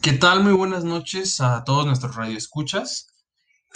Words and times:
¿Qué 0.00 0.12
tal? 0.12 0.42
Muy 0.42 0.52
buenas 0.52 0.84
noches 0.84 1.40
a 1.40 1.64
todos 1.64 1.84
nuestros 1.84 2.14
radioescuchas. 2.14 3.14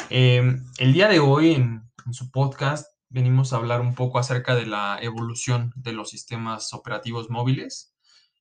Eh, 0.08 0.56
el 0.79 0.92
día 0.92 1.08
de 1.08 1.18
hoy 1.18 1.52
en, 1.52 1.91
en 2.06 2.14
su 2.14 2.30
podcast 2.30 2.87
venimos 3.08 3.52
a 3.52 3.56
hablar 3.56 3.80
un 3.80 3.95
poco 3.95 4.19
acerca 4.19 4.54
de 4.54 4.66
la 4.66 4.98
evolución 5.03 5.72
de 5.77 5.93
los 5.93 6.11
sistemas 6.11 6.72
operativos 6.72 7.29
móviles 7.29 7.93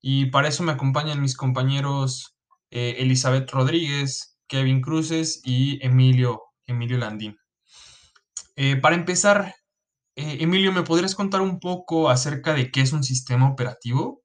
y 0.02 0.28
para 0.28 0.48
eso 0.48 0.64
me 0.64 0.72
acompañan 0.72 1.22
mis 1.22 1.36
compañeros 1.36 2.38
eh, 2.72 2.96
Elizabeth 3.00 3.50
Rodríguez, 3.52 4.40
Kevin 4.48 4.82
Cruces 4.82 5.42
y 5.44 5.84
Emilio, 5.86 6.44
Emilio 6.66 6.98
Landín. 6.98 7.38
Eh, 8.56 8.78
para 8.78 8.96
empezar, 8.96 9.56
eh, 10.16 10.38
Emilio, 10.40 10.72
¿me 10.72 10.84
podrías 10.84 11.16
contar 11.16 11.42
un 11.42 11.60
poco 11.60 12.10
acerca 12.10 12.54
de 12.54 12.72
qué 12.72 12.82
es 12.82 12.94
un 12.94 13.04
sistema 13.04 13.50
operativo? 13.50 14.24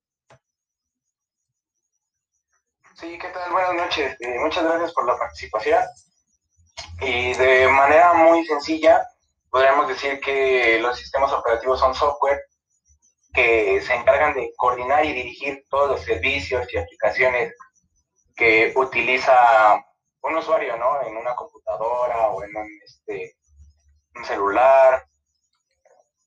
Sí, 2.94 3.18
¿qué? 3.20 3.35
Buenas 3.56 3.86
noches. 3.86 4.14
Eh, 4.20 4.38
muchas 4.38 4.64
gracias 4.64 4.92
por 4.92 5.06
la 5.06 5.16
participación. 5.16 5.82
Y 7.00 7.32
de 7.32 7.66
manera 7.68 8.12
muy 8.12 8.44
sencilla, 8.44 9.02
podríamos 9.48 9.88
decir 9.88 10.20
que 10.20 10.78
los 10.78 10.98
sistemas 10.98 11.32
operativos 11.32 11.80
son 11.80 11.94
software 11.94 12.38
que 13.32 13.80
se 13.80 13.94
encargan 13.94 14.34
de 14.34 14.52
coordinar 14.58 15.06
y 15.06 15.14
dirigir 15.14 15.64
todos 15.70 15.88
los 15.88 16.02
servicios 16.02 16.66
y 16.70 16.76
aplicaciones 16.76 17.54
que 18.36 18.74
utiliza 18.76 19.82
un 20.20 20.36
usuario, 20.36 20.76
¿no? 20.76 21.00
En 21.06 21.16
una 21.16 21.34
computadora 21.34 22.28
o 22.28 22.44
en 22.44 22.54
un, 22.54 22.68
este, 22.84 23.38
un 24.16 24.24
celular. 24.26 25.02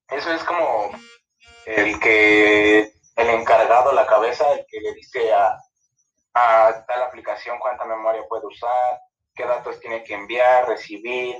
Eso 0.09 0.33
es 0.33 0.43
como 0.45 0.89
el 1.67 1.99
que 1.99 2.91
el 3.15 3.29
encargado, 3.29 3.93
la 3.93 4.07
cabeza, 4.07 4.51
el 4.51 4.65
que 4.67 4.81
le 4.81 4.93
dice 4.95 5.31
a, 5.31 5.55
a 6.33 6.85
tal 6.87 7.03
aplicación 7.03 7.57
cuánta 7.59 7.85
memoria 7.85 8.21
puede 8.29 8.47
usar, 8.47 8.99
qué 9.35 9.45
datos 9.45 9.79
tiene 9.79 10.03
que 10.03 10.13
enviar, 10.13 10.67
recibir. 10.67 11.35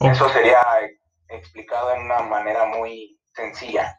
Eso 0.00 0.28
sería 0.30 0.60
explicado 1.28 1.92
en 1.94 2.02
una 2.02 2.20
manera 2.20 2.66
muy 2.66 3.18
sencilla. 3.34 3.96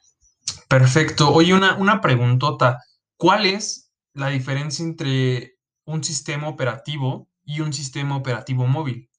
perfecto. 0.69 1.33
Oye, 1.33 1.53
una, 1.53 1.75
una 1.75 2.01
preguntota. 2.01 2.83
¿Cuál 3.17 3.45
es 3.45 3.91
la 4.13 4.27
diferencia 4.29 4.83
entre 4.83 5.57
un 5.85 6.03
sistema 6.03 6.49
operativo 6.49 7.27
y 7.43 7.61
un 7.61 7.73
sistema 7.73 8.15
operativo 8.17 8.65
móvil? 8.67 9.09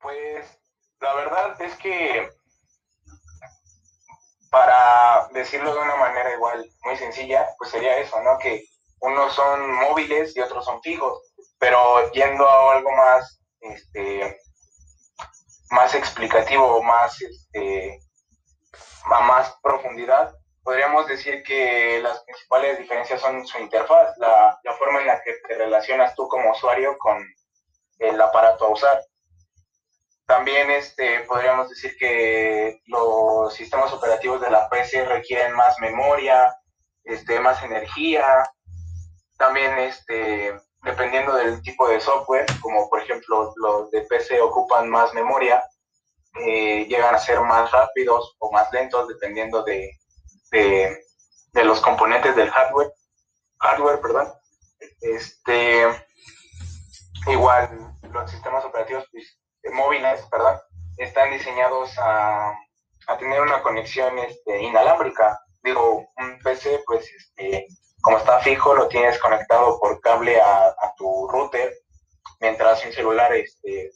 Pues 0.00 0.58
la 1.00 1.14
verdad 1.14 1.60
es 1.60 1.74
que 1.76 2.30
para 4.50 5.28
decirlo 5.32 5.72
de 5.72 5.80
una 5.80 5.96
manera 5.96 6.32
igual 6.32 6.68
muy 6.82 6.96
sencilla, 6.96 7.48
pues 7.56 7.70
sería 7.70 7.96
eso, 7.98 8.20
¿no? 8.22 8.38
Que 8.38 8.64
unos 9.00 9.32
son 9.32 9.72
móviles 9.72 10.36
y 10.36 10.40
otros 10.40 10.64
son 10.64 10.82
fijos, 10.82 11.32
pero 11.58 12.10
yendo 12.12 12.46
a 12.46 12.72
algo 12.72 12.90
más, 12.92 13.40
este, 13.60 14.38
más 15.70 15.94
explicativo, 15.94 16.82
más, 16.82 17.20
este, 17.22 18.00
a 19.04 19.20
más 19.20 19.56
profundidad, 19.62 20.34
podríamos 20.62 21.06
decir 21.06 21.42
que 21.42 22.00
las 22.02 22.20
principales 22.24 22.78
diferencias 22.78 23.20
son 23.20 23.46
su 23.46 23.58
interfaz, 23.58 24.16
la, 24.18 24.58
la 24.62 24.74
forma 24.74 25.00
en 25.00 25.06
la 25.06 25.22
que 25.22 25.34
te 25.46 25.54
relacionas 25.54 26.14
tú 26.14 26.28
como 26.28 26.50
usuario 26.50 26.98
con 26.98 27.24
el 27.98 28.20
aparato 28.20 28.66
a 28.66 28.70
usar. 28.70 29.00
También 30.26 30.70
este, 30.70 31.20
podríamos 31.20 31.68
decir 31.68 31.96
que 31.98 32.80
los 33.50 33.56
sistemas 33.56 33.92
operativos 33.92 34.40
de 34.40 34.48
la 34.48 34.68
PC 34.68 35.04
requieren 35.06 35.52
más 35.54 35.76
memoria, 35.80 36.54
este, 37.02 37.40
más 37.40 37.60
energía. 37.64 38.48
También 39.36 39.76
este, 39.78 40.54
dependiendo 40.82 41.34
del 41.34 41.60
tipo 41.62 41.88
de 41.88 42.00
software, 42.00 42.46
como 42.60 42.88
por 42.88 43.02
ejemplo 43.02 43.52
los 43.56 43.90
de 43.90 44.02
PC 44.02 44.40
ocupan 44.40 44.88
más 44.88 45.12
memoria, 45.14 45.64
eh, 46.46 46.86
llegan 46.86 47.12
a 47.12 47.18
ser 47.18 47.40
más 47.40 47.72
rápidos 47.72 48.36
o 48.38 48.52
más 48.52 48.72
lentos 48.72 49.08
dependiendo 49.08 49.64
de, 49.64 49.90
de, 50.52 51.64
los 51.64 51.80
componentes 51.80 52.36
del 52.36 52.50
hardware. 52.50 52.92
Hardware, 53.58 54.00
perdón. 54.00 54.32
Este, 55.00 55.86
igual 57.26 57.96
los 58.12 58.30
sistemas 58.30 58.64
operativos 58.64 59.08
pues, 59.10 59.36
móviles, 59.74 60.24
perdón, 60.30 60.56
están 60.98 61.32
diseñados 61.32 61.98
a, 61.98 62.54
a 63.10 63.18
tener 63.18 63.40
una 63.40 63.60
conexión 63.60 64.18
este, 64.20 64.62
inalámbrica. 64.62 65.40
Digo, 65.62 66.08
un 66.16 66.38
PC, 66.42 66.82
pues, 66.86 67.10
este, 67.12 67.66
como 68.00 68.18
está 68.18 68.38
fijo, 68.38 68.74
lo 68.74 68.88
tienes 68.88 69.18
conectado 69.18 69.78
por 69.80 70.00
cable 70.00 70.40
a, 70.40 70.74
tu 70.96 71.28
router, 71.28 71.72
mientras 72.40 72.84
un 72.84 72.92
celular 72.92 73.32
este, 73.32 73.90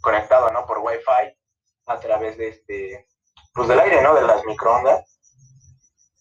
conectado, 0.00 0.50
¿no? 0.50 0.64
Por 0.64 0.78
Wi-Fi 0.78 1.36
a 1.86 2.00
través 2.00 2.36
de 2.38 2.48
este, 2.48 3.06
pues 3.52 3.68
del 3.68 3.80
aire, 3.80 4.00
¿no? 4.00 4.14
De 4.14 4.22
las 4.22 4.44
microondas. 4.44 5.18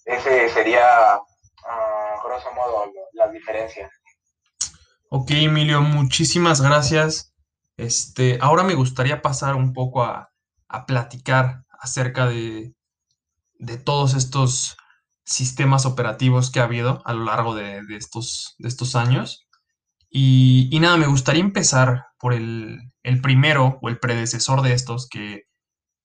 Ese 0.05 0.49
sería, 0.49 1.19
uh, 1.19 2.27
grosso 2.27 2.51
modo, 2.53 2.85
lo, 2.87 3.01
las 3.13 3.31
diferencias. 3.31 3.91
Ok, 5.09 5.29
Emilio, 5.31 5.81
muchísimas 5.81 6.61
gracias. 6.61 7.35
Este, 7.77 8.39
ahora 8.41 8.63
me 8.63 8.73
gustaría 8.73 9.21
pasar 9.21 9.55
un 9.55 9.73
poco 9.73 10.03
a, 10.03 10.31
a 10.69 10.85
platicar 10.85 11.65
acerca 11.81 12.27
de, 12.27 12.73
de 13.55 13.77
todos 13.77 14.13
estos 14.13 14.77
sistemas 15.25 15.85
operativos 15.85 16.51
que 16.51 16.59
ha 16.59 16.65
habido 16.65 17.01
a 17.05 17.13
lo 17.13 17.25
largo 17.25 17.55
de, 17.55 17.83
de 17.83 17.95
estos, 17.97 18.55
de 18.59 18.69
estos 18.69 18.95
años. 18.95 19.47
Y, 20.09 20.69
y 20.71 20.79
nada, 20.79 20.97
me 20.97 21.07
gustaría 21.07 21.41
empezar 21.41 22.05
por 22.19 22.33
el, 22.33 22.79
el 23.03 23.21
primero 23.21 23.79
o 23.81 23.89
el 23.89 23.99
predecesor 23.99 24.61
de 24.61 24.73
estos 24.73 25.07
que 25.09 25.43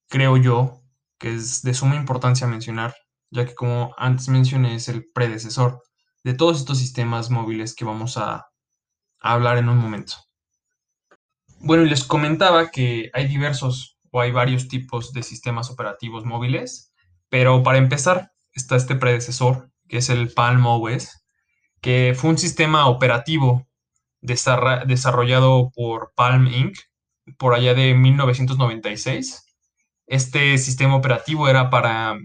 creo 0.09 0.36
yo 0.36 0.82
que 1.19 1.34
es 1.34 1.62
de 1.62 1.75
suma 1.75 1.97
importancia 1.97 2.47
mencionar, 2.47 2.94
ya 3.31 3.47
que 3.47 3.54
como 3.54 3.94
antes 3.98 4.28
mencioné 4.28 4.75
es 4.76 4.88
el 4.88 5.06
predecesor 5.15 5.82
de 6.25 6.34
todos 6.34 6.59
estos 6.59 6.78
sistemas 6.78 7.31
móviles 7.31 7.75
que 7.75 7.84
vamos 7.84 8.16
a, 8.16 8.34
a 9.20 9.32
hablar 9.32 9.59
en 9.59 9.69
un 9.69 9.78
momento. 9.78 10.16
Bueno, 11.60 11.84
y 11.84 11.88
les 11.88 12.04
comentaba 12.04 12.70
que 12.70 13.10
hay 13.15 13.28
diversos 13.28 13.96
hay 14.21 14.32
varios 14.32 14.69
tipos 14.69 15.12
de 15.12 15.22
sistemas 15.22 15.71
operativos 15.71 16.25
móviles, 16.25 16.93
pero 17.28 17.62
para 17.62 17.78
empezar 17.78 18.32
está 18.53 18.77
este 18.77 18.94
predecesor, 18.94 19.71
que 19.88 19.99
es 19.99 20.09
el 20.09 20.32
Palm 20.32 20.66
OS, 20.66 21.22
que 21.81 22.15
fue 22.16 22.31
un 22.31 22.38
sistema 22.38 22.88
operativo 22.88 23.66
desarrollado 24.21 25.71
por 25.75 26.12
Palm 26.16 26.49
Inc. 26.49 26.78
por 27.38 27.54
allá 27.54 27.75
de 27.75 27.94
1996. 27.94 29.44
Este 30.06 30.59
sistema 30.59 30.97
operativo 30.97 31.48
era 31.48 31.71
para 31.71 32.19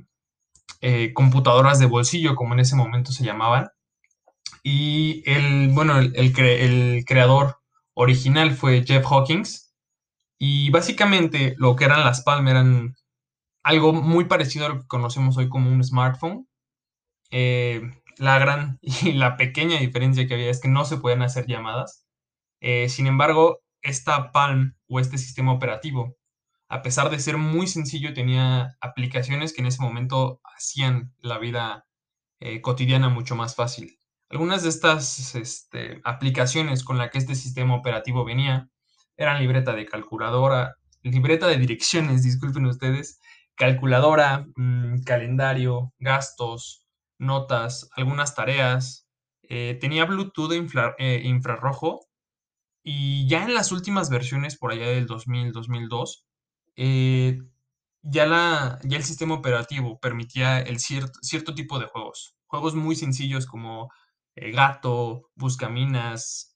eh, 0.81 1.13
computadoras 1.13 1.79
de 1.79 1.85
bolsillo, 1.85 2.35
como 2.35 2.53
en 2.53 2.61
ese 2.61 2.75
momento 2.75 3.11
se 3.11 3.23
llamaban. 3.23 3.69
Y 4.63 5.23
el, 5.25 5.69
bueno, 5.69 5.99
el 5.99 7.05
creador 7.05 7.61
original 7.93 8.53
fue 8.53 8.83
Jeff 8.85 9.05
Hawkins. 9.05 9.70
Y 10.43 10.71
básicamente 10.71 11.53
lo 11.59 11.75
que 11.75 11.85
eran 11.85 12.03
las 12.03 12.23
Palm 12.23 12.47
eran 12.47 12.95
algo 13.61 13.93
muy 13.93 14.25
parecido 14.25 14.65
a 14.65 14.69
lo 14.69 14.79
que 14.79 14.87
conocemos 14.87 15.37
hoy 15.37 15.47
como 15.49 15.71
un 15.71 15.83
smartphone. 15.83 16.47
Eh, 17.29 17.83
la 18.17 18.39
gran 18.39 18.79
y 18.81 19.11
la 19.11 19.37
pequeña 19.37 19.79
diferencia 19.79 20.27
que 20.27 20.33
había 20.33 20.49
es 20.49 20.59
que 20.59 20.67
no 20.67 20.83
se 20.83 20.97
podían 20.97 21.21
hacer 21.21 21.45
llamadas. 21.45 22.07
Eh, 22.59 22.89
sin 22.89 23.05
embargo, 23.05 23.59
esta 23.83 24.31
Palm 24.31 24.73
o 24.87 24.99
este 24.99 25.19
sistema 25.19 25.53
operativo, 25.53 26.17
a 26.69 26.81
pesar 26.81 27.11
de 27.11 27.19
ser 27.19 27.37
muy 27.37 27.67
sencillo, 27.67 28.15
tenía 28.15 28.75
aplicaciones 28.81 29.53
que 29.53 29.61
en 29.61 29.67
ese 29.67 29.83
momento 29.83 30.41
hacían 30.55 31.13
la 31.19 31.37
vida 31.37 31.85
eh, 32.39 32.61
cotidiana 32.61 33.09
mucho 33.09 33.35
más 33.35 33.55
fácil. 33.55 33.95
Algunas 34.27 34.63
de 34.63 34.69
estas 34.69 35.35
este, 35.35 36.01
aplicaciones 36.03 36.83
con 36.83 36.97
las 36.97 37.11
que 37.11 37.19
este 37.19 37.35
sistema 37.35 37.75
operativo 37.75 38.25
venía 38.25 38.71
eran 39.17 39.39
libreta 39.39 39.73
de 39.73 39.85
calculadora, 39.85 40.75
libreta 41.03 41.47
de 41.47 41.57
direcciones, 41.57 42.23
disculpen 42.23 42.65
ustedes, 42.65 43.19
calculadora, 43.55 44.47
mmm, 44.55 45.01
calendario, 45.03 45.93
gastos, 45.99 46.85
notas, 47.17 47.89
algunas 47.95 48.35
tareas. 48.35 49.07
Eh, 49.43 49.77
tenía 49.79 50.05
Bluetooth 50.05 50.51
eh, 50.97 51.21
infrarrojo 51.25 52.07
y 52.83 53.27
ya 53.27 53.43
en 53.45 53.53
las 53.53 53.71
últimas 53.71 54.09
versiones, 54.09 54.57
por 54.57 54.71
allá 54.71 54.87
del 54.87 55.05
2000, 55.05 55.51
2002, 55.51 56.25
eh, 56.77 57.39
ya, 58.01 58.25
la, 58.25 58.79
ya 58.83 58.97
el 58.97 59.03
sistema 59.03 59.35
operativo 59.35 59.99
permitía 59.99 60.59
el 60.61 60.79
cierto, 60.79 61.19
cierto 61.21 61.53
tipo 61.53 61.79
de 61.79 61.85
juegos. 61.87 62.35
Juegos 62.47 62.75
muy 62.75 62.95
sencillos 62.95 63.45
como 63.45 63.91
Gato, 64.35 65.29
Buscaminas, 65.35 66.50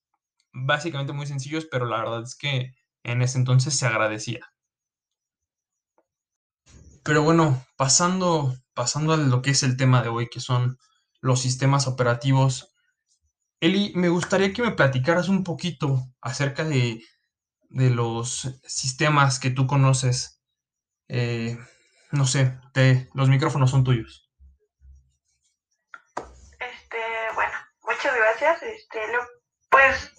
básicamente 0.56 1.14
muy 1.14 1.28
sencillos, 1.28 1.68
pero 1.70 1.86
la 1.86 1.98
verdad 1.98 2.24
es 2.24 2.36
que 2.36 2.74
en 3.04 3.22
ese 3.22 3.38
entonces 3.38 3.78
se 3.78 3.86
agradecía. 3.86 4.52
Pero 7.04 7.22
bueno, 7.22 7.64
pasando 7.78 8.56
pasando 8.76 9.14
a 9.14 9.18
lo 9.18 9.42
que 9.42 9.52
es 9.52 9.64
el 9.64 9.78
tema 9.78 10.04
de 10.04 10.10
hoy, 10.10 10.30
que 10.30 10.40
son 10.40 10.78
los 11.22 11.42
sistemas 11.42 11.88
operativos. 11.88 12.76
Eli, 13.60 13.94
me 13.96 14.10
gustaría 14.10 14.54
que 14.54 14.62
me 14.62 14.72
platicaras 14.72 15.30
un 15.30 15.44
poquito 15.44 16.04
acerca 16.22 16.64
de, 16.66 17.02
de 17.70 17.90
los 17.90 18.60
sistemas 18.68 19.40
que 19.40 19.50
tú 19.50 19.66
conoces. 19.66 20.44
Eh, 21.08 21.58
no 22.12 22.28
sé, 22.28 22.60
te, 22.74 23.10
los 23.14 23.30
micrófonos 23.30 23.72
son 23.72 23.84
tuyos. 23.84 24.30
Este, 26.18 26.98
bueno, 27.34 27.54
muchas 27.82 28.16
gracias. 28.16 28.62
Este, 28.62 29.00
pues 29.70 30.15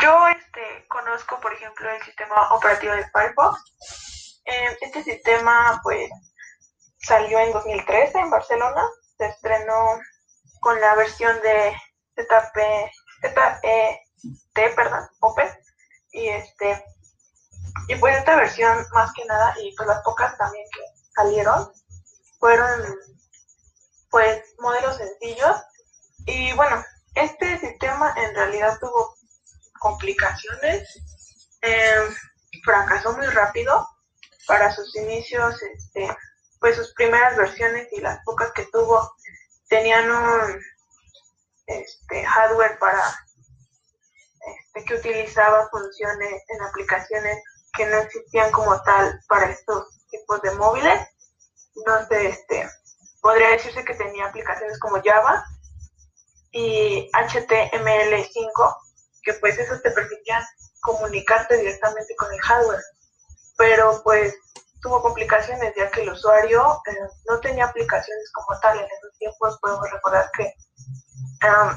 yo 0.00 0.28
este, 0.28 0.86
conozco, 0.88 1.40
por 1.40 1.52
ejemplo, 1.52 1.90
el 1.90 2.02
sistema 2.02 2.54
operativo 2.54 2.94
de 2.94 3.08
Firefox. 3.10 4.40
Eh, 4.44 4.78
este 4.80 5.02
sistema, 5.02 5.80
pues, 5.82 6.10
salió 6.98 7.38
en 7.38 7.52
2013 7.52 8.18
en 8.18 8.30
Barcelona. 8.30 8.88
Se 9.18 9.26
estrenó 9.26 10.00
con 10.60 10.80
la 10.80 10.94
versión 10.94 11.40
de 11.42 11.74
ZP, 12.16 12.90
ZET, 14.54 14.74
perdón, 14.74 15.08
Open. 15.20 15.48
Y 16.12 16.28
este, 16.28 16.84
y 17.88 17.96
pues 17.96 18.16
esta 18.16 18.36
versión, 18.36 18.86
más 18.92 19.12
que 19.12 19.24
nada, 19.26 19.54
y 19.60 19.74
pues 19.76 19.88
las 19.88 20.02
pocas 20.02 20.36
también 20.38 20.64
que 20.72 20.80
salieron, 21.14 21.72
fueron 22.38 22.80
pues 24.10 24.42
modelos 24.58 24.96
sencillos. 24.96 25.56
Y 26.26 26.52
bueno, 26.54 26.82
este 27.14 27.58
sistema 27.58 28.14
en 28.16 28.34
realidad 28.34 28.78
tuvo 28.80 29.16
complicaciones. 30.04 31.00
Eh, 31.62 32.08
fracasó 32.62 33.12
muy 33.14 33.26
rápido. 33.26 33.88
Para 34.46 34.74
sus 34.74 34.94
inicios, 34.96 35.54
este, 35.62 36.14
pues 36.60 36.76
sus 36.76 36.92
primeras 36.92 37.34
versiones 37.36 37.88
y 37.92 38.00
las 38.00 38.22
pocas 38.24 38.52
que 38.52 38.66
tuvo 38.66 39.10
tenían 39.68 40.10
un 40.10 40.60
este, 41.66 42.24
hardware 42.24 42.78
para 42.78 43.02
este, 44.46 44.84
que 44.84 44.94
utilizaba 44.96 45.66
funciones 45.70 46.42
en 46.48 46.62
aplicaciones 46.62 47.42
que 47.72 47.86
no 47.86 47.96
existían 47.96 48.52
como 48.52 48.80
tal 48.82 49.18
para 49.28 49.46
estos 49.50 49.86
tipos 50.10 50.42
de 50.42 50.50
móviles. 50.52 51.08
Entonces, 51.76 52.38
este, 52.38 52.68
podría 53.22 53.48
decirse 53.48 53.82
que 53.82 53.94
tenía 53.94 54.26
aplicaciones 54.26 54.78
como 54.78 55.02
Java 55.02 55.42
y 56.52 57.10
HTML5 57.12 58.84
que 59.24 59.34
pues 59.34 59.58
eso 59.58 59.80
te 59.80 59.90
permitía 59.90 60.46
comunicarte 60.80 61.56
directamente 61.56 62.14
con 62.16 62.32
el 62.32 62.40
hardware. 62.40 62.82
Pero 63.56 64.00
pues 64.04 64.34
tuvo 64.82 65.02
complicaciones 65.02 65.72
ya 65.76 65.90
que 65.90 66.02
el 66.02 66.10
usuario 66.10 66.82
eh, 66.86 66.96
no 67.28 67.40
tenía 67.40 67.66
aplicaciones 67.66 68.30
como 68.32 68.58
tal. 68.60 68.78
En 68.78 68.84
esos 68.84 69.18
tiempos 69.18 69.58
podemos 69.60 69.90
recordar 69.90 70.30
que 70.36 70.52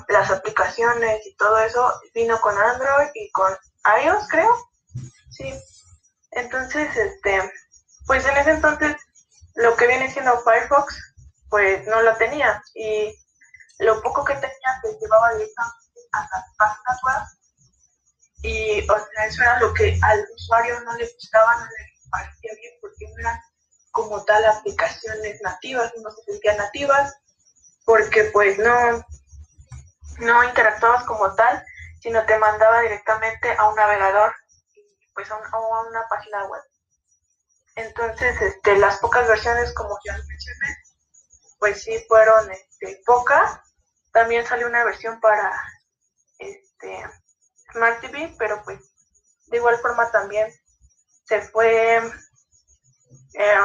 las 0.09 0.31
aplicaciones 0.31 1.25
y 1.25 1.35
todo 1.35 1.57
eso 1.59 1.99
vino 2.13 2.39
con 2.39 2.57
Android 2.57 3.09
y 3.15 3.31
con 3.31 3.53
iOS, 4.03 4.27
creo. 4.29 4.55
Sí. 5.31 5.53
Entonces, 6.31 6.95
este, 6.95 7.51
pues 8.05 8.25
en 8.25 8.37
ese 8.37 8.51
entonces 8.51 8.95
lo 9.55 9.75
que 9.75 9.87
viene 9.87 10.11
siendo 10.11 10.39
Firefox, 10.41 11.15
pues 11.49 11.85
no 11.87 12.01
lo 12.01 12.15
tenía. 12.17 12.61
Y 12.75 13.13
lo 13.79 14.01
poco 14.01 14.23
que 14.23 14.33
tenía 14.35 14.81
se 14.81 14.97
llevaba 14.99 15.33
directamente 15.33 15.99
a 16.13 16.19
las 16.21 16.45
páginas 16.57 16.99
web 17.03 17.36
y 18.47 18.81
o 18.89 18.97
sea, 18.97 19.25
eso 19.25 19.41
era 19.41 19.59
lo 19.59 19.73
que 19.73 19.99
al 20.01 20.25
usuario 20.35 20.79
no 20.81 20.93
le 20.95 21.11
gustaba, 21.13 21.55
no 21.55 21.65
le 21.65 22.09
parecía 22.09 22.51
bien, 22.55 22.73
porque 22.81 23.07
no 23.07 23.19
eran 23.19 23.41
como 23.91 24.23
tal 24.25 24.45
aplicaciones 24.45 25.41
nativas, 25.41 25.91
no 26.01 26.11
se 26.11 26.23
sentían 26.23 26.57
nativas, 26.57 27.13
porque 27.85 28.25
pues 28.25 28.57
no, 28.59 29.05
no 30.19 30.43
interactuabas 30.43 31.03
como 31.05 31.33
tal, 31.35 31.63
sino 32.01 32.25
te 32.25 32.37
mandaba 32.37 32.81
directamente 32.81 33.51
a 33.57 33.69
un 33.69 33.75
navegador, 33.75 34.33
pues 35.13 35.29
a, 35.31 35.35
a 35.35 35.81
una 35.89 36.07
página 36.09 36.45
web. 36.45 36.61
Entonces, 37.75 38.41
este, 38.41 38.77
las 38.77 38.97
pocas 38.97 39.27
versiones, 39.27 39.73
como 39.73 39.97
ya 40.05 40.13
mencioné, 40.13 40.77
pues 41.59 41.83
sí 41.83 42.03
fueron 42.07 42.51
este, 42.51 43.01
pocas. 43.05 43.59
También 44.11 44.45
salió 44.45 44.67
una 44.67 44.83
versión 44.83 45.19
para 45.19 45.51
este, 46.39 47.05
Smart 47.73 48.01
TV, 48.01 48.35
pero 48.37 48.61
pues 48.63 48.79
de 49.47 49.57
igual 49.57 49.77
forma 49.79 50.11
también 50.11 50.51
se 51.25 51.41
fue 51.41 51.97
eh, 53.33 53.57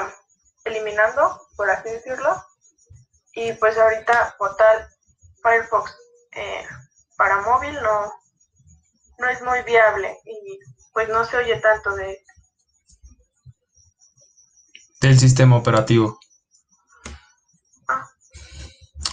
eliminando, 0.65 1.41
por 1.57 1.71
así 1.71 1.91
decirlo. 1.91 2.43
Y 3.35 3.53
pues 3.55 3.79
ahorita, 3.79 4.35
por 4.39 4.57
tal, 4.57 4.89
Firefox 5.43 5.97
eh, 6.33 6.67
para 7.17 7.41
móvil 7.43 7.75
no, 7.83 8.13
no 9.19 9.29
es 9.29 9.43
muy 9.43 9.63
viable 9.63 10.19
y 10.25 10.59
pues 10.93 11.09
no 11.09 11.25
se 11.25 11.37
oye 11.37 11.57
tanto 11.61 11.95
de 11.95 12.19
del 15.01 15.19
sistema 15.19 15.57
operativo. 15.57 16.19
Ah. 17.89 18.09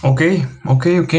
Ok, 0.02 0.22
ok, 0.66 0.86
ok. 1.02 1.14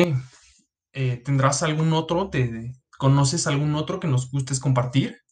Eh, 0.93 1.21
¿Tendrás 1.25 1.61
algún 1.61 1.91
otro? 1.91 2.29
¿Te, 2.29 2.73
¿Conoces 3.01 3.47
algún 3.47 3.73
otro 3.73 3.99
que 3.99 4.07
nos 4.07 4.29
gustes 4.29 4.59
compartir? 4.59 5.23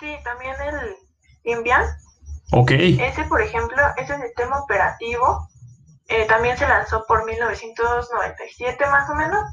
Sí, 0.00 0.16
también 0.24 0.54
el 0.62 0.96
Symbian. 1.42 1.84
Ok. 2.52 2.70
Ese, 2.70 3.24
por 3.24 3.42
ejemplo, 3.42 3.76
ese 3.98 4.18
sistema 4.18 4.62
operativo 4.62 5.46
eh, 6.08 6.26
también 6.26 6.56
se 6.56 6.66
lanzó 6.66 7.04
por 7.06 7.26
1997 7.26 8.86
más 8.86 9.10
o 9.10 9.14
menos. 9.14 9.44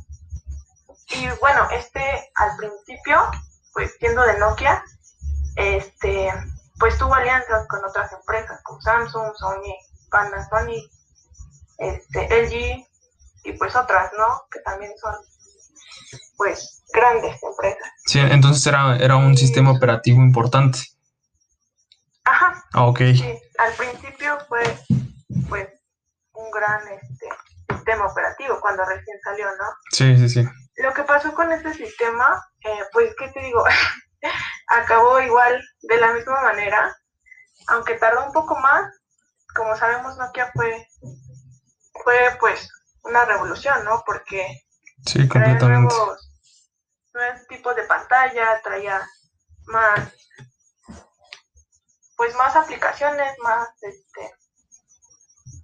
Y 1.10 1.28
bueno, 1.42 1.68
este 1.72 2.31
al 2.36 2.56
principio, 2.56 3.30
pues 3.74 3.94
siendo 4.00 4.22
de 4.22 4.40
Nokia, 4.40 4.81
este, 5.58 6.31
pues 6.80 6.98
tuvo 6.98 7.14
alianzas 7.14 7.68
con 7.68 7.84
otras 7.84 8.10
empresas 8.14 8.62
como 8.64 8.80
Samsung, 8.80 9.36
Sony, 9.36 9.75
Panasonic, 10.10 10.90
este, 11.80 12.42
LG 12.42 12.88
y 13.44 13.52
pues 13.58 13.75
otras, 13.75 14.14
¿no? 14.18 14.44
Que 14.50 14.62
también 14.62 14.94
son 14.98 15.14
pues 16.38 16.83
grandes 16.94 17.42
empresas. 17.44 17.92
Sí, 18.06 18.19
entonces 18.19 18.65
era, 18.65 18.98
era 18.98 19.15
un 19.15 19.36
sistema 19.38 19.71
operativo 19.71 20.21
importante. 20.21 20.80
Ajá. 22.24 22.63
Ah, 22.74 22.86
ok. 22.88 23.00
Sí, 23.00 23.39
al 23.57 23.74
principio 23.74 24.38
fue 24.48 24.62
pues 25.50 25.68
un 26.33 26.51
gran 26.51 26.88
este, 26.89 27.27
sistema 27.73 28.06
operativo 28.06 28.59
cuando 28.59 28.83
recién 28.85 29.18
salió, 29.23 29.45
¿no? 29.45 29.66
Sí, 29.92 30.18
sí, 30.18 30.30
sí. 30.30 30.49
Lo 30.78 30.94
que 30.94 31.04
pasó 31.04 31.33
con 31.33 31.52
este 31.52 31.73
sistema, 31.73 32.44
eh, 32.64 32.83
pues, 32.92 33.16
¿qué 33.18 33.30
te 33.30 33.40
digo? 33.40 33.64
Acabó 34.68 35.19
igual 35.21 35.64
de 35.81 35.97
la 35.97 36.14
misma 36.14 36.42
manera, 36.42 36.95
aunque 37.68 37.95
tardó 37.95 38.26
un 38.26 38.33
poco 38.33 38.57
más. 38.59 38.83
Como 39.56 39.76
sabemos, 39.76 40.18
Nokia 40.18 40.52
fue, 40.54 40.87
fue 42.04 42.37
pues 42.40 42.69
una 43.04 43.26
revolución, 43.26 43.83
¿no? 43.85 44.04
Porque 44.06 44.67
Sí, 45.06 45.27
completamente. 45.27 45.94
Nuevos, 45.94 46.30
nuevos 47.13 47.47
tipos 47.47 47.75
de 47.75 47.83
pantalla, 47.83 48.61
traía 48.61 49.07
más, 49.68 50.11
pues 52.16 52.35
más 52.35 52.56
aplicaciones, 52.56 53.37
más 53.39 53.69
este, 53.81 54.35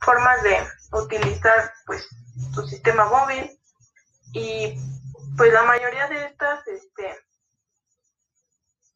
formas 0.02 0.42
de 0.44 0.68
utilizar 0.92 1.74
pues 1.86 2.08
tu 2.54 2.66
sistema 2.68 3.06
móvil 3.06 3.60
y 4.34 4.76
pues 5.38 5.52
la 5.52 5.64
mayoría 5.64 6.08
de 6.08 6.26
estas 6.26 6.66
este, 6.68 7.16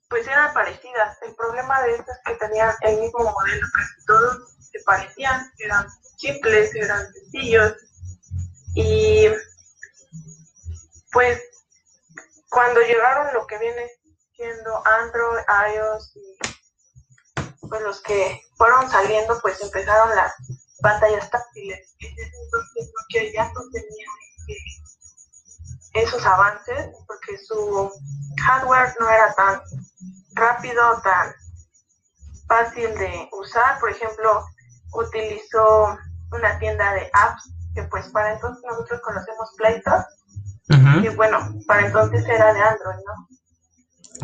pues 0.10 0.28
eran 0.28 0.54
parecidas. 0.54 1.18
El 1.22 1.36
problema 1.36 1.82
de 1.84 1.96
estas 1.96 2.18
es 2.18 2.24
que 2.26 2.36
tenían 2.36 2.74
el 2.82 3.00
mismo 3.00 3.24
modelo, 3.24 3.68
casi 3.74 4.06
todos 4.06 4.58
se 4.60 4.80
parecían, 4.86 5.52
eran 5.60 5.88
simples, 6.18 6.74
eran 6.76 7.12
sencillos 7.14 7.74
y 8.76 9.28
pues 11.18 11.42
cuando 12.52 12.80
llegaron 12.82 13.34
lo 13.34 13.48
que 13.48 13.58
viene 13.58 13.90
siendo 14.36 14.84
Android, 14.86 15.40
iOS 15.74 16.16
y 16.16 16.38
pues 17.68 17.82
los 17.82 18.00
que 18.04 18.40
fueron 18.56 18.88
saliendo 18.88 19.40
pues 19.42 19.60
empezaron 19.60 20.16
las 20.16 20.32
pantallas 20.80 21.28
táctiles. 21.32 21.96
Entonces 22.00 22.92
que 23.10 23.34
ya 23.34 23.52
no 23.52 23.62
tenía 23.74 24.06
esos 25.96 26.24
avances 26.24 26.92
porque 27.08 27.36
su 27.40 27.92
hardware 28.46 28.96
no 29.00 29.10
era 29.10 29.34
tan 29.34 29.60
rápido, 30.36 31.02
tan 31.02 31.34
fácil 32.48 32.94
de 32.94 33.28
usar. 33.32 33.80
Por 33.80 33.90
ejemplo, 33.90 34.46
utilizó 34.94 35.98
una 36.32 36.60
tienda 36.60 36.94
de 36.94 37.10
apps 37.12 37.50
que 37.74 37.82
pues 37.86 38.08
para 38.10 38.34
entonces 38.34 38.64
nosotros 38.70 39.02
conocemos 39.02 39.52
Play 39.58 39.82
y 40.70 41.08
bueno, 41.16 41.40
para 41.66 41.88
entonces 41.88 42.26
era 42.26 42.54
de 42.54 42.62
Android, 42.62 43.00
¿no? 43.06 43.28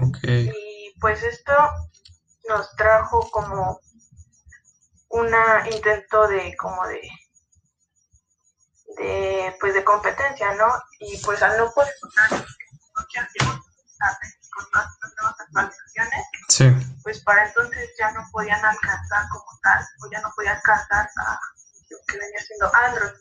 Okay. 0.09 0.49
Y 0.49 0.93
pues 0.99 1.23
esto 1.23 1.53
nos 2.49 2.75
trajo 2.75 3.29
como 3.31 3.79
una 5.09 5.69
intento 5.69 6.27
de 6.27 6.55
como 6.57 6.85
de 6.87 6.99
de 8.97 9.55
pues 9.59 9.73
de 9.73 9.83
competencia, 9.83 10.53
¿no? 10.55 10.67
Y 10.99 11.17
pues 11.23 11.41
al 11.41 11.57
no 11.57 11.71
poder 11.71 11.93
contar 12.01 12.29
con 12.29 12.45
las 14.73 14.87
nuevas 15.21 15.39
actualizaciones, 15.39 16.25
Sí. 16.49 16.65
pues 17.03 17.23
para 17.23 17.47
entonces 17.47 17.89
ya 17.97 18.11
no 18.11 18.21
podían 18.31 18.63
alcanzar 18.63 19.27
como 19.29 19.59
tal, 19.63 19.83
o 20.03 20.11
ya 20.11 20.21
no 20.21 20.31
podían 20.35 20.55
alcanzar 20.57 21.09
a 21.17 21.39
lo 21.89 21.97
que 22.07 22.17
venía 22.17 22.39
siendo 22.45 22.71
Android. 22.75 23.13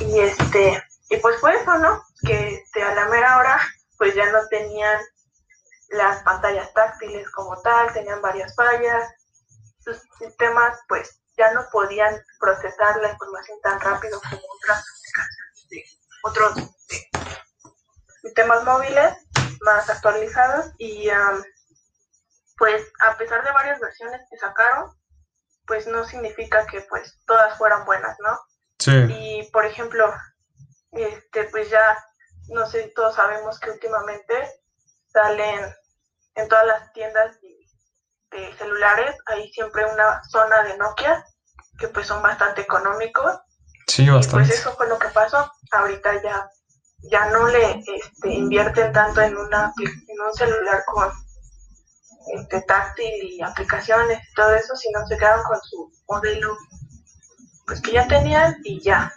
Y 0.00 0.18
este, 0.20 0.82
y 1.14 1.16
pues 1.18 1.40
fue 1.40 1.54
eso, 1.54 1.78
¿no? 1.78 2.02
Que 2.26 2.56
este, 2.56 2.82
a 2.82 2.94
la 2.94 3.06
mera 3.06 3.38
hora, 3.38 3.60
pues 3.98 4.14
ya 4.14 4.30
no 4.32 4.46
tenían 4.48 5.00
las 5.90 6.22
pantallas 6.22 6.72
táctiles 6.72 7.30
como 7.30 7.60
tal, 7.62 7.92
tenían 7.92 8.20
varias 8.20 8.54
fallas, 8.56 9.08
sus 9.78 10.00
sistemas 10.18 10.78
pues 10.88 11.20
ya 11.36 11.52
no 11.52 11.66
podían 11.70 12.20
procesar 12.40 13.00
la 13.00 13.10
información 13.10 13.58
tan 13.62 13.80
rápido 13.80 14.20
como 14.20 14.42
otras 14.56 14.84
de 15.70 15.84
otros 16.22 16.56
este, 16.56 17.10
sistemas 18.22 18.64
móviles 18.64 19.14
más 19.60 19.88
actualizados 19.90 20.72
y 20.78 21.08
um, 21.10 21.42
pues 22.56 22.82
a 23.00 23.16
pesar 23.16 23.44
de 23.44 23.52
varias 23.52 23.80
versiones 23.80 24.20
que 24.30 24.38
sacaron, 24.38 24.90
pues 25.66 25.86
no 25.86 26.04
significa 26.06 26.66
que 26.66 26.80
pues 26.82 27.20
todas 27.26 27.56
fueran 27.58 27.84
buenas, 27.84 28.16
¿no? 28.20 28.38
Sí. 28.78 28.92
Y 29.08 29.50
por 29.50 29.66
ejemplo, 29.66 30.12
este 30.94 31.44
pues 31.44 31.70
ya 31.70 31.98
no 32.48 32.66
sé, 32.66 32.92
todos 32.94 33.14
sabemos 33.14 33.58
que 33.58 33.70
últimamente 33.70 34.34
salen 35.12 35.74
en 36.34 36.48
todas 36.48 36.66
las 36.66 36.92
tiendas 36.92 37.40
de, 37.40 37.56
de 38.36 38.52
celulares, 38.56 39.16
hay 39.26 39.50
siempre 39.52 39.84
una 39.86 40.22
zona 40.24 40.62
de 40.64 40.76
Nokia 40.76 41.24
que 41.78 41.88
pues 41.88 42.06
son 42.06 42.22
bastante 42.22 42.60
económicos 42.62 43.38
Sí, 43.86 44.02
y 44.04 44.06
pues 44.06 44.26
bastante. 44.26 44.54
eso 44.54 44.74
fue 44.76 44.88
lo 44.88 44.98
que 44.98 45.08
pasó. 45.08 45.50
Ahorita 45.72 46.22
ya, 46.22 46.48
ya 47.10 47.26
no 47.30 47.46
le 47.48 47.82
este, 47.86 48.28
invierten 48.28 48.92
tanto 48.92 49.20
en, 49.20 49.36
una, 49.36 49.72
en 49.78 50.20
un 50.20 50.34
celular 50.34 50.82
con 50.86 51.10
este, 52.34 52.62
táctil 52.62 53.12
y 53.24 53.42
aplicaciones 53.42 54.18
y 54.30 54.34
todo 54.34 54.54
eso, 54.54 54.74
sino 54.76 55.06
se 55.06 55.16
quedaron 55.18 55.44
con 55.44 55.58
su 55.62 55.92
modelo 56.08 56.56
pues 57.66 57.80
que 57.80 57.92
ya 57.92 58.06
tenían 58.08 58.56
y 58.64 58.80
ya, 58.80 59.12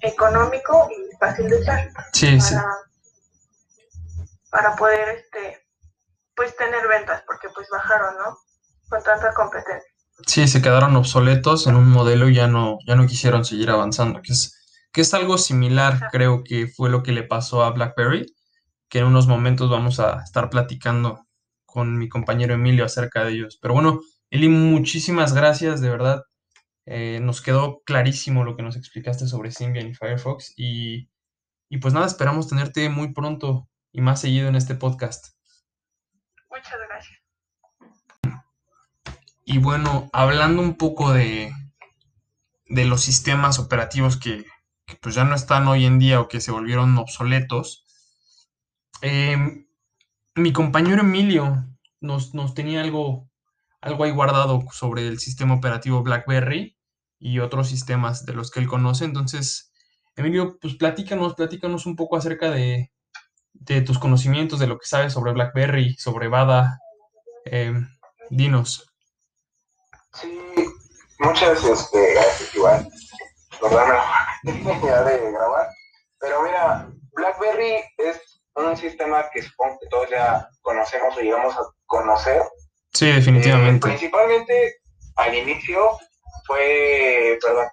económico 0.00 0.88
y 0.90 1.16
fácil 1.16 1.48
de 1.48 1.56
usar 1.60 1.88
Sí, 2.12 2.40
sí. 2.40 2.54
para, 2.54 2.66
para 4.50 4.76
poder 4.76 5.08
este 5.10 5.64
pues 6.34 6.56
tener 6.56 6.86
ventas, 6.86 7.22
porque 7.26 7.48
pues 7.54 7.66
bajaron, 7.70 8.16
¿no? 8.16 8.38
Con 8.88 9.02
tanta 9.02 9.32
competencia. 9.34 9.90
Sí, 10.26 10.46
se 10.46 10.62
quedaron 10.62 10.94
obsoletos 10.96 11.66
en 11.66 11.74
un 11.74 11.90
modelo 11.90 12.28
y 12.28 12.34
ya 12.34 12.46
no, 12.46 12.78
ya 12.86 12.94
no 12.94 13.06
quisieron 13.06 13.44
seguir 13.44 13.70
avanzando, 13.70 14.22
que 14.22 14.32
es, 14.32 14.54
que 14.92 15.00
es 15.00 15.12
algo 15.14 15.36
similar, 15.38 16.08
creo 16.12 16.42
que 16.44 16.68
fue 16.68 16.90
lo 16.90 17.02
que 17.02 17.12
le 17.12 17.24
pasó 17.24 17.64
a 17.64 17.70
BlackBerry, 17.70 18.26
que 18.88 19.00
en 19.00 19.06
unos 19.06 19.26
momentos 19.26 19.68
vamos 19.68 20.00
a 20.00 20.22
estar 20.22 20.48
platicando 20.48 21.26
con 21.66 21.98
mi 21.98 22.08
compañero 22.08 22.54
Emilio 22.54 22.84
acerca 22.84 23.24
de 23.24 23.32
ellos. 23.32 23.58
Pero 23.60 23.74
bueno, 23.74 24.00
Eli, 24.30 24.48
muchísimas 24.48 25.34
gracias, 25.34 25.80
de 25.80 25.90
verdad. 25.90 26.22
Eh, 26.90 27.20
nos 27.20 27.42
quedó 27.42 27.82
clarísimo 27.82 28.44
lo 28.44 28.56
que 28.56 28.62
nos 28.62 28.74
explicaste 28.74 29.26
sobre 29.26 29.50
Symbian 29.50 29.88
y 29.88 29.94
Firefox 29.94 30.54
y, 30.56 31.10
y 31.68 31.78
pues 31.78 31.92
nada, 31.92 32.06
esperamos 32.06 32.48
tenerte 32.48 32.88
muy 32.88 33.12
pronto 33.12 33.68
y 33.92 34.00
más 34.00 34.22
seguido 34.22 34.48
en 34.48 34.54
este 34.54 34.74
podcast. 34.74 35.36
Muchas 36.48 36.78
gracias. 36.88 37.20
Y 39.44 39.58
bueno, 39.58 40.08
hablando 40.14 40.62
un 40.62 40.76
poco 40.76 41.12
de, 41.12 41.52
de 42.64 42.84
los 42.86 43.02
sistemas 43.02 43.58
operativos 43.58 44.16
que, 44.16 44.46
que, 44.86 44.96
pues 44.96 45.14
ya 45.14 45.24
no 45.24 45.34
están 45.34 45.68
hoy 45.68 45.84
en 45.84 45.98
día 45.98 46.22
o 46.22 46.28
que 46.28 46.40
se 46.40 46.52
volvieron 46.52 46.96
obsoletos, 46.96 47.84
eh, 49.02 49.66
mi 50.34 50.54
compañero 50.54 51.02
Emilio 51.02 51.66
nos, 52.00 52.32
nos 52.32 52.54
tenía 52.54 52.80
algo, 52.80 53.28
algo 53.82 54.04
ahí 54.04 54.10
guardado 54.10 54.64
sobre 54.72 55.06
el 55.06 55.18
sistema 55.18 55.52
operativo 55.52 56.02
BlackBerry 56.02 56.77
y 57.18 57.40
otros 57.40 57.68
sistemas 57.68 58.24
de 58.26 58.32
los 58.34 58.50
que 58.50 58.60
él 58.60 58.68
conoce. 58.68 59.04
Entonces, 59.04 59.72
Emilio, 60.16 60.58
pues 60.60 60.74
platícanos, 60.74 61.34
platícanos 61.34 61.86
un 61.86 61.96
poco 61.96 62.16
acerca 62.16 62.50
de, 62.50 62.92
de 63.52 63.80
tus 63.82 63.98
conocimientos, 63.98 64.58
de 64.58 64.66
lo 64.66 64.78
que 64.78 64.86
sabes 64.86 65.12
sobre 65.12 65.32
BlackBerry, 65.32 65.94
sobre 65.94 66.28
Bada. 66.28 66.78
Eh, 67.44 67.72
dinos. 68.30 68.84
Sí, 70.20 70.38
muchas 71.18 71.64
este, 71.64 72.14
gracias 72.14 72.54
igual 72.54 72.88
por 73.60 73.72
darme 73.74 73.94
la 73.94 74.52
oportunidad 74.52 75.04
de 75.04 75.32
grabar. 75.32 75.68
Pero 76.20 76.42
mira, 76.42 76.88
BlackBerry 77.12 77.74
es 77.98 78.40
un 78.54 78.76
sistema 78.76 79.24
que 79.32 79.42
supongo 79.42 79.78
que 79.80 79.88
todos 79.88 80.10
ya 80.10 80.48
conocemos 80.62 81.16
o 81.16 81.20
llegamos 81.20 81.54
a 81.56 81.60
conocer. 81.86 82.42
Sí, 82.92 83.06
Eh, 83.06 83.14
definitivamente. 83.14 83.86
principalmente 83.86 84.76
al 85.16 85.34
inicio 85.34 85.90
fue, 86.48 87.38
perdón, 87.40 87.68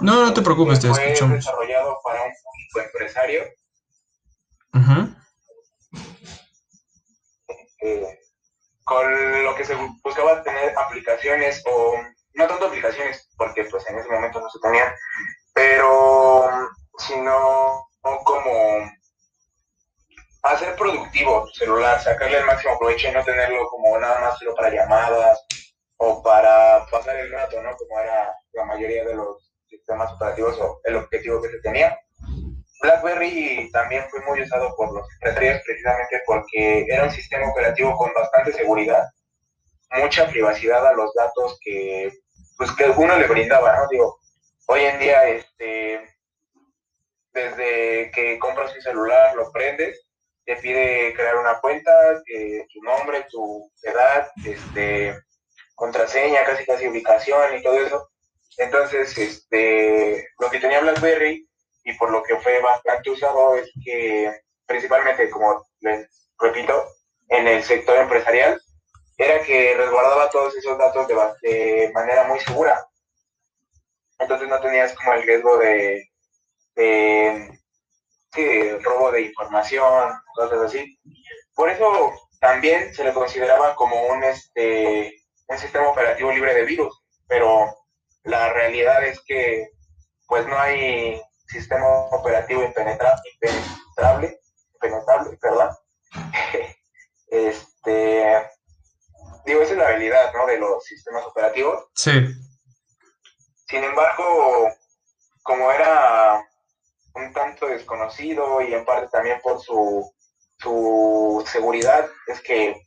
No, 0.00 0.24
no 0.26 0.32
te 0.32 0.40
preocupes, 0.40 0.80
te 0.80 0.88
fue 0.88 1.04
escuchamos. 1.04 1.36
desarrollado 1.36 1.98
para 2.02 2.22
un 2.22 2.32
público 2.42 2.80
empresario. 2.80 3.42
Eh, 7.82 8.18
con 8.84 9.44
lo 9.44 9.54
que 9.54 9.64
se 9.64 9.76
bu- 9.76 9.98
buscaba 10.02 10.42
tener 10.42 10.76
aplicaciones 10.76 11.62
o 11.66 11.94
no 12.34 12.46
tanto 12.46 12.66
aplicaciones 12.66 13.28
porque 13.36 13.64
pues 13.64 13.88
en 13.88 13.98
ese 13.98 14.08
momento 14.10 14.40
no 14.40 14.50
se 14.50 14.58
tenían 14.60 14.92
pero 15.54 16.68
sino 16.98 17.88
como 18.24 18.90
hacer 20.42 20.76
productivo 20.76 21.44
tu 21.46 21.50
celular 21.58 22.02
sacarle 22.02 22.38
el 22.38 22.44
máximo 22.46 22.78
provecho 22.78 23.08
y 23.08 23.12
no 23.12 23.24
tenerlo 23.24 23.66
como 23.70 23.98
nada 23.98 24.20
más 24.20 24.38
solo 24.38 24.54
para 24.54 24.70
llamadas 24.70 25.40
o 26.02 26.22
para 26.22 26.86
pasar 26.90 27.16
el 27.16 27.30
rato 27.30 27.62
no 27.62 27.76
como 27.76 28.00
era 28.00 28.34
la 28.52 28.64
mayoría 28.64 29.04
de 29.04 29.14
los 29.14 29.52
sistemas 29.68 30.12
operativos 30.12 30.58
o 30.60 30.80
el 30.84 30.96
objetivo 30.96 31.42
que 31.42 31.50
se 31.50 31.60
tenía 31.60 31.96
BlackBerry 32.80 33.70
también 33.72 34.04
fue 34.10 34.20
muy 34.22 34.42
usado 34.42 34.74
por 34.76 34.92
los 34.92 35.06
empresarios 35.14 35.62
precisamente 35.64 36.22
porque 36.26 36.86
era 36.88 37.04
un 37.04 37.10
sistema 37.10 37.50
operativo 37.50 37.94
con 37.96 38.12
bastante 38.14 38.52
seguridad, 38.52 39.04
mucha 39.90 40.26
privacidad 40.28 40.86
a 40.86 40.94
los 40.94 41.12
datos 41.14 41.58
que, 41.62 42.10
pues, 42.56 42.72
que 42.72 42.88
uno 42.90 43.18
le 43.18 43.26
brindaba, 43.26 43.76
¿no? 43.76 43.88
Digo, 43.88 44.18
hoy 44.66 44.80
en 44.80 44.98
día, 44.98 45.28
este, 45.28 46.08
desde 47.32 48.10
que 48.12 48.38
compras 48.38 48.74
un 48.74 48.82
celular, 48.82 49.34
lo 49.36 49.52
prendes, 49.52 50.06
te 50.46 50.56
pide 50.56 51.12
crear 51.14 51.36
una 51.36 51.60
cuenta, 51.60 51.92
eh, 52.34 52.66
tu 52.72 52.82
nombre, 52.82 53.26
tu 53.30 53.70
edad, 53.82 54.28
este, 54.46 55.18
contraseña, 55.80 56.44
casi 56.44 56.66
casi 56.66 56.86
ubicación 56.86 57.56
y 57.56 57.62
todo 57.62 57.80
eso. 57.80 58.10
Entonces, 58.58 59.16
este, 59.16 60.28
lo 60.38 60.50
que 60.50 60.60
tenía 60.60 60.80
BlackBerry 60.80 61.48
y 61.84 61.94
por 61.94 62.10
lo 62.10 62.22
que 62.22 62.36
fue 62.36 62.60
bastante 62.60 63.10
usado 63.10 63.56
es 63.56 63.70
que 63.82 64.30
principalmente, 64.66 65.30
como 65.30 65.66
les 65.80 66.28
repito, 66.38 66.86
en 67.28 67.48
el 67.48 67.64
sector 67.64 67.96
empresarial, 67.96 68.60
era 69.16 69.42
que 69.42 69.74
resguardaba 69.74 70.28
todos 70.28 70.54
esos 70.54 70.76
datos 70.76 71.08
de, 71.08 71.14
de 71.48 71.90
manera 71.94 72.24
muy 72.24 72.40
segura. 72.40 72.86
Entonces 74.18 74.48
no 74.48 74.60
tenías 74.60 74.92
como 74.92 75.14
el 75.14 75.22
riesgo 75.22 75.56
de, 75.56 76.10
de, 76.74 77.58
de 78.36 78.78
robo 78.82 79.12
de 79.12 79.22
información, 79.22 80.12
cosas 80.34 80.60
así. 80.60 80.98
Por 81.54 81.70
eso 81.70 82.12
también 82.38 82.92
se 82.94 83.02
le 83.02 83.14
consideraba 83.14 83.74
como 83.76 83.96
un, 84.08 84.22
este, 84.24 85.19
un 85.50 85.58
sistema 85.58 85.88
operativo 85.88 86.30
libre 86.30 86.54
de 86.54 86.64
virus, 86.64 87.02
pero 87.26 87.76
la 88.22 88.52
realidad 88.52 89.04
es 89.04 89.20
que 89.26 89.68
pues 90.26 90.46
no 90.46 90.56
hay 90.58 91.20
sistema 91.48 91.86
operativo 92.12 92.62
impenetra- 92.62 93.20
impenetrable, 93.34 94.38
impenetrable, 94.74 95.36
perdón. 95.38 95.70
este, 97.26 98.48
digo, 99.44 99.62
esa 99.62 99.72
es 99.72 99.78
la 99.78 99.88
realidad, 99.88 100.32
¿no? 100.32 100.46
De 100.46 100.58
los 100.58 100.84
sistemas 100.84 101.24
operativos. 101.26 101.84
Sí, 101.96 102.12
Sin 103.68 103.82
embargo, 103.82 104.68
como 105.42 105.72
era 105.72 106.44
un 107.14 107.32
tanto 107.32 107.66
desconocido 107.66 108.62
y 108.62 108.72
en 108.72 108.84
parte 108.84 109.08
también 109.10 109.40
por 109.40 109.60
su, 109.60 110.08
su 110.58 111.44
seguridad, 111.50 112.08
es 112.28 112.40
que 112.40 112.80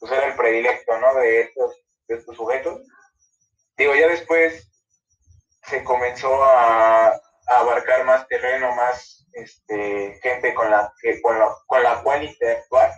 pues, 0.00 0.10
era 0.10 0.26
el 0.26 0.34
predilecto, 0.34 0.98
¿no? 0.98 1.14
De 1.14 1.42
estos, 1.42 1.79
de 2.10 2.16
estos 2.16 2.36
sujetos. 2.36 2.80
Digo, 3.76 3.94
ya 3.94 4.08
después 4.08 4.68
se 5.64 5.82
comenzó 5.84 6.42
a, 6.44 7.06
a 7.08 7.58
abarcar 7.58 8.04
más 8.04 8.26
terreno, 8.28 8.74
más 8.74 9.26
este, 9.32 10.18
gente 10.22 10.52
con 10.54 10.70
la, 10.70 10.92
que, 11.00 11.20
con, 11.22 11.38
la, 11.38 11.48
con 11.66 11.82
la 11.82 12.02
cual 12.02 12.24
interactuar. 12.24 12.92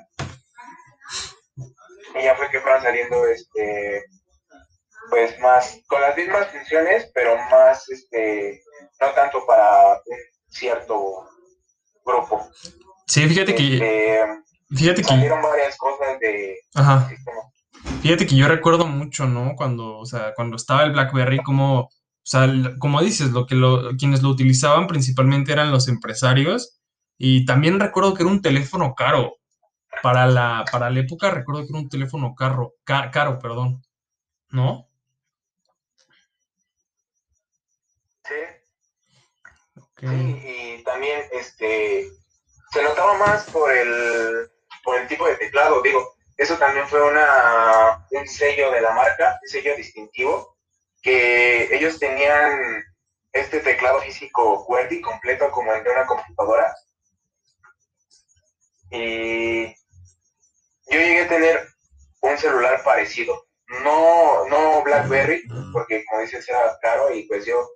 Y 2.15 2.23
ya 2.25 2.35
fue 2.37 2.51
que 2.51 2.61
fueron 2.61 2.83
saliendo 2.83 3.27
este, 3.27 4.05
pues 5.11 5.39
más, 5.41 5.79
con 5.87 6.01
las 6.01 6.17
mismas 6.17 6.49
funciones, 6.49 7.11
pero 7.15 7.37
más, 7.51 7.89
este, 7.91 8.63
no 9.01 9.13
tanto 9.13 9.47
para 9.47 9.95
un 9.95 10.19
cierto 10.49 11.29
grupo. 12.05 12.49
Sí, 13.07 13.29
fíjate 13.29 13.55
que... 13.55 13.75
Este, 13.75 14.27
fíjate 14.75 15.03
que... 15.03 15.09
Salieron 15.09 15.43
varias 15.43 15.77
cosas 15.77 16.19
de 16.19 16.59
Ajá. 16.75 17.09
sistema. 17.09 17.43
Fíjate 18.03 18.27
que 18.27 18.37
yo 18.37 18.49
recuerdo 18.49 18.87
mucho, 18.87 19.27
¿no? 19.27 19.55
Cuando, 19.57 19.99
o 19.99 20.07
sea, 20.07 20.33
cuando 20.35 20.57
estaba 20.57 20.83
el 20.85 20.93
BlackBerry, 20.93 21.39
como, 21.43 21.81
o 21.83 21.91
sea, 22.23 22.49
como 22.79 23.01
dices, 23.01 23.31
lo 23.31 23.47
que 23.47 23.55
lo, 23.55 23.97
quienes 23.97 24.23
lo 24.23 24.29
utilizaban 24.31 24.87
principalmente 24.87 25.53
eran 25.53 25.71
los 25.71 25.89
empresarios. 25.89 26.79
Y 27.19 27.45
también 27.45 27.79
recuerdo 27.81 28.15
que 28.15 28.23
era 28.25 28.33
un 28.33 28.43
teléfono 28.43 28.95
caro. 28.95 29.37
Para 30.03 30.27
la, 30.27 30.65
para 30.73 30.91
la 30.91 31.01
época 31.01 31.31
recuerdo 31.31 31.63
que 31.63 31.69
era 31.71 31.79
un 31.79 31.89
teléfono 31.89 32.35
caro, 32.35 32.75
ca- 32.85 33.11
caro, 33.11 33.39
perdón. 33.39 33.83
¿No? 34.51 34.89
Sí, 38.25 38.35
sí, 40.01 40.77
y 40.79 40.83
también, 40.85 41.21
este, 41.33 42.09
se 42.73 42.83
notaba 42.83 43.19
más 43.19 43.45
por 43.51 43.71
el, 43.71 44.49
por 44.83 44.99
el 44.99 45.07
tipo 45.09 45.27
de 45.27 45.37
teclado, 45.37 45.81
digo, 45.83 46.15
eso 46.43 46.59
también 46.59 46.89
fue 46.89 47.01
una, 47.03 48.05
un 48.11 48.27
sello 48.27 48.71
de 48.73 48.81
la 48.81 48.91
marca, 48.91 49.39
un 49.41 49.49
sello 49.49 49.77
distintivo, 49.77 50.57
que 51.01 51.75
ellos 51.75 51.99
tenían 51.99 52.85
este 53.33 53.61
teclado 53.61 54.01
físico 54.01 54.65
QWERTY 54.67 55.01
completo 55.01 55.51
como 55.53 55.73
el 55.73 55.85
de 55.85 55.91
una 55.91 56.07
computadora. 56.07 56.75
Y 58.91 59.67
yo 59.67 59.75
llegué 60.99 61.23
a 61.23 61.29
tener 61.29 61.69
un 62.21 62.37
celular 62.37 62.83
parecido. 62.83 63.47
No, 63.85 64.45
no 64.49 64.83
BlackBerry, 64.83 65.45
porque 65.73 66.05
como 66.05 66.23
dices 66.23 66.47
era 66.49 66.77
caro 66.83 67.15
y 67.15 67.23
pues 67.23 67.47
yo 67.47 67.71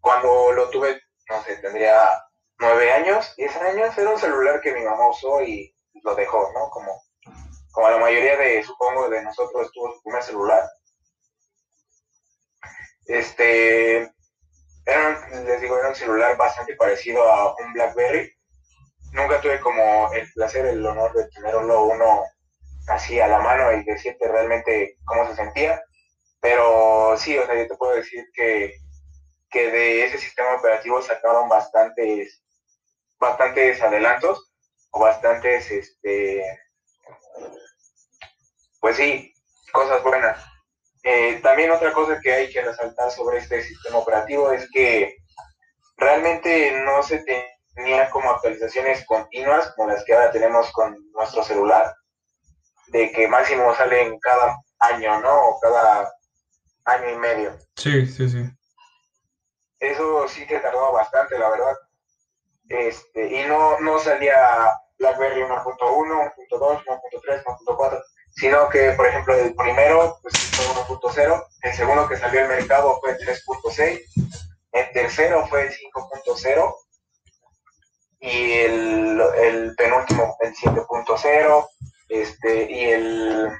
cuando 0.00 0.52
lo 0.52 0.70
tuve, 0.70 1.00
no 1.28 1.42
sé, 1.42 1.56
tendría 1.56 2.22
nueve 2.58 2.92
años, 2.92 3.34
diez 3.36 3.56
años, 3.56 3.96
era 3.96 4.10
un 4.10 4.18
celular 4.18 4.60
que 4.60 4.72
mi 4.72 4.82
mamá 4.82 5.08
usó 5.08 5.42
y 5.42 5.74
lo 6.04 6.14
dejó, 6.14 6.52
¿no? 6.52 6.70
Como, 6.70 7.02
como 7.72 7.90
la 7.90 7.98
mayoría 7.98 8.36
de, 8.36 8.62
supongo, 8.62 9.08
de 9.08 9.22
nosotros 9.22 9.70
tuvo 9.72 9.94
su 9.94 10.02
primer 10.02 10.22
celular. 10.22 10.68
Este, 13.06 14.10
era 14.84 15.28
les 15.44 15.60
digo, 15.60 15.78
era 15.78 15.90
un 15.90 15.94
celular 15.94 16.36
bastante 16.36 16.74
parecido 16.76 17.22
a 17.22 17.54
un 17.56 17.72
BlackBerry. 17.72 18.32
Nunca 19.12 19.40
tuve 19.40 19.60
como 19.60 20.12
el 20.12 20.30
placer, 20.32 20.66
el 20.66 20.84
honor 20.84 21.12
de 21.14 21.28
tenerlo 21.30 21.84
uno 21.84 22.22
así 22.88 23.20
a 23.20 23.28
la 23.28 23.40
mano 23.40 23.72
y 23.72 23.84
decirte 23.84 24.28
realmente 24.28 24.96
cómo 25.04 25.26
se 25.28 25.36
sentía. 25.36 25.82
Pero 26.40 27.16
sí, 27.16 27.36
o 27.36 27.46
sea, 27.46 27.54
yo 27.54 27.66
te 27.66 27.76
puedo 27.76 27.96
decir 27.96 28.24
que, 28.32 28.76
que 29.50 29.70
de 29.70 30.04
ese 30.04 30.18
sistema 30.18 30.54
operativo 30.54 31.02
sacaron 31.02 31.48
bastantes, 31.48 32.42
bastantes 33.18 33.82
adelantos 33.82 34.52
o 34.90 35.00
bastantes, 35.00 35.70
este, 35.70 36.44
pues 38.80 38.96
sí, 38.96 39.34
cosas 39.72 40.02
buenas. 40.02 40.44
Eh, 41.02 41.40
también 41.42 41.70
otra 41.70 41.92
cosa 41.92 42.20
que 42.20 42.32
hay 42.32 42.50
que 42.50 42.60
resaltar 42.60 43.10
sobre 43.10 43.38
este 43.38 43.62
sistema 43.62 43.98
operativo 43.98 44.52
es 44.52 44.68
que 44.70 45.16
realmente 45.96 46.72
no 46.84 47.02
se 47.02 47.24
tenía 47.74 48.10
como 48.10 48.30
actualizaciones 48.30 49.04
continuas 49.06 49.72
como 49.74 49.88
las 49.88 50.04
que 50.04 50.14
ahora 50.14 50.30
tenemos 50.30 50.70
con 50.72 50.96
nuestro 51.12 51.42
celular, 51.44 51.94
de 52.88 53.12
que 53.12 53.28
máximo 53.28 53.74
salen 53.74 54.18
cada 54.20 54.56
año, 54.80 55.20
¿no? 55.20 55.48
O 55.48 55.60
cada 55.60 56.12
año 56.84 57.10
y 57.10 57.16
medio. 57.16 57.58
Sí, 57.76 58.06
sí, 58.06 58.28
sí. 58.28 58.44
Eso 59.78 60.26
sí 60.28 60.46
que 60.46 60.58
tardó 60.58 60.92
bastante, 60.92 61.38
la 61.38 61.50
verdad. 61.50 61.76
Este, 62.68 63.40
y 63.40 63.46
no, 63.46 63.78
no 63.80 63.98
salía 63.98 64.70
BlackBerry 64.98 65.42
1.1, 65.42 65.78
1.2, 65.78 66.84
1.3, 66.84 67.44
1.4, 67.44 68.02
sino 68.32 68.68
que, 68.68 68.92
por 68.92 69.06
ejemplo, 69.06 69.34
el 69.34 69.54
primero 69.54 70.18
pues, 70.22 70.34
fue 70.36 70.64
1.0, 70.66 71.46
el 71.62 71.72
segundo 71.74 72.08
que 72.08 72.16
salió 72.16 72.42
al 72.42 72.48
mercado 72.48 72.98
fue 73.00 73.16
3.6, 73.18 74.00
el 74.72 74.92
tercero 74.92 75.46
fue 75.48 75.62
el 75.62 75.72
5.0 75.72 76.74
y 78.20 78.52
el, 78.52 79.74
penúltimo 79.76 80.36
el 80.40 80.54
7.0, 80.54 81.68
este, 82.08 82.70
y 82.70 82.90
el, 82.90 83.52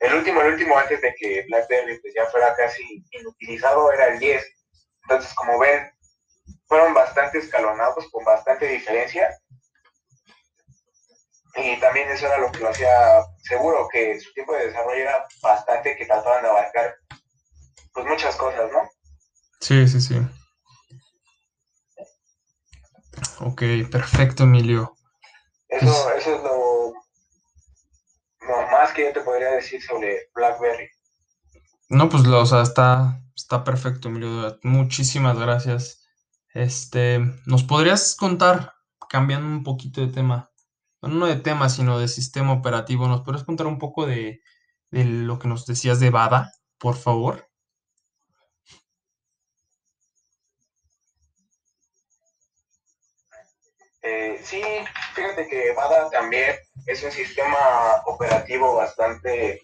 el 0.00 0.14
último, 0.14 0.40
el 0.40 0.54
último 0.54 0.76
antes 0.76 1.00
de 1.00 1.14
que 1.14 1.44
BlackBerry 1.48 2.00
pues, 2.00 2.14
ya 2.14 2.26
fuera 2.26 2.54
casi 2.56 3.04
inutilizado 3.12 3.92
era 3.92 4.08
el 4.08 4.18
10. 4.18 4.44
Entonces, 5.02 5.34
como 5.34 5.58
ven, 5.58 5.90
fueron 6.66 6.94
bastante 6.94 7.38
escalonados, 7.38 8.08
con 8.10 8.24
bastante 8.24 8.66
diferencia. 8.66 9.28
Y 11.54 11.78
también 11.80 12.08
eso 12.10 12.26
era 12.26 12.38
lo 12.38 12.50
que 12.50 12.60
lo 12.60 12.70
hacía 12.70 12.90
seguro, 13.42 13.86
que 13.92 14.18
su 14.20 14.32
tiempo 14.32 14.54
de 14.54 14.68
desarrollo 14.68 15.00
era 15.02 15.24
bastante, 15.42 15.96
que 15.96 16.06
trataban 16.06 16.42
de 16.42 16.48
abarcar 16.48 16.94
pues 17.92 18.06
muchas 18.06 18.34
cosas, 18.36 18.70
¿no? 18.72 18.88
Sí, 19.60 19.86
sí, 19.86 20.00
sí. 20.00 20.16
Ok, 23.40 23.62
perfecto, 23.90 24.44
Emilio. 24.44 24.96
Eso, 25.68 26.12
eso 26.14 26.36
es 26.36 26.42
lo, 26.42 26.92
lo 28.48 28.66
más 28.70 28.92
que 28.92 29.04
yo 29.04 29.12
te 29.12 29.20
podría 29.20 29.50
decir 29.52 29.82
sobre 29.82 30.28
BlackBerry. 30.34 30.88
No, 31.88 32.08
pues, 32.08 32.24
lo- 32.24 32.40
o 32.40 32.46
sea, 32.46 32.62
está, 32.62 33.20
está 33.36 33.62
perfecto, 33.64 34.08
Emilio. 34.08 34.58
Muchísimas 34.62 35.38
gracias. 35.38 36.06
Este, 36.54 37.20
¿nos 37.46 37.62
podrías 37.64 38.14
contar, 38.16 38.72
cambiando 39.08 39.46
un 39.46 39.62
poquito 39.62 40.00
de 40.00 40.08
tema, 40.12 40.50
no 41.02 41.26
de 41.26 41.36
tema, 41.36 41.68
sino 41.68 41.98
de 41.98 42.08
sistema 42.08 42.52
operativo, 42.52 43.08
¿nos 43.08 43.22
podrías 43.22 43.44
contar 43.44 43.66
un 43.66 43.78
poco 43.78 44.06
de, 44.06 44.40
de 44.90 45.04
lo 45.04 45.38
que 45.38 45.48
nos 45.48 45.66
decías 45.66 46.00
de 46.00 46.10
Bada, 46.10 46.52
por 46.78 46.96
favor? 46.96 47.48
Eh, 54.02 54.40
sí, 54.42 54.62
fíjate 55.14 55.48
que 55.48 55.72
Bada 55.74 56.10
también 56.10 56.56
es 56.86 57.02
un 57.02 57.12
sistema 57.12 58.02
operativo 58.06 58.74
bastante 58.74 59.62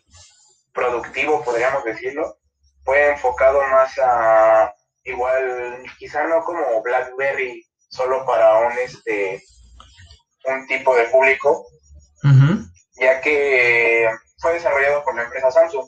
productivo, 0.73 1.43
podríamos 1.45 1.85
decirlo. 1.85 2.39
Fue 2.85 3.11
enfocado 3.11 3.61
más 3.69 3.99
a, 3.99 4.73
igual, 5.05 5.83
quizá 5.99 6.25
no 6.27 6.43
como 6.45 6.83
BlackBerry, 6.83 7.67
solo 7.89 8.25
para 8.25 8.59
un, 8.61 8.73
este, 8.79 9.43
un 10.49 10.67
tipo 10.67 10.95
de 10.95 11.05
público, 11.05 11.67
ya 13.01 13.21
que 13.21 14.09
fue 14.39 14.55
desarrollado 14.55 15.05
por 15.05 15.15
la 15.15 15.25
empresa 15.25 15.51
Samsung. 15.51 15.87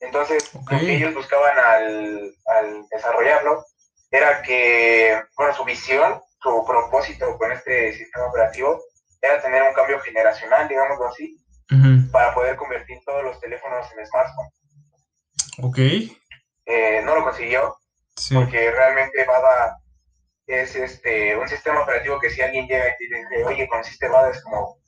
Entonces, 0.00 0.52
lo 0.54 0.64
que 0.66 0.96
ellos 0.96 1.14
buscaban 1.14 1.58
al, 1.58 2.34
al 2.46 2.86
desarrollarlo 2.90 3.64
era 4.10 4.42
que, 4.42 5.20
bueno, 5.36 5.54
su 5.54 5.64
visión, 5.64 6.20
su 6.42 6.64
propósito 6.66 7.36
con 7.38 7.50
este 7.52 7.92
sistema 7.94 8.26
operativo 8.26 8.80
era 9.22 9.40
tener 9.40 9.62
un 9.62 9.74
cambio 9.74 9.98
generacional, 10.00 10.68
digámoslo 10.68 11.08
así, 11.08 11.36
para 12.12 12.34
poder 12.34 12.56
convertir 12.56 12.98
todos 13.06 13.24
los 13.24 13.40
teléfonos 13.40 13.86
en 13.92 14.06
smartphone. 14.06 14.48
Ok, 15.62 15.78
Eh, 16.66 17.02
no 17.04 17.14
lo 17.14 17.24
consiguió 17.24 17.76
sí, 18.16 18.34
porque 18.34 18.70
realmente 18.70 19.24
Bada 19.24 19.76
es 20.46 20.76
este 20.76 21.36
un 21.36 21.48
sistema 21.48 21.82
operativo 21.82 22.20
que 22.20 22.30
si 22.30 22.42
alguien 22.42 22.66
llega 22.66 22.88
y 22.88 23.08
te 23.08 23.16
dice, 23.16 23.44
oye, 23.44 23.68
¿conociste 23.68 24.08
Bada? 24.08 24.30
Es 24.30 24.42
como, 24.42 24.78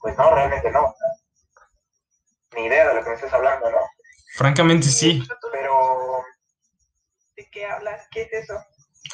pues 0.00 0.16
no, 0.16 0.34
realmente 0.34 0.70
no. 0.70 0.94
Ni 2.54 2.66
idea 2.66 2.88
de 2.88 2.94
lo 2.94 3.02
que 3.02 3.10
me 3.10 3.14
estás 3.16 3.32
hablando, 3.32 3.70
¿no? 3.70 3.78
francamente 4.36 4.86
sí, 4.88 5.22
Pero 5.50 6.22
¿De 7.36 7.48
qué 7.50 7.66
hablas? 7.66 8.06
¿Qué 8.10 8.22
es 8.22 8.32
eso? 8.32 8.54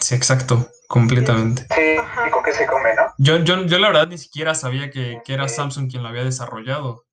sí, 0.00 0.14
exacto, 0.14 0.68
completamente. 0.88 1.62
sí. 1.74 1.96
¿y 2.26 2.30
con 2.30 2.42
qué 2.42 2.52
se 2.52 2.66
come, 2.66 2.94
no? 2.94 3.12
Yo, 3.18 3.38
yo, 3.38 3.64
yo 3.66 3.78
la 3.78 3.88
verdad 3.88 4.08
ni 4.08 4.18
siquiera 4.18 4.54
sabía 4.54 4.90
que, 4.90 5.20
que 5.24 5.34
era 5.34 5.48
Samsung 5.48 5.90
quien 5.90 6.02
lo 6.02 6.08
había 6.08 6.24
desarrollado. 6.24 7.04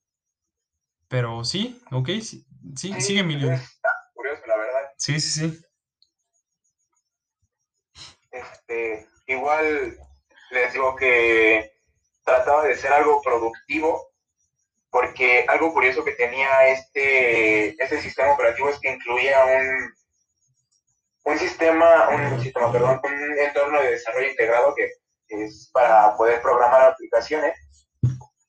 Pero 1.08 1.44
sí, 1.44 1.82
ok, 1.92 2.10
sí, 2.22 2.46
sí, 2.76 2.94
sigue 3.02 3.20
Emilio. 3.20 3.52
Es 3.52 3.80
curioso, 4.14 4.42
la 4.48 4.58
verdad. 4.58 4.82
Sí, 4.98 5.20
sí, 5.20 5.30
sí. 5.30 5.62
Este, 8.70 9.08
igual 9.26 9.98
les 10.52 10.74
digo 10.74 10.96
que 10.96 11.72
trataba 12.24 12.66
de 12.66 12.76
ser 12.76 12.94
algo 12.94 13.20
productivo, 13.24 14.12
porque 14.92 15.46
algo 15.48 15.74
curioso 15.74 16.04
que 16.04 16.12
tenía 16.12 16.68
este, 16.68 17.70
este 17.82 18.00
sistema 18.00 18.34
operativo 18.34 18.70
es 18.70 18.80
que 18.80 18.92
incluía 18.92 19.44
un, 19.46 19.94
un 21.32 21.40
sistema, 21.40 22.10
un 22.10 22.42
sistema, 22.42 22.72
perdón, 22.72 23.02
un 23.04 23.40
entorno 23.40 23.82
de 23.82 23.92
desarrollo 23.92 24.30
integrado 24.30 24.76
que 24.76 24.92
es 25.30 25.70
para 25.74 26.16
poder 26.16 26.40
programar 26.42 26.92
aplicaciones. 26.92 27.56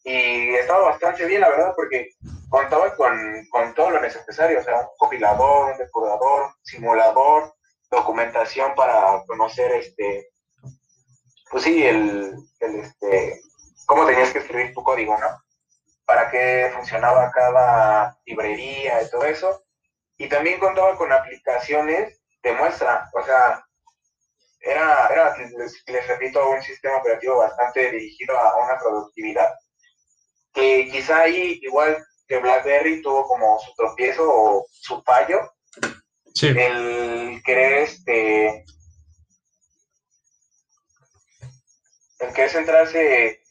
Y 0.04 0.54
estaba 0.54 0.90
bastante 0.90 1.24
bien, 1.24 1.40
la 1.40 1.48
verdad, 1.48 1.72
porque 1.76 2.10
contaba 2.50 2.94
con, 2.94 3.46
con 3.50 3.74
todo 3.74 3.90
lo 3.90 4.00
necesario, 4.00 4.60
o 4.60 4.62
sea, 4.62 4.80
un 4.80 4.88
compilador, 4.98 5.72
un 5.72 5.78
depurador, 5.78 6.50
simulador, 6.62 7.54
documentación 7.90 8.74
para 8.74 9.24
conocer 9.26 9.72
este, 9.72 10.28
pues 11.50 11.64
sí, 11.64 11.84
el, 11.84 12.34
el 12.60 12.74
este, 12.76 13.40
cómo 13.86 14.06
tenías 14.06 14.30
que 14.30 14.38
escribir 14.38 14.72
tu 14.72 14.82
código, 14.82 15.18
¿no? 15.18 15.42
Para 16.04 16.30
qué 16.30 16.70
funcionaba 16.74 17.30
cada 17.32 18.16
librería 18.24 19.02
y 19.02 19.10
todo 19.10 19.24
eso. 19.24 19.64
Y 20.16 20.28
también 20.28 20.60
contaba 20.60 20.96
con 20.96 21.10
aplicaciones 21.12 22.20
de 22.42 22.52
muestra, 22.52 23.10
o 23.14 23.22
sea, 23.22 23.64
era, 24.60 25.06
era 25.08 25.36
les, 25.38 25.82
les, 25.86 26.06
repito, 26.06 26.50
un 26.50 26.62
sistema 26.62 26.98
operativo 26.98 27.38
bastante 27.38 27.90
dirigido 27.90 28.38
a 28.38 28.56
una 28.64 28.78
productividad, 28.78 29.54
que 30.52 30.88
quizá 30.90 31.20
ahí, 31.20 31.58
igual 31.62 32.04
que 32.28 32.38
BlackBerry, 32.38 33.02
tuvo 33.02 33.26
como 33.26 33.58
su 33.58 33.74
tropiezo 33.74 34.22
o 34.26 34.66
su 34.70 35.02
fallo, 35.02 35.40
el 36.42 37.42
querer 37.44 37.72
este 37.84 38.64
el 42.20 42.32
querer 42.34 42.50
centrarse 42.50 43.42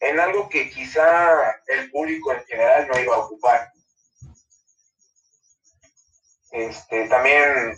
en 0.00 0.20
algo 0.20 0.48
que 0.48 0.70
quizá 0.70 1.60
el 1.66 1.90
público 1.90 2.32
en 2.32 2.44
general 2.44 2.88
no 2.88 2.98
iba 2.98 3.14
a 3.16 3.20
ocupar. 3.20 3.72
Este, 6.50 7.08
también 7.08 7.76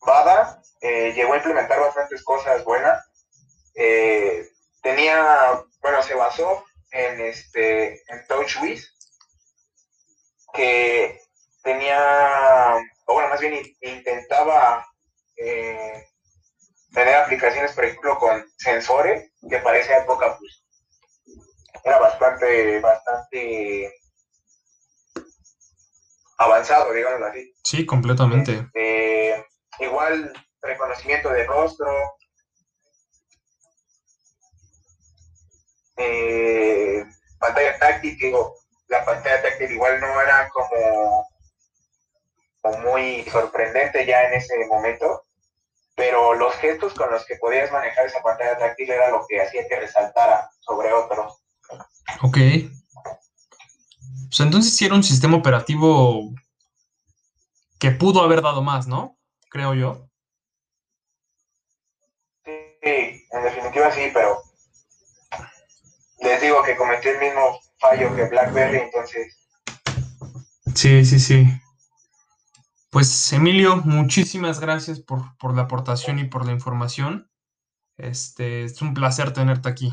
Bada 0.00 0.62
eh, 0.80 1.12
llegó 1.14 1.32
a 1.32 1.36
implementar 1.36 1.80
bastantes 1.80 2.22
cosas 2.22 2.64
buenas. 2.64 3.04
Eh, 3.74 4.50
tenía, 4.82 5.64
bueno, 5.80 6.02
se 6.02 6.14
basó 6.14 6.64
en 6.90 7.20
este 7.20 8.02
en 8.12 8.26
TouchWiz, 8.26 8.94
que 10.52 11.20
tenía, 11.68 12.76
o 13.06 13.12
bueno, 13.12 13.28
más 13.28 13.40
bien 13.40 13.62
intentaba 13.82 14.86
eh, 15.36 16.02
tener 16.94 17.14
aplicaciones, 17.14 17.72
por 17.72 17.84
ejemplo, 17.84 18.18
con 18.18 18.42
sensores, 18.56 19.30
que 19.48 19.58
para 19.58 19.78
esa 19.78 19.98
época 19.98 20.38
pues 20.38 20.64
era 21.84 21.98
bastante, 21.98 22.80
bastante 22.80 23.92
avanzado, 26.38 26.92
digamos 26.92 27.28
así. 27.28 27.54
Sí, 27.64 27.84
completamente. 27.84 28.52
Este, 28.52 29.46
igual 29.80 30.32
reconocimiento 30.62 31.28
de 31.28 31.44
rostro, 31.44 31.86
eh, 35.98 37.04
pantalla 37.38 37.78
táctil, 37.78 38.16
digo, 38.16 38.54
la 38.88 39.04
pantalla 39.04 39.42
táctil 39.42 39.72
igual 39.72 40.00
no 40.00 40.20
era 40.20 40.48
como 40.48 41.27
muy 42.82 43.24
sorprendente 43.30 44.04
ya 44.06 44.24
en 44.24 44.34
ese 44.34 44.54
momento, 44.66 45.24
pero 45.94 46.34
los 46.34 46.54
gestos 46.56 46.94
con 46.94 47.10
los 47.10 47.24
que 47.26 47.36
podías 47.36 47.72
manejar 47.72 48.06
esa 48.06 48.22
pantalla 48.22 48.58
táctil 48.58 48.90
era 48.90 49.10
lo 49.10 49.24
que 49.28 49.40
hacía 49.40 49.66
que 49.66 49.80
resaltara 49.80 50.50
sobre 50.60 50.92
otros. 50.92 51.42
Ok. 52.22 52.38
Pues 54.28 54.40
entonces 54.40 54.76
sí 54.76 54.84
era 54.84 54.94
un 54.94 55.02
sistema 55.02 55.36
operativo 55.36 56.30
que 57.78 57.90
pudo 57.90 58.22
haber 58.22 58.42
dado 58.42 58.62
más, 58.62 58.86
¿no? 58.86 59.16
Creo 59.50 59.74
yo. 59.74 60.08
Sí, 62.44 63.26
en 63.30 63.42
definitiva 63.42 63.90
sí, 63.90 64.10
pero 64.12 64.42
les 66.20 66.40
digo 66.40 66.62
que 66.62 66.76
cometió 66.76 67.10
el 67.12 67.20
mismo 67.20 67.60
fallo 67.78 68.14
que 68.14 68.24
BlackBerry, 68.24 68.78
entonces. 68.78 69.36
Sí, 70.74 71.04
sí, 71.04 71.18
sí. 71.18 71.48
Pues 72.90 73.32
Emilio, 73.34 73.76
muchísimas 73.84 74.60
gracias 74.60 75.00
por, 75.00 75.36
por, 75.36 75.54
la 75.54 75.62
aportación 75.62 76.18
y 76.18 76.24
por 76.24 76.46
la 76.46 76.52
información. 76.52 77.30
Este, 77.98 78.64
es 78.64 78.80
un 78.80 78.94
placer 78.94 79.34
tenerte 79.34 79.68
aquí. 79.68 79.92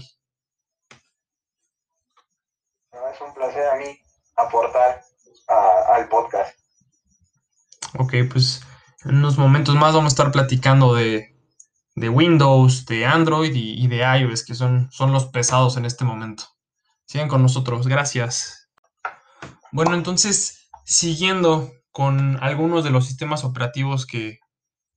es 3.14 3.22
un 3.22 3.34
placer 3.34 3.68
a 3.68 3.76
mí 3.76 4.00
aportar 4.38 5.02
a, 5.50 5.96
al 5.96 6.08
podcast. 6.08 6.58
Ok, 7.98 8.14
pues 8.32 8.62
en 9.04 9.18
unos 9.18 9.38
momentos 9.38 9.76
más 9.76 9.94
vamos 9.94 10.14
a 10.14 10.16
estar 10.16 10.32
platicando 10.32 10.94
de, 10.94 11.38
de 11.96 12.10
Windows, 12.10 12.86
de 12.86 13.06
Android 13.06 13.54
y, 13.54 13.84
y, 13.84 13.88
de 13.88 14.04
iOS, 14.20 14.46
que 14.46 14.56
son, 14.56 14.90
son 14.92 15.12
los 15.12 15.26
pesados 15.26 15.76
en 15.76 15.86
este 15.86 16.06
momento. 16.06 16.46
Sigan 17.06 17.28
con 17.28 17.42
nosotros, 17.42 17.88
gracias. 17.88 18.70
Bueno, 19.74 19.96
entonces, 19.96 20.70
siguiendo 20.86 21.70
con 21.96 22.44
algunos 22.44 22.84
de 22.84 22.90
los 22.90 23.06
sistemas 23.06 23.46
operativos 23.46 24.06
que 24.06 24.40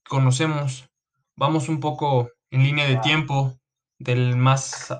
conocemos. 0.08 0.90
Vamos 1.36 1.68
un 1.68 1.78
poco 1.78 2.28
en 2.50 2.64
línea 2.64 2.88
de 2.88 2.96
tiempo 2.96 3.56
del 4.00 4.34
más, 4.34 4.92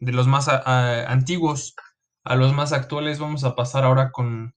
de 0.00 0.12
los 0.12 0.26
más 0.26 0.48
antiguos 0.48 1.76
a 2.24 2.34
los 2.34 2.54
más 2.54 2.72
actuales. 2.72 3.18
Vamos 3.18 3.44
a 3.44 3.54
pasar 3.54 3.84
ahora 3.84 4.10
con, 4.10 4.54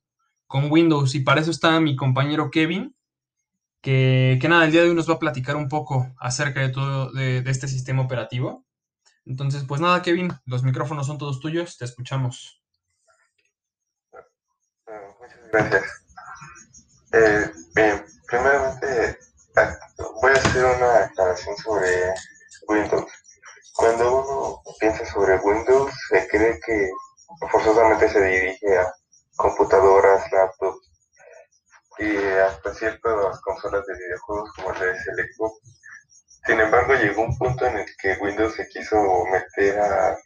con, 0.47 0.71
Windows 0.71 1.13
y 1.13 1.19
para 1.19 1.41
eso 1.41 1.51
está 1.51 1.77
mi 1.81 1.97
compañero 1.97 2.49
Kevin, 2.49 2.95
que, 3.81 4.39
que, 4.39 4.47
nada, 4.47 4.63
el 4.63 4.71
día 4.71 4.83
de 4.83 4.91
hoy 4.91 4.95
nos 4.95 5.09
va 5.09 5.15
a 5.15 5.19
platicar 5.19 5.57
un 5.57 5.67
poco 5.67 6.15
acerca 6.19 6.61
de 6.61 6.69
todo 6.69 7.11
de, 7.11 7.41
de 7.41 7.51
este 7.51 7.67
sistema 7.67 8.01
operativo. 8.01 8.65
Entonces, 9.25 9.65
pues 9.67 9.81
nada, 9.81 10.01
Kevin, 10.01 10.31
los 10.45 10.63
micrófonos 10.63 11.05
son 11.05 11.17
todos 11.17 11.41
tuyos, 11.41 11.77
te 11.77 11.83
escuchamos. 11.83 12.63
Muchas 15.19 15.51
gracias. 15.51 16.00
Eh, 17.13 17.51
bien, 17.75 18.05
primeramente 18.25 19.17
voy 20.21 20.31
a 20.31 20.35
hacer 20.35 20.63
una 20.65 20.97
aclaración 21.05 21.57
sobre 21.57 22.13
Windows. 22.69 23.11
Cuando 23.73 24.21
uno 24.21 24.61
piensa 24.79 25.05
sobre 25.05 25.37
Windows, 25.39 25.91
se 26.09 26.25
cree 26.27 26.59
que 26.65 26.89
forzosamente 27.51 28.07
se 28.09 28.21
dirige 28.21 28.77
a 28.77 28.93
computadoras, 29.35 30.31
laptops 30.31 30.89
y 31.99 32.15
hasta 32.17 32.73
ciertas 32.75 33.41
consolas 33.41 33.85
de 33.87 33.95
videojuegos 33.95 34.51
como 34.55 34.71
el 34.71 34.95
Xbox. 34.95 35.59
Sin 36.45 36.59
embargo, 36.59 36.93
llegó 36.93 37.23
un 37.23 37.37
punto 37.37 37.65
en 37.65 37.77
el 37.77 37.85
que 38.01 38.17
Windows 38.21 38.55
se 38.55 38.67
quiso 38.69 39.25
meter 39.25 39.79
a, 39.79 40.17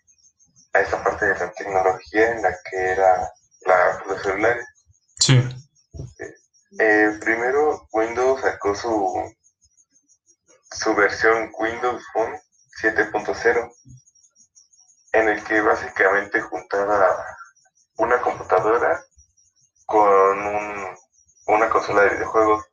a 0.74 0.80
esa 0.80 1.04
parte 1.04 1.26
de 1.26 1.40
la 1.40 1.52
tecnología 1.52 2.32
en 2.32 2.42
la 2.44 2.56
que 2.70 2.78
era 2.92 3.32
la, 3.66 4.04
los 4.08 4.22
celulares. 4.22 4.66
Eh, 6.78 7.18
primero, 7.22 7.88
Windows 7.94 8.42
sacó 8.42 8.76
su, 8.76 9.34
su 10.72 10.94
versión 10.94 11.50
Windows 11.58 12.04
Phone 12.12 12.38
7.0, 12.82 13.72
en 15.14 15.30
el 15.30 15.44
que 15.46 15.62
básicamente 15.62 16.42
juntaba 16.42 17.16
una 17.98 18.20
computadora 18.20 19.02
con 19.86 20.38
un, 20.38 20.98
una 21.48 21.70
consola 21.70 22.04
de 22.04 22.16
videojuegos. 22.16 22.66